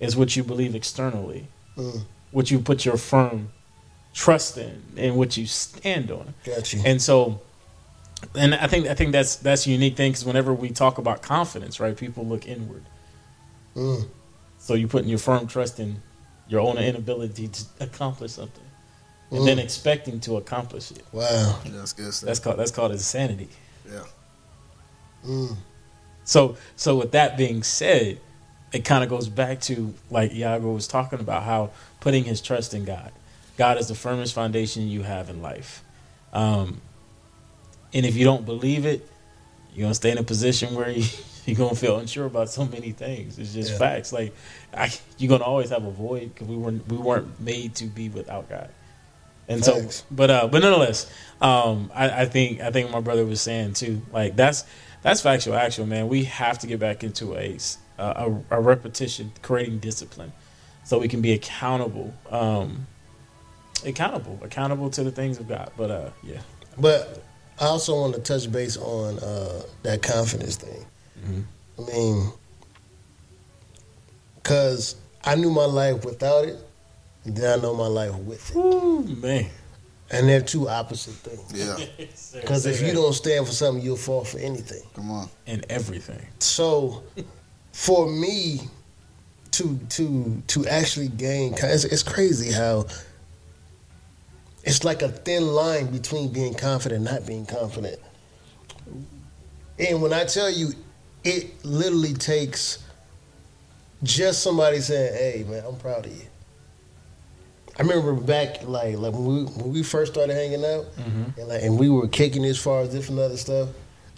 Is 0.00 0.16
what 0.16 0.34
you 0.34 0.42
believe 0.42 0.74
externally, 0.74 1.46
Mm. 1.76 2.02
what 2.32 2.50
you 2.50 2.58
put 2.58 2.84
your 2.84 2.96
firm 2.96 3.50
trust 4.12 4.58
in, 4.58 4.82
and 4.96 5.16
what 5.16 5.36
you 5.36 5.46
stand 5.46 6.10
on. 6.10 6.34
Got 6.44 6.72
you. 6.74 6.82
And 6.84 7.00
so, 7.00 7.40
and 8.34 8.54
I 8.54 8.66
think 8.66 8.86
I 8.88 8.94
think 8.94 9.12
that's 9.12 9.36
that's 9.36 9.66
a 9.66 9.70
unique 9.70 9.96
thing 9.96 10.12
because 10.12 10.24
whenever 10.24 10.52
we 10.52 10.68
talk 10.70 10.98
about 10.98 11.22
confidence, 11.22 11.80
right, 11.80 11.96
people 11.96 12.26
look 12.26 12.46
inward. 12.46 12.84
Mm. 13.74 14.08
So 14.58 14.74
you're 14.74 14.88
putting 14.88 15.08
your 15.08 15.18
firm 15.18 15.46
trust 15.46 15.80
in 15.80 16.02
your 16.48 16.60
own 16.60 16.76
inability 16.78 17.48
to 17.48 17.64
accomplish 17.80 18.32
something, 18.32 18.64
and 19.30 19.46
then 19.46 19.56
Mm. 19.56 19.64
expecting 19.64 20.20
to 20.20 20.36
accomplish 20.36 20.90
it. 20.90 21.04
Wow. 21.12 21.58
That's 21.64 21.94
good 21.94 22.12
stuff. 22.12 22.26
That's 22.26 22.38
called 22.38 22.58
that's 22.58 22.70
called 22.70 22.92
insanity. 22.92 23.48
yeah. 23.90 24.04
Mm. 25.26 25.56
So 26.24 26.56
so 26.76 26.96
with 26.98 27.12
that 27.12 27.36
being 27.38 27.62
said, 27.62 28.20
it 28.72 28.84
kind 28.84 29.04
of 29.04 29.10
goes 29.10 29.28
back 29.28 29.60
to 29.62 29.94
like 30.10 30.32
Iago 30.32 30.72
was 30.72 30.86
talking 30.86 31.20
about 31.20 31.42
how 31.42 31.70
putting 32.00 32.24
his 32.24 32.40
trust 32.40 32.74
in 32.74 32.84
God. 32.84 33.12
God 33.58 33.78
is 33.78 33.88
the 33.88 33.94
firmest 33.94 34.34
foundation 34.34 34.88
you 34.88 35.02
have 35.02 35.28
in 35.28 35.42
life. 35.42 35.82
Um, 36.32 36.80
and 37.92 38.06
if 38.06 38.16
you 38.16 38.24
don't 38.24 38.46
believe 38.46 38.86
it, 38.86 39.06
you're 39.74 39.84
gonna 39.84 39.94
stay 39.94 40.10
in 40.10 40.18
a 40.18 40.22
position 40.22 40.74
where 40.74 40.90
you, 40.90 41.04
you're 41.46 41.56
gonna 41.56 41.74
feel 41.74 41.98
unsure 41.98 42.24
about 42.26 42.48
so 42.48 42.64
many 42.64 42.92
things. 42.92 43.38
It's 43.38 43.52
just 43.52 43.72
Yeah. 43.72 43.78
facts. 43.78 44.12
Like 44.12 44.34
I, 44.74 44.90
you're 45.18 45.28
gonna 45.28 45.44
always 45.44 45.70
have 45.70 45.84
a 45.84 45.90
void 45.90 46.32
because 46.34 46.48
we 46.48 46.56
weren't 46.56 46.88
we 46.88 46.96
weren't 46.96 47.40
made 47.40 47.74
to 47.76 47.84
be 47.86 48.08
without 48.08 48.48
God. 48.48 48.70
And 49.48 49.62
Facts. 49.64 49.96
so, 49.96 50.04
but 50.10 50.30
uh, 50.30 50.46
but 50.46 50.62
nonetheless, 50.62 51.10
um, 51.40 51.90
I, 51.94 52.22
I 52.22 52.24
think 52.26 52.60
I 52.60 52.70
think 52.70 52.90
my 52.90 53.00
brother 53.00 53.26
was 53.26 53.40
saying 53.42 53.74
too. 53.74 54.00
Like 54.12 54.36
that's 54.36 54.64
that's 55.02 55.20
factual, 55.20 55.54
actual 55.54 55.84
man. 55.86 56.08
We 56.08 56.24
have 56.24 56.58
to 56.60 56.66
get 56.66 56.78
back 56.80 57.02
into 57.04 57.36
a 57.36 57.58
a, 58.02 58.26
a- 58.26 58.58
a 58.58 58.60
repetition, 58.60 59.32
creating 59.42 59.78
discipline, 59.78 60.32
so 60.84 60.98
we 60.98 61.08
can 61.08 61.20
be 61.20 61.32
accountable, 61.32 62.12
um, 62.30 62.86
accountable, 63.86 64.38
accountable 64.42 64.90
to 64.90 65.04
the 65.04 65.10
things 65.10 65.38
of 65.38 65.48
God. 65.48 65.70
But 65.76 65.90
uh, 65.90 66.10
yeah, 66.22 66.40
But 66.78 67.22
I 67.60 67.66
also 67.66 68.00
want 68.00 68.14
to 68.14 68.20
touch 68.20 68.50
base 68.50 68.76
on 68.76 69.18
uh, 69.20 69.62
that 69.84 70.02
confidence 70.02 70.56
thing. 70.56 70.84
Mhm. 71.24 71.44
I 71.78 71.92
mean, 71.92 72.32
because 74.36 74.96
I 75.24 75.36
knew 75.36 75.50
my 75.50 75.64
life 75.64 76.04
without 76.04 76.44
it, 76.44 76.56
and 77.24 77.36
then 77.36 77.58
I 77.58 77.62
know 77.62 77.74
my 77.74 77.86
life 77.86 78.14
with 78.16 78.50
it. 78.50 78.56
Ooh, 78.56 79.02
man. 79.04 79.46
And 80.10 80.28
they're 80.28 80.42
two 80.42 80.68
opposite 80.68 81.14
things. 81.14 81.52
Yeah. 81.54 81.76
Because 82.40 82.66
if 82.66 82.82
you 82.82 82.92
don't 82.92 83.12
stand 83.14 83.46
for 83.46 83.52
something, 83.52 83.82
you'll 83.84 83.96
fall 83.96 84.24
for 84.24 84.38
anything. 84.38 84.82
Come 84.94 85.10
on. 85.10 85.28
and 85.46 85.64
everything, 85.70 86.26
So, 86.40 87.02
for 87.72 88.10
me 88.10 88.60
to 89.52 89.78
to 89.90 90.42
to 90.46 90.66
actually 90.66 91.08
gain, 91.08 91.54
it's, 91.54 91.84
it's 91.84 92.02
crazy 92.02 92.52
how 92.52 92.86
it's 94.64 94.84
like 94.84 95.02
a 95.02 95.08
thin 95.08 95.46
line 95.46 95.86
between 95.86 96.32
being 96.32 96.54
confident 96.54 97.04
and 97.06 97.16
not 97.16 97.26
being 97.26 97.46
confident. 97.46 97.98
And 99.78 100.00
when 100.00 100.12
I 100.12 100.24
tell 100.24 100.50
you, 100.50 100.72
it 101.24 101.64
literally 101.64 102.14
takes 102.14 102.78
just 104.02 104.42
somebody 104.42 104.80
saying, 104.80 105.14
"Hey, 105.14 105.44
man, 105.48 105.64
I'm 105.66 105.76
proud 105.76 106.06
of 106.06 106.12
you." 106.12 106.26
I 107.78 107.82
remember 107.82 108.12
back 108.12 108.62
like 108.64 108.96
like 108.96 109.12
when 109.12 109.24
we 109.24 109.44
when 109.44 109.72
we 109.72 109.82
first 109.82 110.12
started 110.12 110.34
hanging 110.34 110.64
out, 110.64 110.84
mm-hmm. 110.96 111.40
and 111.40 111.48
like 111.48 111.62
and 111.62 111.78
we 111.78 111.88
were 111.88 112.06
kicking 112.06 112.44
as 112.44 112.58
far 112.58 112.80
as 112.80 112.90
different 112.90 113.20
other 113.20 113.36
stuff, 113.36 113.70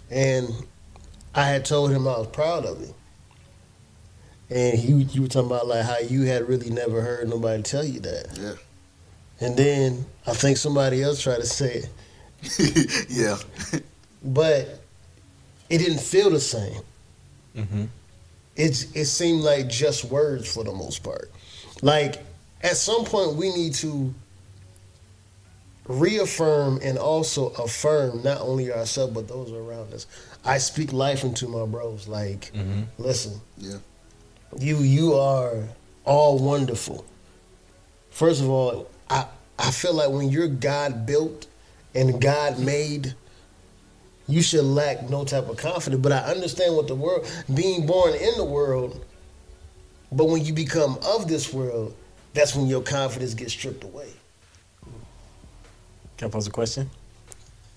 and 0.09 0.49
I 1.33 1.43
had 1.45 1.65
told 1.65 1.91
him 1.91 2.07
I 2.07 2.17
was 2.17 2.27
proud 2.27 2.65
of 2.65 2.79
him. 2.79 2.93
And 4.49 4.79
you 4.79 4.97
you 4.97 5.21
were 5.23 5.27
talking 5.27 5.47
about 5.49 5.67
like 5.67 5.83
how 5.85 5.97
you 5.99 6.23
had 6.23 6.47
really 6.47 6.69
never 6.69 7.01
heard 7.01 7.27
nobody 7.29 7.63
tell 7.63 7.83
you 7.83 7.99
that, 8.01 8.37
Yeah. 8.39 8.53
and 9.47 9.57
then 9.57 10.05
I 10.27 10.33
think 10.33 10.57
somebody 10.57 11.01
else 11.03 11.21
tried 11.21 11.37
to 11.37 11.45
say 11.45 11.83
it, 12.43 13.05
yeah. 13.09 13.37
but 14.23 14.79
it 15.69 15.79
didn't 15.79 15.99
feel 16.01 16.29
the 16.29 16.39
same. 16.39 16.81
Mm-hmm. 17.55 17.85
It's 18.55 18.83
it 18.95 19.05
seemed 19.05 19.41
like 19.41 19.67
just 19.67 20.05
words 20.05 20.51
for 20.53 20.63
the 20.63 20.71
most 20.71 21.03
part. 21.03 21.31
Like 21.81 22.23
at 22.61 22.77
some 22.77 23.03
point 23.05 23.35
we 23.35 23.53
need 23.53 23.73
to 23.75 24.13
reaffirm 25.87 26.79
and 26.81 26.97
also 26.97 27.49
affirm 27.49 28.23
not 28.23 28.41
only 28.41 28.71
ourselves 28.71 29.13
but 29.13 29.27
those 29.27 29.51
around 29.51 29.93
us. 29.93 30.07
I 30.43 30.57
speak 30.57 30.93
life 30.93 31.23
into 31.23 31.47
my 31.47 31.65
bros. 31.65 32.07
Like, 32.07 32.51
Mm-hmm. 32.53 32.83
listen, 32.97 33.39
Yeah. 33.57 33.77
You 34.57 34.77
you 34.77 35.13
are 35.13 35.63
all 36.03 36.39
wonderful. 36.39 37.05
First 38.09 38.41
of 38.41 38.49
all, 38.49 38.89
I 39.09 39.25
I 39.57 39.71
feel 39.71 39.93
like 39.93 40.09
when 40.09 40.29
you're 40.29 40.47
God 40.47 41.05
built 41.05 41.47
and 41.93 42.21
God 42.21 42.59
made, 42.59 43.15
you 44.27 44.41
should 44.41 44.65
lack 44.65 45.09
no 45.09 45.23
type 45.23 45.49
of 45.49 45.57
confidence. 45.57 46.01
But 46.01 46.11
I 46.11 46.19
understand 46.19 46.75
what 46.75 46.87
the 46.87 46.95
world 46.95 47.29
being 47.53 47.85
born 47.85 48.13
in 48.13 48.35
the 48.37 48.45
world, 48.45 49.05
but 50.11 50.25
when 50.25 50.43
you 50.43 50.53
become 50.53 50.97
of 51.05 51.27
this 51.27 51.53
world, 51.53 51.95
that's 52.33 52.55
when 52.55 52.67
your 52.67 52.81
confidence 52.81 53.33
gets 53.33 53.53
stripped 53.53 53.83
away. 53.83 54.09
Can 56.17 56.27
I 56.27 56.31
pose 56.31 56.47
a 56.47 56.51
question? 56.51 56.89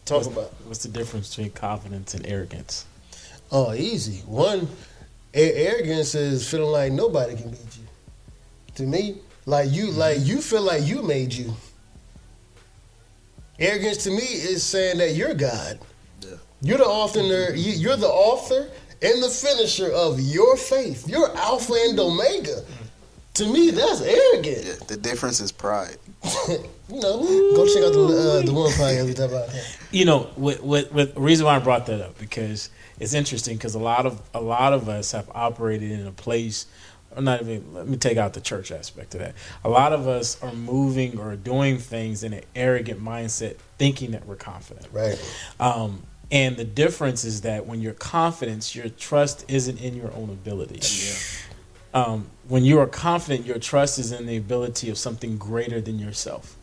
Talk 0.05 0.17
what's, 0.17 0.27
about 0.29 0.55
what's 0.65 0.83
the 0.83 0.89
difference 0.89 1.35
between 1.35 1.51
confidence 1.53 2.15
and 2.15 2.27
arrogance? 2.27 2.87
oh 3.51 3.73
easy. 3.75 4.23
One, 4.27 4.69
arrogance 5.39 6.15
is 6.15 6.49
feeling 6.49 6.71
like 6.71 6.93
nobody 6.93 7.37
can 7.37 7.51
beat 7.51 7.77
you. 7.77 7.85
To 8.77 8.83
me, 8.85 9.17
like 9.47 9.71
you, 9.71 9.89
mm-hmm. 9.89 9.99
like 9.99 10.19
you 10.21 10.41
feel 10.41 10.63
like 10.63 10.83
you 10.85 11.03
made 11.03 11.33
you. 11.33 11.55
Arrogance 13.59 14.05
to 14.05 14.11
me 14.11 14.23
is 14.23 14.63
saying 14.63 14.99
that 14.99 15.15
you're 15.15 15.35
God. 15.35 15.79
Yeah. 16.21 16.37
You're 16.63 16.79
the 16.79 16.85
author. 16.85 17.21
You, 17.21 17.73
you're 17.73 17.97
the 17.97 18.09
author 18.09 18.69
and 19.03 19.23
the 19.23 19.29
finisher 19.29 19.91
of 19.91 20.21
your 20.21 20.57
faith. 20.57 21.09
You're 21.09 21.35
Alpha 21.37 21.73
and 21.73 21.99
mm-hmm. 21.99 22.21
Omega. 22.21 22.61
Mm-hmm. 22.61 22.85
To 23.35 23.53
me, 23.53 23.71
that's 23.71 24.01
arrogant. 24.01 24.65
Yeah. 24.65 24.87
The 24.87 24.97
difference 24.97 25.41
is 25.41 25.53
pride. 25.53 25.97
you 26.49 26.59
know, 26.89 27.19
go 27.55 27.67
check 27.67 27.85
out 27.85 27.93
the 27.93 28.41
uh, 28.41 28.47
the 28.47 28.53
one 28.53 28.71
podcast 28.73 29.07
we 29.07 29.15
talk 29.15 29.31
about. 29.31 29.49
you 29.93 30.05
know, 30.05 30.31
with, 30.37 30.63
with, 30.63 30.93
with 30.93 31.17
reason 31.17 31.47
why 31.47 31.57
I 31.57 31.59
brought 31.59 31.87
that 31.87 32.01
up 32.01 32.19
because 32.19 32.71
it's 33.01 33.15
interesting 33.15 33.57
because 33.57 33.75
a 33.75 33.79
lot 33.79 34.07
of 34.07 34.21
a 34.35 34.41
lot 34.41 34.73
of 34.73 34.89
us 34.89 35.13
have 35.13 35.31
operated 35.35 35.91
in 35.91 36.07
a 36.07 36.13
place. 36.13 36.67
Or 37.17 37.23
not 37.23 37.41
even. 37.41 37.73
Let 37.73 37.89
me 37.89 37.97
take 37.97 38.19
out 38.19 38.35
the 38.35 38.41
church 38.41 38.71
aspect 38.71 39.15
of 39.15 39.21
that. 39.21 39.35
A 39.65 39.69
lot 39.71 39.95
of 39.95 40.07
us 40.07 40.41
are 40.43 40.53
moving 40.53 41.19
or 41.19 41.37
doing 41.37 41.79
things 41.79 42.23
in 42.23 42.35
an 42.35 42.43
arrogant 42.55 43.03
mindset, 43.03 43.57
thinking 43.79 44.11
that 44.11 44.27
we're 44.27 44.37
confident. 44.37 44.89
Right. 44.93 45.19
Um, 45.59 46.03
and 46.31 46.57
the 46.57 46.65
difference 46.65 47.25
is 47.25 47.41
that 47.43 47.67
when 47.67 47.81
you're 47.81 47.95
confident, 47.95 48.75
your 48.75 48.91
trust 48.91 49.47
isn't 49.49 49.81
in 49.81 49.97
your 49.97 50.13
own 50.13 50.29
ability. 50.29 50.81
Um, 51.95 52.27
when 52.47 52.65
you 52.65 52.79
are 52.81 52.87
confident, 52.87 53.47
your 53.47 53.59
trust 53.59 53.99
is 53.99 54.13
in 54.13 54.27
the 54.27 54.37
ability 54.37 54.91
of 54.91 54.99
something 54.99 55.39
greater 55.39 55.81
than 55.81 55.99
yourself. 55.99 56.58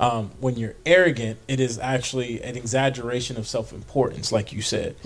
Um, 0.00 0.30
when 0.40 0.56
you're 0.56 0.74
arrogant, 0.84 1.38
it 1.48 1.60
is 1.60 1.78
actually 1.78 2.42
an 2.42 2.56
exaggeration 2.56 3.36
of 3.36 3.46
self 3.46 3.72
importance, 3.72 4.32
like 4.32 4.52
you 4.52 4.62
said, 4.62 4.96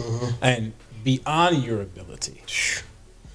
and 0.42 0.72
beyond 1.04 1.62
your 1.64 1.80
ability. 1.82 2.42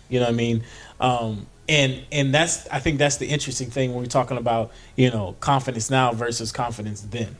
You 0.09 0.19
know 0.19 0.25
what 0.25 0.33
I 0.33 0.35
mean? 0.37 0.63
Um, 0.99 1.47
and 1.67 2.03
and 2.11 2.33
that's 2.33 2.67
I 2.69 2.79
think 2.79 2.99
that's 2.99 3.17
the 3.17 3.25
interesting 3.27 3.69
thing 3.71 3.93
when 3.93 4.03
we're 4.03 4.09
talking 4.09 4.37
about 4.37 4.71
you 4.95 5.09
know 5.09 5.35
confidence 5.39 5.89
now 5.89 6.11
versus 6.13 6.51
confidence 6.51 7.01
then. 7.01 7.35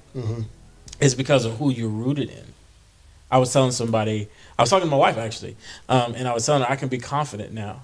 Is 1.00 1.14
because 1.14 1.46
of 1.46 1.58
who 1.58 1.72
you're 1.72 1.89
rooted 1.89 2.30
in. 2.30 2.46
I 3.30 3.38
was 3.38 3.52
telling 3.52 3.72
somebody, 3.72 4.30
I 4.58 4.62
was 4.62 4.70
talking 4.70 4.88
to 4.88 4.91
my 4.91 4.98
wife 4.98 5.18
actually, 5.18 5.58
um, 5.89 6.14
and 6.16 6.28
I 6.28 6.34
was 6.34 6.46
telling 6.46 6.62
her 6.64 6.70
I 6.72 6.76
can 6.78 6.88
be 6.89 7.00
confident 7.00 7.52
now, 7.54 7.84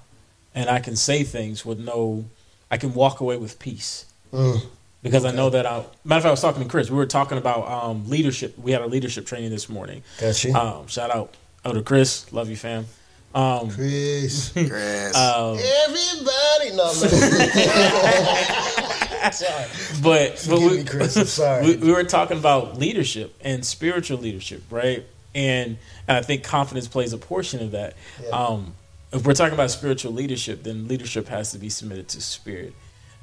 and 0.56 0.70
I 0.70 0.80
can 0.80 0.96
say 0.96 1.24
things 1.24 1.66
with 1.66 1.80
no, 1.80 2.26
I 2.70 2.78
can 2.78 2.94
walk 2.94 3.20
away 3.20 3.38
with 3.38 3.60
peace 3.60 4.06
Mm. 4.32 4.62
Because 5.04 5.26
I 5.26 5.32
know 5.32 5.50
that 5.50 5.66
I. 5.66 5.78
Matter 5.78 5.88
of 6.04 6.06
fact, 6.06 6.26
I 6.26 6.32
was 6.32 6.42
talking 6.42 6.64
to 6.64 6.70
Chris. 6.70 6.90
We 6.90 6.98
were 6.98 7.06
talking 7.06 7.38
about 7.38 7.68
um, 7.68 8.10
leadership. 8.10 8.58
We 8.58 8.72
had 8.72 8.82
a 8.82 8.88
leadership 8.88 9.26
training 9.26 9.52
this 9.52 9.70
morning. 9.70 10.04
Got 10.20 10.44
you. 10.44 10.54
Um, 10.54 10.88
shout 10.88 11.12
out, 11.12 11.36
oh 11.66 11.74
to 11.74 11.82
Chris, 11.82 12.32
love 12.32 12.50
you, 12.50 12.56
fam. 12.56 12.86
Um, 13.34 13.70
Chris. 13.70 14.50
Grass. 14.54 15.16
um, 15.16 15.58
Everybody. 15.88 16.76
No, 16.76 16.86
man. 16.86 16.94
sorry. 19.32 19.66
but 20.04 20.46
but 20.50 20.60
we, 20.60 20.78
me, 20.78 20.84
Chris. 20.84 21.18
I'm 21.18 21.26
sorry. 21.26 21.66
we, 21.66 21.78
we 21.78 21.92
were 21.92 22.04
talking 22.04 22.38
about 22.38 22.78
leadership 22.78 23.34
and 23.42 23.66
spiritual 23.66 24.18
leadership, 24.18 24.64
right? 24.70 25.06
And, 25.34 25.78
and 26.08 26.18
I 26.18 26.22
think 26.22 26.44
confidence 26.44 26.90
plays 26.90 27.14
a 27.14 27.18
portion 27.18 27.64
of 27.64 27.72
that. 27.72 27.96
Yeah. 28.22 28.30
Um, 28.32 28.74
if 29.14 29.26
we're 29.26 29.34
talking 29.34 29.54
about 29.54 29.72
spiritual 29.72 30.12
leadership, 30.12 30.64
then 30.64 30.88
leadership 30.88 31.28
has 31.28 31.52
to 31.52 31.58
be 31.58 31.70
submitted 31.70 32.08
to 32.10 32.22
spirit. 32.22 32.74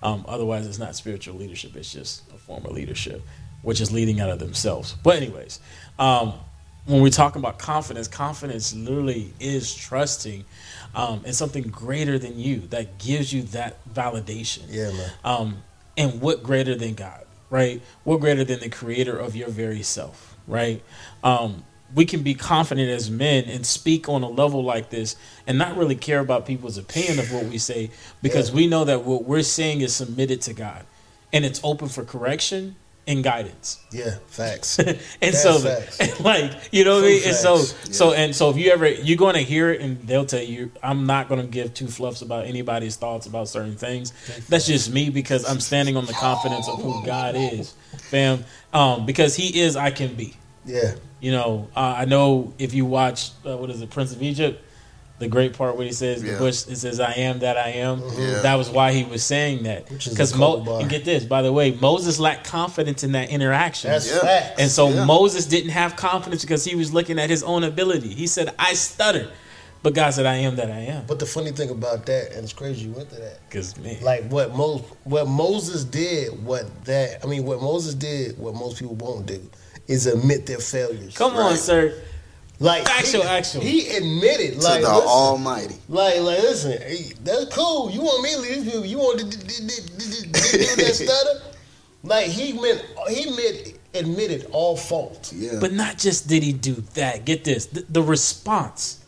Um, 0.02 0.24
otherwise, 0.28 0.66
it's 0.66 0.78
not 0.78 0.94
spiritual 0.96 1.36
leadership; 1.36 1.76
it's 1.76 1.92
just 1.92 2.22
a 2.32 2.38
form 2.38 2.64
of 2.64 2.72
leadership, 2.72 3.22
which 3.62 3.80
is 3.80 3.90
leading 3.92 4.20
out 4.20 4.30
of 4.30 4.38
themselves. 4.38 4.94
But, 5.02 5.16
anyways, 5.16 5.60
um, 5.98 6.34
when 6.86 7.02
we're 7.02 7.10
talking 7.10 7.40
about 7.42 7.58
confidence, 7.58 8.08
confidence 8.08 8.74
literally 8.74 9.32
is 9.40 9.74
trusting 9.74 10.44
um, 10.94 11.22
in 11.24 11.32
something 11.34 11.64
greater 11.64 12.18
than 12.18 12.38
you 12.38 12.60
that 12.68 12.98
gives 12.98 13.32
you 13.32 13.42
that 13.42 13.76
validation. 13.92 14.62
Yeah, 14.68 14.90
man. 14.92 15.10
Um, 15.24 15.62
and 15.98 16.20
what 16.20 16.42
greater 16.42 16.74
than 16.74 16.94
God, 16.94 17.26
right? 17.50 17.82
What 18.04 18.20
greater 18.20 18.44
than 18.44 18.60
the 18.60 18.70
creator 18.70 19.18
of 19.18 19.36
your 19.36 19.48
very 19.48 19.82
self, 19.82 20.36
right? 20.46 20.82
Um, 21.22 21.64
we 21.94 22.04
can 22.04 22.22
be 22.22 22.34
confident 22.34 22.90
as 22.90 23.10
men 23.10 23.44
and 23.44 23.64
speak 23.64 24.08
on 24.08 24.22
a 24.22 24.28
level 24.28 24.62
like 24.62 24.90
this 24.90 25.16
and 25.46 25.56
not 25.58 25.76
really 25.76 25.96
care 25.96 26.20
about 26.20 26.44
people's 26.46 26.76
opinion 26.78 27.18
of 27.18 27.32
what 27.32 27.44
we 27.46 27.58
say 27.58 27.90
because 28.22 28.50
Yeah. 28.50 28.56
we 28.56 28.66
know 28.66 28.84
that 28.84 29.04
what 29.04 29.24
we're 29.24 29.42
saying 29.42 29.80
is 29.80 29.94
submitted 29.94 30.40
to 30.42 30.52
God 30.52 30.84
and 31.32 31.44
it's 31.44 31.60
open 31.64 31.88
for 31.88 32.04
correction 32.04 32.76
and 33.06 33.24
guidance. 33.24 33.80
Yeah, 33.90 34.16
facts. 34.26 34.78
and 34.78 34.98
That's 35.22 35.42
so 35.42 35.58
facts. 35.58 35.98
and 35.98 36.20
like 36.24 36.52
you 36.72 36.84
know 36.84 36.96
what 36.96 37.04
I 37.04 37.06
mean? 37.08 37.22
And 37.24 37.34
so 37.36 37.56
facts. 37.56 37.96
so 37.96 38.12
and 38.12 38.36
so 38.36 38.50
if 38.50 38.58
you 38.58 38.70
ever 38.70 38.86
you're 38.86 39.16
gonna 39.16 39.38
hear 39.40 39.72
it 39.72 39.80
and 39.80 39.98
they'll 40.06 40.26
tell 40.26 40.42
you 40.42 40.70
I'm 40.82 41.06
not 41.06 41.26
gonna 41.30 41.46
give 41.46 41.72
two 41.72 41.86
fluffs 41.88 42.20
about 42.20 42.44
anybody's 42.44 42.96
thoughts 42.96 43.26
about 43.26 43.48
certain 43.48 43.76
things. 43.76 44.12
That's 44.50 44.66
just 44.66 44.92
me 44.92 45.08
because 45.08 45.48
I'm 45.48 45.60
standing 45.60 45.96
on 45.96 46.04
the 46.04 46.12
confidence 46.12 46.68
of 46.68 46.82
who 46.82 47.02
God 47.06 47.34
is, 47.34 47.72
fam. 48.10 48.44
Um, 48.74 49.06
because 49.06 49.34
He 49.34 49.58
is, 49.58 49.74
I 49.74 49.90
can 49.90 50.14
be. 50.14 50.34
Yeah. 50.68 50.94
You 51.20 51.32
know, 51.32 51.68
uh, 51.74 51.94
I 51.98 52.04
know 52.04 52.52
if 52.58 52.74
you 52.74 52.84
watch 52.84 53.30
uh, 53.44 53.56
what 53.56 53.70
is 53.70 53.82
it, 53.82 53.90
Prince 53.90 54.12
of 54.12 54.22
Egypt, 54.22 54.62
the 55.18 55.26
great 55.26 55.54
part 55.54 55.76
where 55.76 55.84
he 55.84 55.92
says 55.92 56.22
the 56.22 56.38
bush, 56.38 56.66
it 56.68 56.76
says 56.76 57.00
I 57.00 57.12
am 57.14 57.40
that 57.40 57.56
I 57.56 57.70
am. 57.70 58.00
Yeah. 58.16 58.40
That 58.42 58.54
was 58.54 58.70
why 58.70 58.92
he 58.92 59.02
was 59.02 59.24
saying 59.24 59.64
that. 59.64 59.88
Because 59.88 60.32
a 60.32 60.36
Mo, 60.36 60.78
and 60.78 60.88
get 60.88 61.04
this, 61.04 61.24
by 61.24 61.42
the 61.42 61.52
way, 61.52 61.72
Moses 61.72 62.20
lacked 62.20 62.46
confidence 62.46 63.02
in 63.02 63.12
that 63.12 63.30
interaction. 63.30 63.90
That's 63.90 64.08
Yeah. 64.08 64.20
facts. 64.20 64.60
And 64.60 64.70
so 64.70 64.90
Yeah. 64.90 65.04
Moses 65.04 65.46
didn't 65.46 65.70
have 65.70 65.96
confidence 65.96 66.42
because 66.42 66.64
he 66.64 66.76
was 66.76 66.92
looking 66.94 67.18
at 67.18 67.30
his 67.30 67.42
own 67.42 67.64
ability. 67.64 68.14
He 68.14 68.28
said, 68.28 68.54
I 68.58 68.74
stutter. 68.74 69.28
But 69.82 69.94
God 69.94 70.10
said, 70.10 70.26
I 70.26 70.36
am 70.36 70.56
that 70.56 70.70
I 70.70 70.80
am. 70.80 71.04
But 71.06 71.18
the 71.20 71.26
funny 71.26 71.52
thing 71.52 71.70
about 71.70 72.06
that, 72.06 72.32
and 72.32 72.42
it's 72.44 72.52
crazy 72.52 72.86
you 72.86 72.92
went 72.92 73.10
to 73.10 73.16
that. 73.16 73.40
Because, 73.48 73.76
man. 73.78 73.96
Like 74.02 74.28
what 74.28 74.54
Mo, 74.54 74.78
what 75.04 75.28
Moses 75.28 75.84
did, 75.84 76.44
what 76.44 76.84
that 76.84 77.24
I 77.24 77.26
mean, 77.26 77.44
what 77.44 77.60
Moses 77.60 77.94
did, 77.94 78.38
what 78.38 78.54
most 78.54 78.78
people 78.78 78.96
won't 78.96 79.26
do, 79.26 79.40
is 79.88 80.06
admit 80.06 80.46
their 80.46 80.58
failures. 80.58 81.16
Come 81.16 81.34
on, 81.36 81.56
sir. 81.56 82.00
like 82.60 82.86
Factual, 82.86 83.22
he, 83.22 83.28
actual. 83.28 83.60
He 83.62 83.88
admitted, 83.96 84.60
to 84.60 84.66
like, 84.66 84.82
the 84.82 84.88
listen, 84.88 85.08
Almighty. 85.08 85.74
like, 85.88 86.20
like, 86.20 86.42
listen, 86.42 86.80
hey, 86.82 87.12
that's 87.24 87.46
cool. 87.54 87.90
You 87.90 88.02
want 88.02 88.22
me 88.22 88.32
to 88.34 88.38
lead 88.40 88.54
these 88.54 88.64
people? 88.64 88.86
You 88.86 88.98
want 88.98 89.18
to 89.20 89.24
do 89.24 89.36
that 89.38 90.92
stutter? 90.94 91.54
Like 92.04 92.26
he 92.26 92.52
meant, 92.52 92.84
he 93.08 93.30
meant 93.30 93.78
admitted 93.94 94.48
all 94.52 94.76
fault. 94.76 95.32
Yeah. 95.34 95.58
But 95.60 95.72
not 95.72 95.98
just 95.98 96.28
did 96.28 96.42
he 96.42 96.52
do 96.52 96.74
that. 96.94 97.24
Get 97.24 97.44
this, 97.44 97.66
the, 97.66 97.84
the 97.88 98.02
response. 98.02 99.04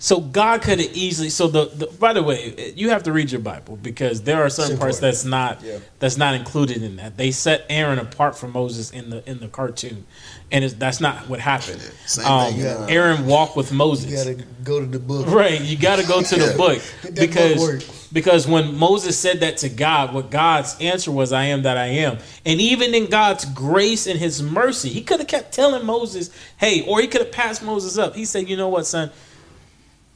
So 0.00 0.20
God 0.20 0.62
could 0.62 0.78
have 0.78 0.96
easily. 0.96 1.28
So 1.28 1.48
the, 1.48 1.64
the 1.66 1.86
by 1.98 2.12
the 2.12 2.22
way, 2.22 2.72
you 2.76 2.90
have 2.90 3.02
to 3.04 3.12
read 3.12 3.32
your 3.32 3.40
Bible 3.40 3.76
because 3.82 4.22
there 4.22 4.40
are 4.44 4.48
certain 4.48 4.78
parts 4.78 5.00
that's 5.00 5.24
not 5.24 5.60
Yeah. 5.62 5.78
that's 5.98 6.16
not 6.16 6.34
included 6.34 6.84
in 6.84 6.96
that. 6.96 7.16
They 7.16 7.32
set 7.32 7.66
Aaron 7.68 7.98
apart 7.98 8.38
from 8.38 8.52
Moses 8.52 8.92
in 8.92 9.10
the 9.10 9.28
in 9.28 9.40
the 9.40 9.48
cartoon, 9.48 10.06
and 10.52 10.64
it's, 10.64 10.74
that's 10.74 11.00
not 11.00 11.28
what 11.28 11.40
happened. 11.40 11.80
Same 12.06 12.26
Um, 12.26 12.52
thing, 12.52 12.60
yeah. 12.62 12.86
Aaron 12.88 13.26
walked 13.26 13.56
with 13.56 13.72
Moses. 13.72 14.08
You 14.10 14.16
gotta 14.16 14.44
go 14.62 14.78
to 14.78 14.86
the 14.86 15.00
book. 15.00 15.26
Right, 15.26 15.60
you 15.60 15.76
got 15.76 15.96
to 15.96 16.06
go 16.06 16.22
to 16.22 16.36
the 16.36 16.54
book 16.56 16.80
because 17.14 17.56
book 17.80 17.82
because 18.12 18.46
when 18.46 18.78
Moses 18.78 19.18
said 19.18 19.40
that 19.40 19.56
to 19.58 19.68
God, 19.68 20.14
what 20.14 20.30
God's 20.30 20.76
answer 20.80 21.10
was, 21.10 21.32
"I 21.32 21.46
am 21.46 21.62
that 21.62 21.76
I 21.76 21.86
am," 21.86 22.18
and 22.46 22.60
even 22.60 22.94
in 22.94 23.06
God's 23.10 23.44
grace 23.46 24.06
and 24.06 24.18
His 24.20 24.40
mercy, 24.44 24.90
He 24.90 25.02
could 25.02 25.18
have 25.18 25.28
kept 25.28 25.52
telling 25.52 25.84
Moses, 25.84 26.30
"Hey," 26.58 26.82
or 26.86 27.00
He 27.00 27.08
could 27.08 27.20
have 27.22 27.32
passed 27.32 27.64
Moses 27.64 27.98
up. 27.98 28.14
He 28.14 28.24
said, 28.24 28.48
"You 28.48 28.56
know 28.56 28.68
what, 28.68 28.86
son? 28.86 29.10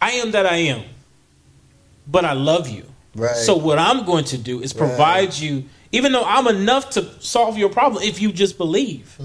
I 0.02 0.10
am 0.22 0.32
that 0.32 0.46
I 0.46 0.56
am." 0.74 0.82
but 2.06 2.24
I 2.24 2.32
love 2.32 2.68
you. 2.68 2.84
Right. 3.14 3.36
So 3.36 3.54
what 3.56 3.78
I'm 3.78 4.04
going 4.04 4.24
to 4.24 4.38
do 4.38 4.60
is 4.60 4.72
provide 4.72 5.34
you, 5.38 5.64
even 5.92 6.10
though 6.12 6.24
I'm 6.24 6.48
enough 6.48 6.90
to 6.90 7.04
solve 7.20 7.56
your 7.56 7.68
problem 7.68 8.02
if 8.02 8.20
you 8.20 8.32
just 8.32 8.58
believe. 8.58 9.16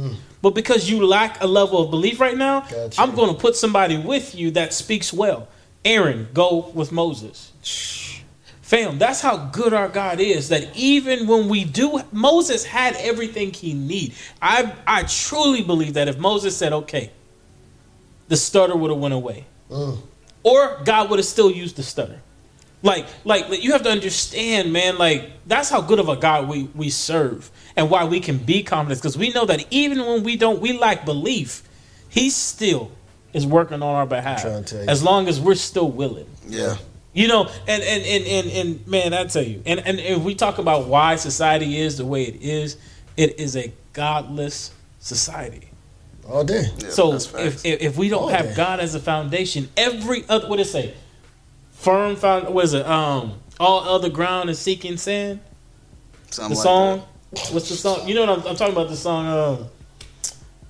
But 0.44 0.52
because 0.52 0.88
you 0.90 1.06
lack 1.06 1.42
a 1.42 1.48
level 1.48 1.82
of 1.84 1.90
belief 1.90 2.20
right 2.20 2.38
now, 2.38 2.62
Gotcha. 2.62 3.02
I'm 3.02 3.16
going 3.16 3.34
to 3.34 3.40
put 3.42 3.56
somebody 3.56 3.98
with 3.98 4.36
you 4.36 4.52
that 4.52 4.74
speaks 4.74 5.12
well. 5.12 5.48
Aaron, 5.84 6.28
go 6.34 6.70
with 6.76 6.92
Moses. 6.92 7.52
Fam, 8.62 9.00
that's 9.00 9.22
how 9.22 9.38
good 9.38 9.74
our 9.74 9.88
God 9.90 10.20
is. 10.20 10.50
That 10.50 10.70
even 10.76 11.26
when 11.26 11.50
we 11.50 11.64
do, 11.64 12.02
Moses 12.12 12.64
had 12.64 12.96
everything 12.98 13.52
he 13.54 13.74
need. 13.74 14.14
I 14.42 14.74
I 14.86 15.04
truly 15.04 15.64
believe 15.64 15.94
that 15.96 16.08
if 16.08 16.18
Moses 16.20 16.56
said, 16.56 16.74
"Okay," 16.74 17.12
the 18.28 18.38
stutter 18.38 18.76
would 18.76 18.92
have 18.92 19.00
went 19.00 19.14
away, 19.16 19.46
Mm. 19.72 19.98
Or 20.48 20.80
God 20.86 21.10
would 21.10 21.20
have 21.20 21.26
still 21.26 21.52
used 21.52 21.76
the 21.76 21.84
stutter. 21.84 22.22
Like, 22.84 23.06
like 23.26 23.50
like, 23.50 23.64
you 23.64 23.74
have 23.74 23.84
to 23.84 23.90
understand, 23.90 24.72
man. 24.72 24.98
Like 24.98 25.32
that's 25.46 25.70
how 25.70 25.82
good 25.82 26.00
of 26.00 26.10
a 26.10 26.16
God 26.16 26.48
we 26.48 26.64
we 26.76 26.90
serve, 26.90 27.52
and 27.76 27.90
why 27.90 28.06
we 28.06 28.20
can 28.20 28.38
be 28.38 28.64
confident. 28.64 29.02
Because 29.02 29.18
we 29.18 29.32
know 29.32 29.46
that 29.46 29.66
even 29.72 30.00
when 30.06 30.24
we 30.24 30.38
don't, 30.38 30.62
we 30.62 30.74
lack 30.78 31.04
belief, 31.04 31.64
He 32.10 32.30
still 32.30 32.92
is 33.34 33.46
working 33.46 33.82
on 33.82 33.96
our 33.96 34.06
behalf. 34.06 34.42
trying 34.42 34.64
to 34.64 34.70
tell 34.76 34.84
you. 34.84 34.90
As 34.90 35.04
long 35.04 35.28
as 35.28 35.40
we're 35.42 35.56
still 35.56 35.90
willing. 35.90 36.28
Yeah. 36.48 36.78
You 37.14 37.28
know, 37.28 37.50
and 37.68 37.84
and 37.84 38.04
and 38.04 38.26
and, 38.26 38.52
and 38.52 38.88
man, 38.88 39.14
I 39.14 39.26
tell 39.26 39.44
you, 39.44 39.64
and 39.66 39.80
and 39.80 40.00
if 40.00 40.22
we 40.22 40.36
talk 40.36 40.60
about 40.60 40.86
why 40.88 41.16
society 41.16 41.80
is 41.80 41.98
the 41.98 42.06
way 42.06 42.24
it 42.24 42.42
is, 42.44 42.78
it 43.18 43.40
is 43.40 43.58
a 43.58 43.74
godless 43.94 44.72
society. 45.00 45.67
All 46.30 46.44
day. 46.44 46.66
yeah 46.80 46.90
so 46.90 47.14
if, 47.14 47.34
if 47.36 47.66
if 47.66 47.98
we 47.98 48.10
don't 48.10 48.24
All 48.24 48.28
have 48.30 48.48
day. 48.50 48.56
God 48.56 48.80
as 48.80 48.96
a 48.96 49.00
foundation, 49.00 49.70
every 49.78 50.24
other 50.28 50.48
what 50.48 50.58
did 50.58 50.66
it 50.68 50.70
say? 50.70 50.94
Firm 51.72 52.16
found 52.16 52.54
what 52.54 52.66
is 52.66 52.74
it? 52.74 52.86
Um, 52.86 53.40
all 53.60 53.82
other 53.82 54.10
ground 54.10 54.50
is 54.50 54.60
seeking 54.60 54.98
sand. 54.98 55.40
Something 56.30 56.50
The 56.50 56.56
like 56.58 56.64
song, 56.64 57.04
what's 57.54 57.70
the 57.70 57.76
song? 57.76 58.08
You 58.08 58.16
know 58.16 58.26
what 58.26 58.40
I'm, 58.42 58.48
I'm 58.48 58.56
talking 58.56 58.74
about? 58.74 58.90
The 58.90 58.96
song. 58.98 59.26
Um, 59.28 59.68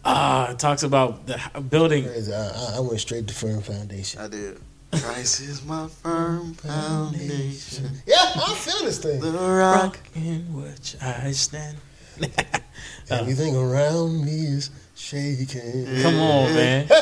ah, 0.06 0.52
it 0.52 0.60
talks 0.60 0.84
about 0.84 1.26
the 1.26 1.40
building. 1.70 2.08
I, 2.08 2.32
I- 2.32 2.74
I 2.78 2.80
went 2.82 3.00
straight 3.00 3.28
to 3.28 3.34
firm 3.34 3.62
foundation. 3.62 4.22
I 4.22 4.28
did. 4.28 4.60
Christ 4.92 5.42
is 5.42 5.66
my 5.66 5.88
firm 5.88 6.54
foundation. 6.66 7.90
Yeah, 8.06 8.16
I 8.20 8.54
feel 8.54 8.86
this 8.86 9.00
thing. 9.00 9.20
The 9.20 9.32
rock. 9.32 9.84
Rock 9.84 10.00
in 10.16 10.42
which 10.54 10.96
I 11.02 11.32
stand. 11.32 11.78
Everything 13.10 13.56
around 13.56 14.24
me 14.26 14.32
is 14.46 14.70
shaking. 15.12 16.02
Come 16.02 16.16
on, 16.20 16.54
man. 16.54 16.88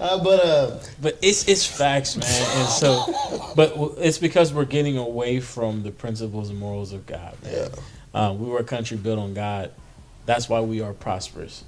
Uh, 0.00 0.22
but 0.22 0.44
uh, 0.44 0.78
But 1.00 1.16
it's 1.22 1.46
it's 1.48 1.64
facts, 1.64 2.16
man. 2.16 2.58
And 2.58 2.68
so, 2.68 3.04
but 3.54 3.70
w- 3.70 3.94
it's 3.98 4.18
because 4.18 4.52
we're 4.52 4.64
getting 4.64 4.98
away 4.98 5.38
from 5.38 5.82
the 5.84 5.92
principles 5.92 6.50
and 6.50 6.58
morals 6.58 6.92
of 6.92 7.06
God. 7.06 7.36
Man. 7.44 7.52
yeah, 7.54 7.68
Um, 8.12 8.40
we 8.40 8.48
were 8.50 8.58
a 8.58 8.64
country 8.64 8.96
built 8.96 9.20
on 9.20 9.34
God. 9.34 9.70
That's 10.26 10.48
why 10.48 10.60
we 10.60 10.80
are 10.80 10.92
prosperous. 10.92 11.62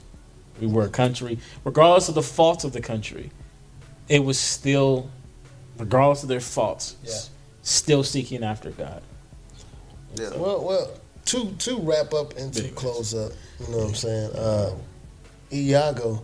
We 0.60 0.66
were 0.66 0.82
a 0.84 0.88
country, 0.88 1.38
regardless 1.64 2.08
of 2.08 2.16
the 2.16 2.22
faults 2.22 2.64
of 2.64 2.72
the 2.72 2.80
country, 2.80 3.30
it 4.08 4.24
was 4.24 4.38
still, 4.40 5.08
regardless 5.78 6.22
of 6.24 6.28
their 6.28 6.40
faults, 6.40 6.96
Yeah. 7.04 7.12
s- 7.12 7.30
still 7.62 8.02
seeking 8.02 8.42
after 8.42 8.70
God. 8.72 9.02
Yeah. 10.16 10.30
well, 10.36 10.64
well, 10.64 10.90
to 11.26 11.52
to 11.58 11.78
wrap 11.78 12.12
up 12.12 12.36
and 12.36 12.52
to 12.54 12.68
close 12.70 13.14
up. 13.14 13.32
You 13.60 13.68
know 13.68 13.78
what 13.78 13.86
I'm 13.88 13.94
saying? 13.94 14.30
Uh, 14.34 14.70
Iago, 15.52 16.22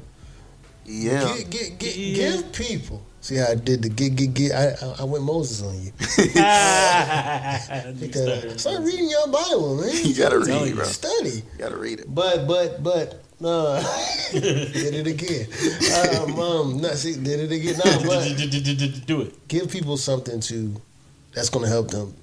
Yeah. 0.85 1.35
gi- 1.37 1.45
gi- 1.51 1.75
gi- 1.79 2.01
Yeah. 2.01 2.17
give 2.33 2.53
people. 2.53 3.03
See 3.21 3.37
how 3.37 3.47
I 3.51 3.55
did 3.57 3.83
the 3.83 3.89
get 3.89 4.15
get 4.15 4.35
get. 4.35 4.53
I, 4.53 4.77
I 4.81 4.95
I 5.01 5.05
went 5.05 5.25
Moses 5.25 5.61
on 5.63 5.75
you. 5.83 5.91
You 5.99 6.07
stuttered. 8.13 8.61
Start 8.61 8.83
reading 8.85 9.09
your 9.11 9.27
Bible, 9.29 9.77
man. 9.81 9.91
You 10.05 10.15
gotta 10.15 10.39
read, 10.39 10.69
you. 10.69 10.75
bro. 10.77 10.85
Study. 10.85 11.31
You 11.31 11.43
gotta 11.59 11.77
read 11.77 11.99
it. 12.01 12.07
But 12.15 12.47
but 12.47 12.83
but 12.85 13.23
no, 13.41 13.83
did 14.33 14.95
it 14.95 15.07
again. 15.09 15.49
Um, 16.23 16.39
um, 16.41 16.81
no, 16.81 16.95
see, 16.95 17.17
did 17.17 17.41
it 17.41 17.51
again. 17.53 17.77
No, 17.85 17.99
but 18.07 18.37
Do 19.07 19.23
it. 19.23 19.49
give 19.49 19.69
people 19.71 19.97
something 19.97 20.39
to 20.41 20.75
that's 21.35 21.51
gonna 21.51 21.67
help 21.69 21.91
them. 21.91 22.15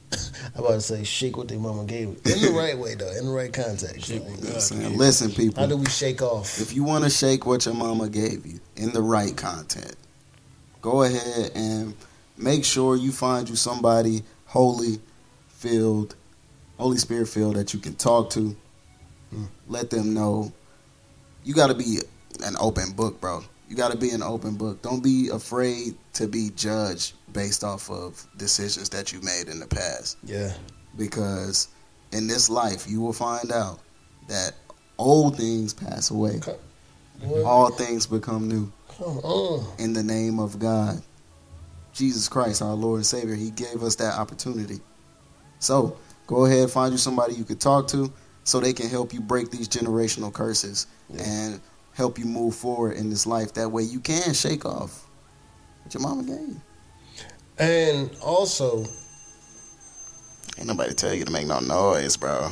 I'm 0.56 0.64
about 0.64 0.74
to 0.76 0.82
say 0.82 1.04
shake 1.04 1.38
what 1.38 1.48
their 1.48 1.60
mama 1.60 1.86
gave 1.86 2.08
them. 2.24 2.34
in 2.34 2.42
the 2.42 2.52
right 2.58 2.78
way 2.78 2.96
though, 2.96 3.12
in 3.18 3.26
the 3.26 3.32
right 3.32 3.52
context. 3.54 4.06
Shake 4.08 4.22
what 4.24 4.30
You 4.32 4.36
know 4.36 4.42
what 4.42 4.48
I'm 4.48 4.54
God 4.54 4.62
saying? 4.62 4.90
gave. 4.90 4.98
Listen, 4.98 5.54
How 5.56 5.66
do 5.66 5.78
we 5.78 5.86
shake 5.88 6.22
off? 6.22 6.60
If 6.62 6.74
you 6.74 6.84
want 6.84 7.04
to 7.04 7.10
shake 7.10 7.46
what 7.46 7.66
your 7.66 7.76
mama 7.76 8.10
gave 8.10 8.46
you 8.46 8.60
in 8.76 8.92
the 8.92 9.02
right 9.02 9.36
content, 9.36 9.96
go 10.82 11.04
ahead 11.04 11.52
and 11.56 11.96
make 12.38 12.66
sure 12.66 12.96
you 12.96 13.12
find 13.12 13.50
you 13.50 13.56
somebody 13.56 14.24
holy 14.46 15.00
filled, 15.48 16.16
Holy 16.78 16.98
Spirit 16.98 17.28
filled 17.28 17.56
that 17.56 17.74
you 17.74 17.80
can 17.80 17.96
talk 17.96 18.30
to. 18.32 18.56
Mm. 19.34 19.48
Let 19.68 19.90
them 19.90 20.14
know. 20.14 20.52
You 21.44 21.54
got 21.54 21.68
to 21.68 21.74
be 21.74 22.00
an 22.44 22.56
open 22.60 22.92
book, 22.94 23.20
bro. 23.22 23.44
You 23.74 23.78
got 23.78 23.92
to 23.92 23.98
be 23.98 24.12
an 24.12 24.22
open 24.22 24.54
book. 24.54 24.84
Don't 24.84 25.02
be 25.04 25.30
afraid 25.30 25.96
to 26.14 26.28
be 26.28 26.52
judged 26.56 27.14
based 27.34 27.64
off 27.64 27.90
of 27.90 28.24
decisions 28.38 28.88
that 28.90 29.12
you 29.12 29.20
made 29.22 29.48
in 29.48 29.60
the 29.60 29.66
past 29.66 30.18
Yeah. 30.24 30.54
because 30.96 31.70
in 32.12 32.28
this 32.28 32.52
life 32.52 32.88
you 32.88 33.02
will 33.02 33.14
find 33.14 33.52
out 33.52 33.80
that 34.28 34.52
old 35.00 35.38
things 35.38 35.74
pass 35.74 36.12
away. 36.12 36.40
Well, 37.24 37.48
All 37.48 37.72
things 37.72 38.06
become 38.06 38.48
new 38.48 38.72
come 38.96 39.18
on. 39.24 39.66
in 39.80 39.94
the 39.94 40.04
name 40.04 40.38
of 40.38 40.60
God. 40.60 41.02
Jesus 41.94 42.30
Christ, 42.30 42.62
our 42.62 42.76
Lord 42.76 42.98
and 42.98 43.06
Savior, 43.08 43.34
He 43.34 43.50
gave 43.50 43.82
us 43.82 43.96
that 43.96 44.20
opportunity. 44.20 44.82
So 45.58 45.98
go 46.28 46.46
ahead, 46.46 46.70
find 46.70 46.92
you 46.92 47.00
somebody 47.00 47.34
you 47.34 47.44
could 47.44 47.60
talk 47.60 47.88
to 47.88 48.14
so 48.44 48.60
they 48.60 48.74
can 48.74 48.88
help 48.88 49.16
you 49.16 49.20
break 49.20 49.50
these 49.50 49.68
generational 49.68 50.32
curses 50.32 50.86
Yeah. 51.10 51.24
and 51.24 51.62
help 51.94 52.18
you 52.20 52.26
move 52.26 52.56
forward 52.56 52.98
in 52.98 53.10
this 53.10 53.26
life. 53.26 53.54
That 53.54 53.70
way 53.70 53.84
you 53.84 54.00
can 54.00 54.34
shake 54.34 54.66
off 54.66 55.08
what 55.84 55.94
your 55.94 56.02
mama 56.02 56.24
gave 56.24 56.40
you. 56.48 56.62
And 57.58 58.10
also, 58.22 58.86
Ain't 60.58 60.68
nobody 60.68 60.94
tell 60.94 61.14
you 61.14 61.26
to 61.26 61.32
make 61.32 61.48
no 61.48 61.60
noise, 61.60 62.16
bro. 62.16 62.52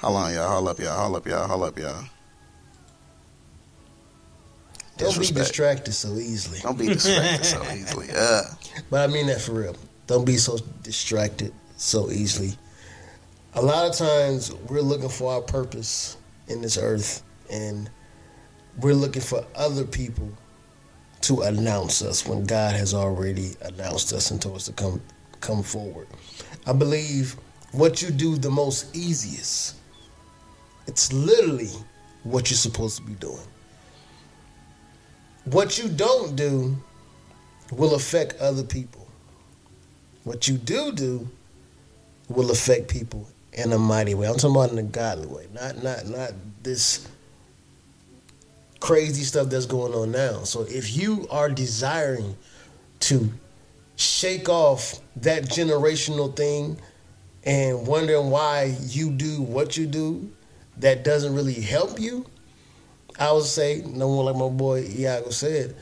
Hold 0.00 0.16
on, 0.16 0.32
y'all. 0.34 0.48
Hold 0.50 0.68
up, 0.68 0.78
y'all. 0.78 0.98
Hold 0.98 1.16
up, 1.16 1.26
y'all. 1.26 1.46
Hold 1.48 1.62
up, 1.64 1.78
y'all. 1.78 2.04
don't 4.96 5.18
be 5.18 5.26
distracted 5.26 5.92
so 5.92 6.14
easily. 6.14 6.58
Don't 6.60 6.78
be 6.78 6.86
distracted 6.88 7.44
so 7.44 7.62
easily. 7.72 8.08
Uh, 8.14 8.42
But 8.90 9.08
I 9.08 9.12
mean 9.12 9.26
that 9.26 9.40
for 9.40 9.52
real. 9.52 9.76
Don't 10.06 10.24
be 10.24 10.36
so 10.36 10.58
distracted 10.82 11.52
so 11.76 12.10
easily. 12.10 12.52
A 13.54 13.62
lot 13.62 13.86
of 13.86 13.96
times 13.96 14.52
we're 14.68 14.80
looking 14.80 15.08
for 15.08 15.32
our 15.34 15.40
purpose 15.42 16.16
in 16.48 16.62
this 16.62 16.78
earth 16.78 17.22
and 17.50 17.90
we're 18.80 18.94
looking 18.94 19.22
for 19.22 19.44
other 19.54 19.84
people 19.84 20.30
to 21.22 21.42
announce 21.42 22.02
us 22.02 22.26
when 22.26 22.44
God 22.44 22.74
has 22.74 22.94
already 22.94 23.54
announced 23.62 24.12
us 24.12 24.30
and 24.30 24.40
told 24.40 24.56
us 24.56 24.66
to 24.66 24.72
come 24.72 25.02
come 25.40 25.62
forward. 25.62 26.06
I 26.66 26.72
believe 26.72 27.36
what 27.72 28.02
you 28.02 28.10
do 28.10 28.36
the 28.36 28.50
most 28.50 28.94
easiest, 28.96 29.76
it's 30.86 31.12
literally 31.12 31.70
what 32.22 32.50
you're 32.50 32.56
supposed 32.56 32.96
to 32.98 33.02
be 33.02 33.14
doing. 33.14 33.38
What 35.44 35.78
you 35.78 35.88
don't 35.88 36.36
do 36.36 36.76
will 37.72 37.94
affect 37.94 38.40
other 38.40 38.62
people. 38.62 39.06
What 40.24 40.46
you 40.48 40.58
do 40.58 40.92
do 40.92 41.28
will 42.28 42.50
affect 42.50 42.88
people 42.88 43.26
in 43.52 43.72
a 43.72 43.78
mighty 43.78 44.14
way. 44.14 44.26
I'm 44.26 44.34
talking 44.36 44.56
about 44.56 44.72
in 44.72 44.78
a 44.78 44.82
godly 44.82 45.26
way, 45.26 45.46
not 45.52 45.82
not 45.82 46.06
not 46.06 46.32
this 46.62 47.08
crazy 48.80 49.24
stuff 49.24 49.48
that's 49.48 49.66
going 49.66 49.92
on 49.94 50.12
now. 50.12 50.44
So 50.44 50.62
if 50.62 50.96
you 50.96 51.26
are 51.30 51.48
desiring 51.48 52.36
to 53.00 53.30
shake 53.96 54.48
off 54.48 55.00
that 55.16 55.44
generational 55.44 56.34
thing 56.34 56.78
and 57.44 57.86
wondering 57.86 58.30
why 58.30 58.76
you 58.86 59.10
do 59.10 59.42
what 59.42 59.76
you 59.76 59.86
do 59.86 60.30
that 60.78 61.02
doesn't 61.04 61.34
really 61.34 61.60
help 61.60 61.98
you, 61.98 62.24
I 63.18 63.32
would 63.32 63.44
say, 63.44 63.82
no 63.84 64.08
more 64.08 64.24
like 64.24 64.36
my 64.36 64.48
boy 64.48 64.84
Iago 64.84 65.30
said, 65.30 65.74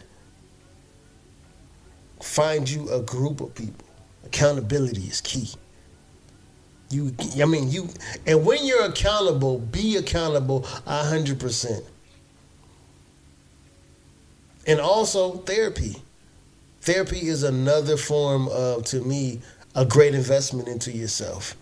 find 2.22 2.68
you 2.68 2.90
a 2.90 3.02
group 3.02 3.40
of 3.40 3.54
people. 3.54 3.86
Accountability 4.24 5.02
is 5.02 5.20
key. 5.20 5.50
You, 6.88 7.14
I 7.40 7.44
mean, 7.44 7.70
you, 7.70 7.88
and 8.26 8.46
when 8.46 8.64
you're 8.64 8.84
accountable, 8.84 9.58
be 9.58 9.96
accountable 9.96 10.66
a 10.86 11.04
hundred 11.04 11.38
percent. 11.40 11.84
And 14.66 14.80
also 14.80 15.38
therapy. 15.38 15.96
Therapy 16.80 17.28
is 17.28 17.42
another 17.42 17.96
form 17.96 18.48
of, 18.48 18.84
to 18.86 19.00
me, 19.00 19.40
a 19.74 19.84
great 19.84 20.14
investment 20.14 20.68
into 20.68 20.92
yourself. 20.92 21.56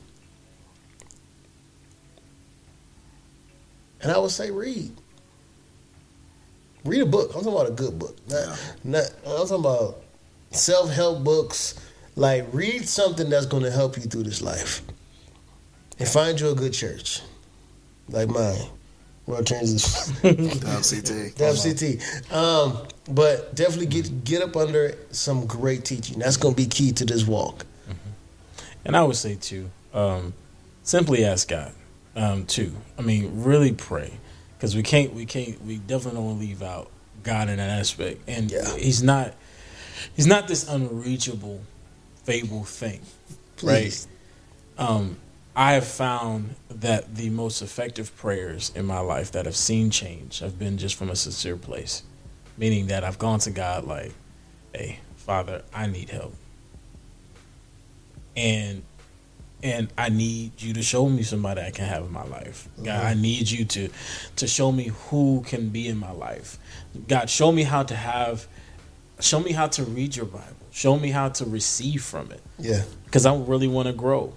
And 4.02 4.12
I 4.12 4.18
would 4.18 4.30
say 4.30 4.50
read. 4.50 4.92
Read 6.84 7.02
a 7.02 7.07
book. 7.07 7.30
I'm 7.34 7.42
talking 7.42 7.52
about 7.52 7.68
a 7.68 7.72
good 7.72 7.98
book. 7.98 8.16
Not, 8.28 8.61
not 8.84 9.05
I'm 9.26 9.48
talking 9.48 9.61
about 9.61 10.02
self 10.50 10.90
help 10.90 11.24
books, 11.24 11.74
Like, 12.16 12.46
read 12.52 12.86
something 12.88 13.28
that's 13.30 13.46
going 13.46 13.62
to 13.62 13.70
help 13.70 13.96
you 13.96 14.02
through 14.02 14.24
this 14.24 14.42
life, 14.42 14.82
and 15.98 16.07
find 16.07 16.38
you 16.38 16.50
a 16.50 16.55
good 16.55 16.72
church, 16.72 17.22
like 18.09 18.28
mine. 18.28 18.68
World 19.26 19.46
Transition. 19.46 20.14
WCT. 20.22 21.34
WCT. 21.34 22.32
Um, 22.32 22.86
but 23.09 23.55
definitely 23.55 23.86
get 23.86 24.24
get 24.24 24.42
up 24.42 24.57
under 24.57 24.96
some 25.11 25.46
great 25.46 25.84
teaching. 25.84 26.18
That's 26.18 26.36
going 26.36 26.55
to 26.55 26.62
be 26.62 26.66
key 26.66 26.92
to 26.92 27.05
this 27.05 27.26
walk. 27.26 27.66
And 28.86 28.96
I 28.96 29.02
would 29.02 29.16
say 29.16 29.34
too, 29.36 29.70
um, 29.94 30.34
simply 30.82 31.24
ask 31.24 31.48
God 31.48 31.72
um, 32.14 32.44
too. 32.44 32.72
I 32.98 33.02
mean, 33.02 33.42
really 33.42 33.72
pray 33.72 34.12
because 34.59 34.76
we 34.76 34.82
can't, 34.82 35.14
we 35.14 35.24
can't, 35.24 35.62
we 35.64 35.76
definitely 35.78 36.18
don't 36.18 36.26
want 36.26 36.40
to 36.40 36.46
leave 36.46 36.62
out 36.62 36.90
God 37.22 37.48
in 37.48 37.57
that 37.57 37.70
aspect. 37.80 38.20
And 38.26 38.50
Yeah. 38.50 38.76
He's 38.76 39.02
not, 39.02 39.32
He's 40.14 40.26
not 40.26 40.48
this 40.48 40.68
unreachable, 40.68 41.62
fable 42.24 42.64
thing, 42.64 43.00
Please. 43.57 44.07
right? 44.78 44.86
Um, 44.86 45.16
I 45.57 45.72
have 45.74 45.86
found 45.86 46.57
that 46.68 47.14
the 47.14 47.30
most 47.30 47.62
effective 47.62 48.14
prayers 48.16 48.70
in 48.74 48.84
my 48.84 48.98
life 48.98 49.32
that 49.32 49.46
have 49.46 49.57
seen 49.57 49.88
change 49.90 50.40
have 50.40 50.59
been 50.59 50.76
just 50.76 50.96
from 50.96 51.09
a 51.09 51.16
sincere 51.16 51.57
place, 51.57 52.02
meaning 52.57 52.88
that 52.88 53.05
I've 53.05 53.18
gone 53.18 53.38
to 53.40 53.50
God 53.50 53.84
like, 53.84 54.12
"Hey, 54.72 55.00
Father, 55.16 55.62
I 55.72 55.86
need 55.86 56.11
help." 56.11 56.34
and 58.36 58.82
and 59.62 59.88
I 59.96 60.11
need 60.11 60.61
you 60.61 60.74
to 60.74 60.82
show 60.82 61.09
me 61.09 61.22
somebody 61.22 61.62
I 61.62 61.70
can 61.70 61.86
have 61.86 62.05
in 62.05 62.12
my 62.12 62.24
life. 62.24 62.68
God, 62.76 63.02
I 63.02 63.12
mm-hmm. 63.12 63.22
need 63.22 63.50
you 63.50 63.64
to 63.64 63.88
to 64.36 64.46
show 64.46 64.70
me 64.70 64.88
who 65.09 65.42
can 65.46 65.70
be 65.70 65.88
in 65.88 65.96
my 65.96 66.11
life. 66.11 66.59
God, 67.09 67.30
show 67.30 67.50
me 67.50 67.62
how 67.62 67.82
to 67.82 67.96
have 67.96 68.46
show 69.20 69.40
me 69.40 69.52
how 69.52 69.68
to 69.68 69.84
read 69.84 70.16
your 70.16 70.26
Bible. 70.26 70.48
Show 70.70 70.98
me 70.98 71.11
how 71.11 71.28
to 71.28 71.44
receive 71.44 72.02
from 72.02 72.32
it 72.32 72.42
Yeah. 72.59 72.82
because 73.05 73.24
I 73.24 73.34
really 73.36 73.68
want 73.68 73.86
to 73.86 73.94
grow. 73.94 74.34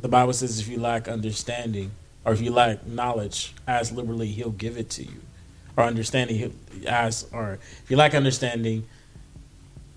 The 0.00 0.08
Bible 0.08 0.32
says 0.32 0.58
if 0.58 0.68
you 0.68 0.80
lack 0.80 1.06
understanding 1.06 1.90
or 2.24 2.32
if 2.32 2.40
you 2.40 2.50
lack 2.50 2.86
knowledge, 2.86 3.54
ask 3.68 3.92
liberally, 3.92 4.28
he'll 4.28 4.50
give 4.50 4.78
it 4.78 4.88
to 4.90 5.02
you. 5.04 5.20
Or 5.76 5.84
understanding, 5.84 6.52
ask, 6.86 7.32
or 7.32 7.58
if 7.82 7.90
you 7.90 7.96
lack 7.96 8.14
understanding, 8.14 8.86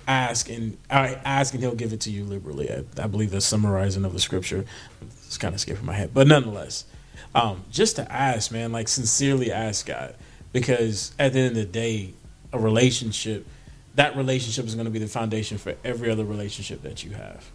ask 0.07 0.49
and 0.49 0.78
I 0.89 1.13
ask 1.26 1.53
and 1.53 1.63
he'll 1.63 1.76
give 1.76 1.93
it 1.93 2.01
to 2.01 2.11
you 2.11 2.26
liberally. 2.26 2.69
I, 2.71 2.84
I 3.01 3.07
believe 3.07 3.32
that's 3.32 3.45
summarizing 3.45 4.05
of 4.05 4.13
the 4.13 4.19
scripture. 4.19 4.65
It's 5.01 5.38
kind 5.38 5.53
of 5.53 5.59
skipping 5.59 5.86
my 5.86 5.93
head, 5.93 6.13
but 6.13 6.28
nonetheless, 6.28 6.86
um, 7.34 7.63
just 7.71 7.95
to 7.95 8.11
ask, 8.11 8.51
man, 8.51 8.71
like 8.71 8.88
sincerely 8.88 9.51
ask 9.51 9.86
God, 9.86 10.15
because 10.51 11.13
at 11.17 11.34
the 11.34 11.39
end 11.39 11.49
of 11.49 11.55
the 11.55 11.65
day, 11.65 12.13
a 12.51 12.59
relationship, 12.59 13.47
that 13.95 14.15
relationship 14.15 14.65
is 14.65 14.76
going 14.76 14.86
to 14.86 14.91
be 14.91 14.99
the 14.99 15.07
foundation 15.07 15.57
for 15.57 15.76
every 15.84 16.09
other 16.09 16.24
relationship 16.24 16.84
that 16.84 17.03
you 17.03 17.11
have, 17.11 17.49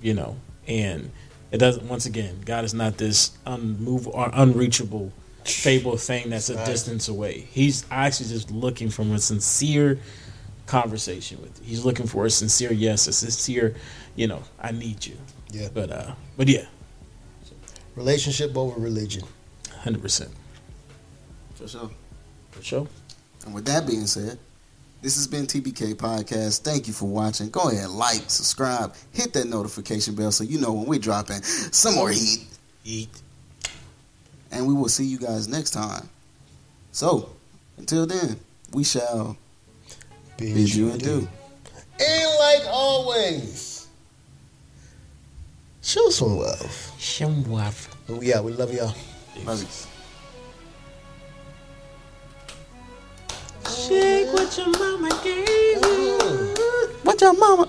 you 0.00 0.14
know, 0.14 0.36
and 0.66 1.10
it 1.50 1.58
doesn't. 1.58 1.86
Once 1.88 2.06
again, 2.06 2.40
God 2.44 2.64
is 2.64 2.72
not 2.72 2.96
this 2.96 3.36
unmove 3.46 4.06
or 4.06 4.30
unreachable 4.32 5.12
fable 5.44 5.96
thing 5.96 6.30
that's 6.30 6.50
a 6.50 6.64
distance 6.64 7.08
away. 7.08 7.40
He's 7.50 7.84
actually 7.90 8.28
just 8.28 8.50
looking 8.50 8.90
from 8.90 9.12
a 9.12 9.18
sincere 9.18 9.98
conversation 10.66 11.40
with 11.42 11.60
you. 11.60 11.66
He's 11.66 11.84
looking 11.84 12.06
for 12.06 12.26
a 12.26 12.30
sincere 12.30 12.72
yes, 12.72 13.06
a 13.06 13.12
sincere, 13.12 13.74
you 14.16 14.26
know, 14.26 14.42
I 14.60 14.72
need 14.72 15.04
you. 15.06 15.16
Yeah. 15.50 15.68
But 15.72 15.90
uh 15.90 16.14
but 16.36 16.48
yeah, 16.48 16.66
Relationship 17.96 18.56
over 18.56 18.80
religion. 18.80 19.22
hundred 19.80 20.02
percent. 20.02 20.30
For 21.54 21.68
sure. 21.68 21.90
For 22.50 22.62
sure. 22.62 22.88
And 23.44 23.54
with 23.54 23.66
that 23.66 23.86
being 23.86 24.06
said, 24.06 24.38
this 25.00 25.16
has 25.16 25.26
been 25.28 25.46
TBK 25.46 25.94
Podcast. 25.94 26.62
Thank 26.62 26.88
you 26.88 26.94
for 26.94 27.04
watching. 27.04 27.50
Go 27.50 27.68
ahead, 27.68 27.90
like, 27.90 28.22
subscribe, 28.28 28.94
hit 29.12 29.34
that 29.34 29.46
notification 29.46 30.14
bell 30.14 30.32
so 30.32 30.44
you 30.44 30.58
know 30.58 30.72
when 30.72 30.86
we're 30.86 30.98
dropping 30.98 31.42
some 31.42 31.94
more 31.94 32.08
heat. 32.10 32.46
Eat. 32.84 33.10
And 34.54 34.66
we 34.66 34.72
will 34.72 34.88
see 34.88 35.04
you 35.04 35.18
guys 35.18 35.48
next 35.48 35.70
time. 35.72 36.08
So, 36.92 37.30
until 37.76 38.06
then, 38.06 38.38
we 38.72 38.84
shall 38.84 39.36
bid 40.36 40.72
you 40.72 40.92
adieu. 40.92 41.28
And 42.00 42.38
like 42.38 42.62
always, 42.68 43.88
show 45.82 46.08
some 46.10 46.36
love. 46.38 46.92
Show 46.98 47.26
some 47.26 47.44
waff. 47.50 47.88
yeah, 48.20 48.40
we. 48.40 48.52
We 48.52 48.56
love 48.58 48.72
y'all. 48.72 48.94
Love 49.44 49.60
you. 49.60 49.68
Shake 53.70 54.32
what 54.32 54.56
your 54.56 54.68
mama 54.78 55.20
gave 55.24 55.48
you. 55.48 55.78
Uh-huh. 55.82 56.88
What 57.02 57.20
your 57.20 57.34
mama? 57.34 57.68